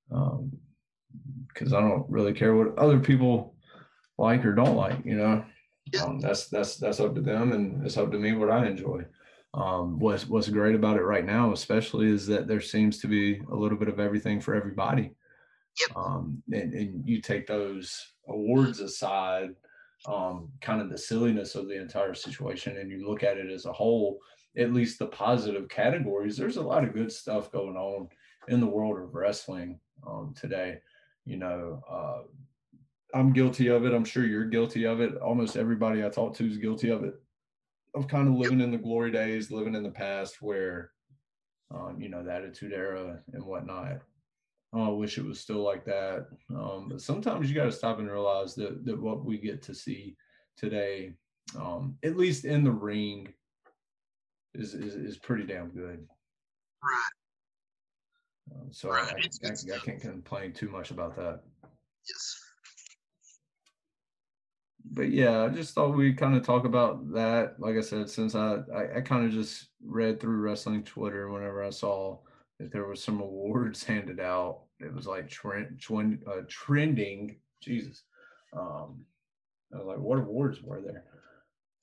[0.10, 3.56] Because um, I don't really care what other people
[4.18, 5.44] like or don't like, you know.
[6.04, 9.06] Um, that's that's that's up to them, and it's up to me what I enjoy.
[9.54, 13.42] Um, what's what's great about it right now, especially, is that there seems to be
[13.52, 15.12] a little bit of everything for everybody.
[15.96, 19.56] Um, and, and you take those awards aside,
[20.08, 23.66] um, kind of the silliness of the entire situation, and you look at it as
[23.66, 24.20] a whole.
[24.58, 26.36] At least the positive categories.
[26.36, 28.10] There's a lot of good stuff going on
[28.48, 30.80] in the world of wrestling um, today.
[31.26, 32.22] You know, uh,
[33.14, 33.94] I'm guilty of it.
[33.94, 35.18] I'm sure you're guilty of it.
[35.18, 37.16] Almost everybody I talk to is guilty of it.
[37.96, 40.92] Of kind of living in the glory days, living in the past where,
[41.74, 44.02] um, you know, the attitude era and whatnot.
[44.74, 46.28] Oh, I wish it was still like that.
[46.52, 49.74] Um, but sometimes you got to stop and realize that, that what we get to
[49.74, 50.16] see
[50.56, 51.14] today,
[51.58, 53.34] um, at least in the ring,
[54.54, 56.06] is, is, is pretty damn good.
[56.84, 57.19] Right.
[58.52, 59.14] Uh, so right.
[59.44, 61.42] I, I, I, I can't complain too much about that.
[62.08, 62.40] Yes
[64.92, 67.60] but yeah, I just thought we'd kind of talk about that.
[67.60, 71.64] Like I said, since I, I, I kind of just read through wrestling Twitter whenever
[71.64, 72.18] I saw
[72.60, 74.62] that there was some awards handed out.
[74.80, 77.38] It was like trend, trend uh, trending.
[77.62, 78.04] Jesus.
[78.54, 79.06] Um,
[79.74, 81.04] I was like, what awards were there?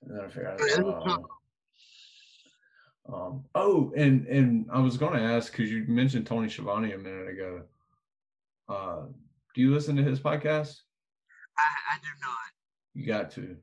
[0.02, 1.06] And then I figured out.
[1.06, 1.18] Uh,
[3.12, 6.98] um, oh, and and I was going to ask because you mentioned Tony Schiavone a
[6.98, 7.62] minute ago.
[8.68, 9.02] Uh,
[9.54, 10.80] do you listen to his podcast?
[11.56, 12.36] I, I do not.
[12.94, 13.56] You got to.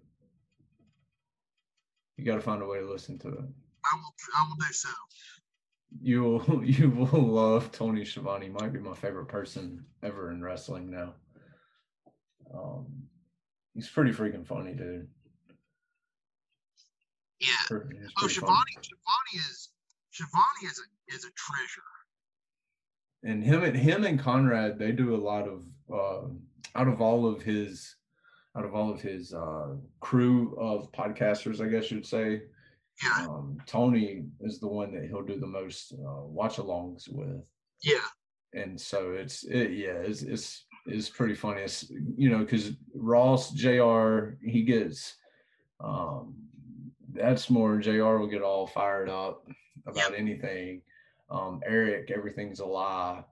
[2.18, 3.46] You got to find a way to listen to it.
[3.86, 4.14] I will.
[4.38, 4.90] I will do so.
[6.02, 6.64] You will.
[6.64, 8.46] You will love Tony Schiavone.
[8.46, 11.14] He might be my favorite person ever in wrestling now.
[12.54, 12.86] Um,
[13.74, 15.08] he's pretty freaking funny, dude.
[17.44, 17.78] Yeah.
[18.22, 18.62] Oh, Schiavone.
[18.82, 19.70] Schiavone is
[20.12, 21.82] Schiavone is a is a treasure.
[23.24, 25.64] And him and him and Conrad, they do a lot of
[25.94, 26.28] uh,
[26.76, 27.96] out of all of his
[28.56, 32.44] out of all of his uh, crew of podcasters, I guess you'd say,
[33.02, 33.26] yeah.
[33.28, 37.44] um, Tony is the one that he'll do the most uh, watch alongs with.
[37.82, 38.06] Yeah.
[38.54, 41.62] And so it's it, yeah it's it's it's pretty funny.
[41.62, 45.16] It's you know because Ross JR he gets
[45.84, 46.36] um
[47.14, 49.48] that's more JR will get all fired up
[49.86, 50.20] about yep.
[50.20, 50.82] anything.
[51.30, 53.24] Um, Eric, everything's a lie.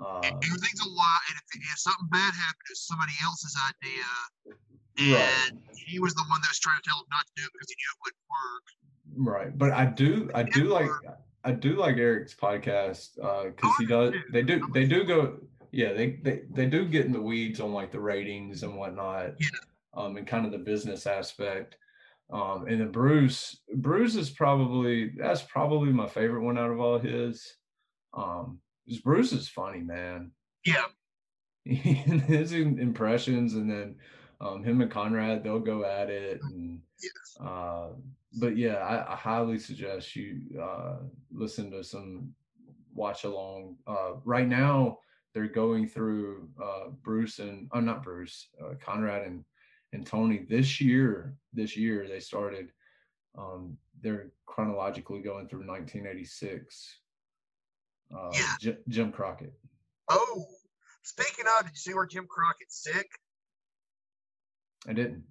[0.00, 4.56] Uh, Everything's a lie, and if, if something bad happened, it's somebody else's idea,
[4.96, 5.76] and right.
[5.76, 7.68] he was the one that was trying to tell him not to do it because
[7.68, 9.42] he knew it wouldn't work.
[9.42, 10.88] Right, but I do, I do like,
[11.44, 14.14] I do like Eric's podcast because uh, he does.
[14.32, 15.36] They do, they do go.
[15.70, 19.34] Yeah, they, they they do get in the weeds on like the ratings and whatnot,
[19.38, 19.48] yeah.
[19.94, 21.76] um, and kind of the business aspect.
[22.32, 26.98] Um, and then Bruce, Bruce is probably that's probably my favorite one out of all
[26.98, 27.56] his.
[28.14, 28.60] Um,
[29.02, 30.30] Bruce is funny, man.
[30.64, 30.86] Yeah.
[31.64, 33.96] his impressions, and then
[34.40, 36.40] um, him and Conrad, they'll go at it.
[36.42, 37.12] And, yes.
[37.40, 37.88] uh,
[38.38, 40.96] but yeah, I, I, highly suggest you uh,
[41.32, 42.32] listen to some
[42.94, 43.76] watch along.
[43.86, 44.98] Uh, right now,
[45.34, 49.44] they're going through uh, Bruce and oh, not Bruce, uh, Conrad and
[49.92, 50.46] and Tony.
[50.48, 52.70] This year, this year they started.
[53.38, 57.00] Um, they're chronologically going through 1986
[58.16, 58.54] uh, yeah.
[58.60, 59.52] J- Jim Crockett.
[60.08, 60.46] Oh,
[61.02, 63.08] speaking of, did you see where Jim Crockett's sick?
[64.88, 65.22] I didn't.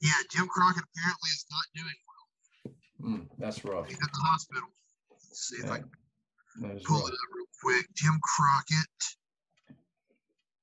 [0.00, 3.10] Yeah, Jim Crockett apparently is not doing well.
[3.10, 3.88] Mm, that's rough.
[3.88, 4.68] He's at the hospital.
[5.10, 7.08] Let's see yeah, if I can pull rough.
[7.08, 7.86] it up real quick.
[7.94, 9.16] Jim Crockett.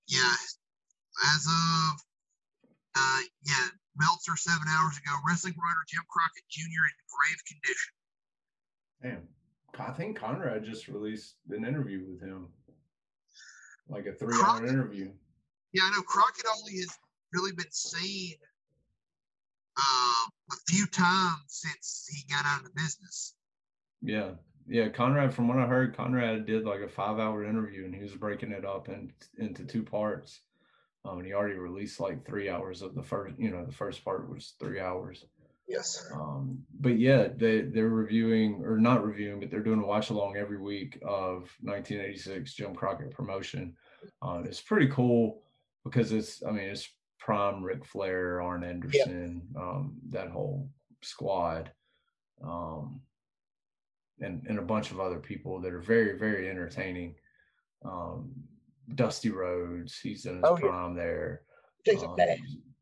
[0.07, 0.33] Yeah,
[1.35, 2.04] as of
[2.95, 3.67] uh, yeah,
[3.97, 6.63] Meltzer seven hours ago, wrestling writer Jim Crockett Jr.
[6.63, 7.93] in grave condition.
[9.03, 9.35] Damn.
[9.79, 12.47] I think Conrad just released an interview with him,
[13.89, 15.11] like a three-hour interview.
[15.73, 16.97] Yeah, I know Crockett only has
[17.33, 18.35] really been seen
[19.77, 23.35] uh, a few times since he got out of the business.
[24.01, 24.31] Yeah,
[24.67, 24.87] yeah.
[24.89, 28.51] Conrad, from what I heard, Conrad did like a five-hour interview, and he was breaking
[28.51, 30.39] it up in, into two parts.
[31.05, 33.35] Um, and he already released like three hours of the first.
[33.37, 35.25] You know, the first part was three hours.
[35.67, 36.05] Yes.
[36.13, 40.37] Um, but yeah, they they're reviewing or not reviewing, but they're doing a watch along
[40.37, 43.75] every week of 1986 Jim Crockett promotion.
[44.21, 45.41] Uh, it's pretty cool
[45.83, 50.69] because it's I mean it's prime Ric Flair, Arn Anderson, um, that whole
[51.01, 51.71] squad,
[52.43, 53.01] um,
[54.19, 57.15] and and a bunch of other people that are very very entertaining.
[57.83, 58.31] Um,
[58.93, 60.67] Dusty Rhodes, he's in his Oh, yeah.
[60.67, 61.41] prime there.
[61.85, 62.17] Jason Um,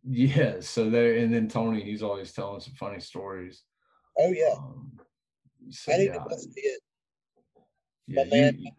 [0.06, 3.64] yeah, so there, and then Tony, he's always telling some funny stories.
[4.18, 4.56] Oh yeah.
[4.58, 5.00] Um,
[5.70, 6.82] so I need yeah, to go see it.
[8.08, 8.72] yeah, my man- you-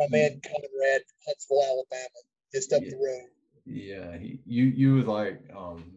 [0.00, 2.08] My man Conrad Huntsville, Alabama,
[2.52, 2.90] just up Yeah.
[2.90, 3.28] the road.
[3.64, 5.92] Yeah, he, you you would like um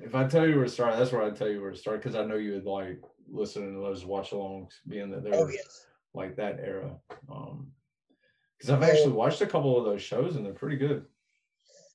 [0.00, 2.00] if I tell you where to start, that's where I tell you where to start
[2.00, 5.48] because I know you would like listen to those watch alongs, being that they Oh
[5.48, 5.86] yes.
[6.14, 6.96] like that era.
[7.28, 7.72] Um
[8.64, 11.04] because I've actually watched a couple of those shows and they're pretty good.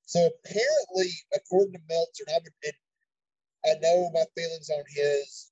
[0.06, 5.52] So apparently, according to Meltzer, and I would, and I know my feelings on his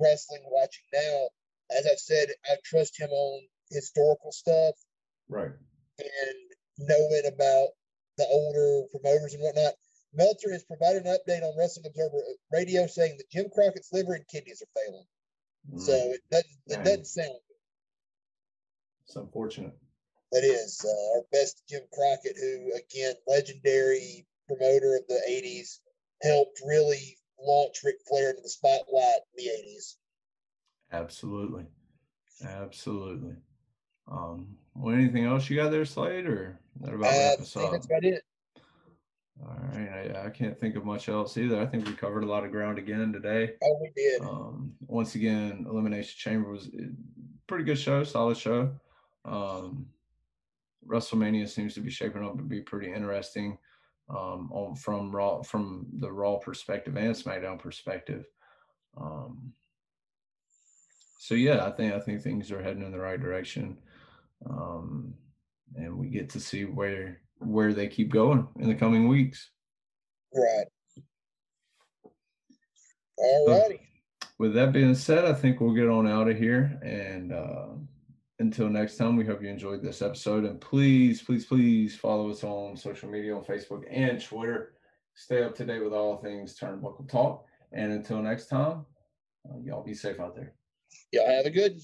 [0.00, 1.28] wrestling watching now.
[1.76, 4.74] As I've said, I trust him on historical stuff
[5.28, 5.52] Right.
[5.98, 6.38] and
[6.78, 7.68] knowing about
[8.18, 9.74] the older promoters and whatnot.
[10.14, 12.18] Meltzer has provided an update on Wrestling Observer
[12.52, 15.06] Radio saying that Jim Crockett's liver and kidneys are failing.
[15.78, 17.56] So Mm, it doesn't, it doesn't sound good.
[19.06, 19.74] it's unfortunate.
[20.32, 25.78] That is uh, our best Jim Crockett, who again, legendary promoter of the '80s,
[26.22, 29.96] helped really launch Ric Flair into the spotlight in the '80s.
[30.92, 31.66] Absolutely.
[32.44, 33.34] Absolutely.
[34.10, 37.72] Um well anything else you got there, Slade, or that about Uh, wrap us up?
[37.72, 38.22] that's about it.
[39.42, 40.12] All right.
[40.14, 41.60] I, I can't think of much else either.
[41.60, 43.54] I think we covered a lot of ground again today.
[43.62, 44.22] Oh, we did.
[44.22, 46.90] Um, once again, Elimination Chamber was a
[47.46, 48.70] pretty good show, solid show.
[49.24, 49.86] Um,
[50.86, 53.58] WrestleMania seems to be shaping up to be pretty interesting
[54.10, 58.26] um, on from Raw from the Raw perspective and SmackDown perspective.
[59.00, 59.52] Um,
[61.18, 63.78] so yeah, I think I think things are heading in the right direction,
[64.48, 65.14] um,
[65.76, 69.50] and we get to see where where they keep going in the coming weeks.
[70.34, 70.66] Right.
[73.16, 73.80] All righty.
[74.38, 76.78] with that being said, I think we'll get on out of here.
[76.82, 77.66] And uh,
[78.42, 80.44] until next time, we hope you enjoyed this episode.
[80.44, 84.72] And please, please, please follow us on social media on Facebook and Twitter.
[85.14, 87.46] Stay up to date with all things Turnbuckle Talk.
[87.70, 88.84] And until next time,
[89.48, 90.54] uh, y'all be safe out there.
[91.12, 91.80] Y'all have a good.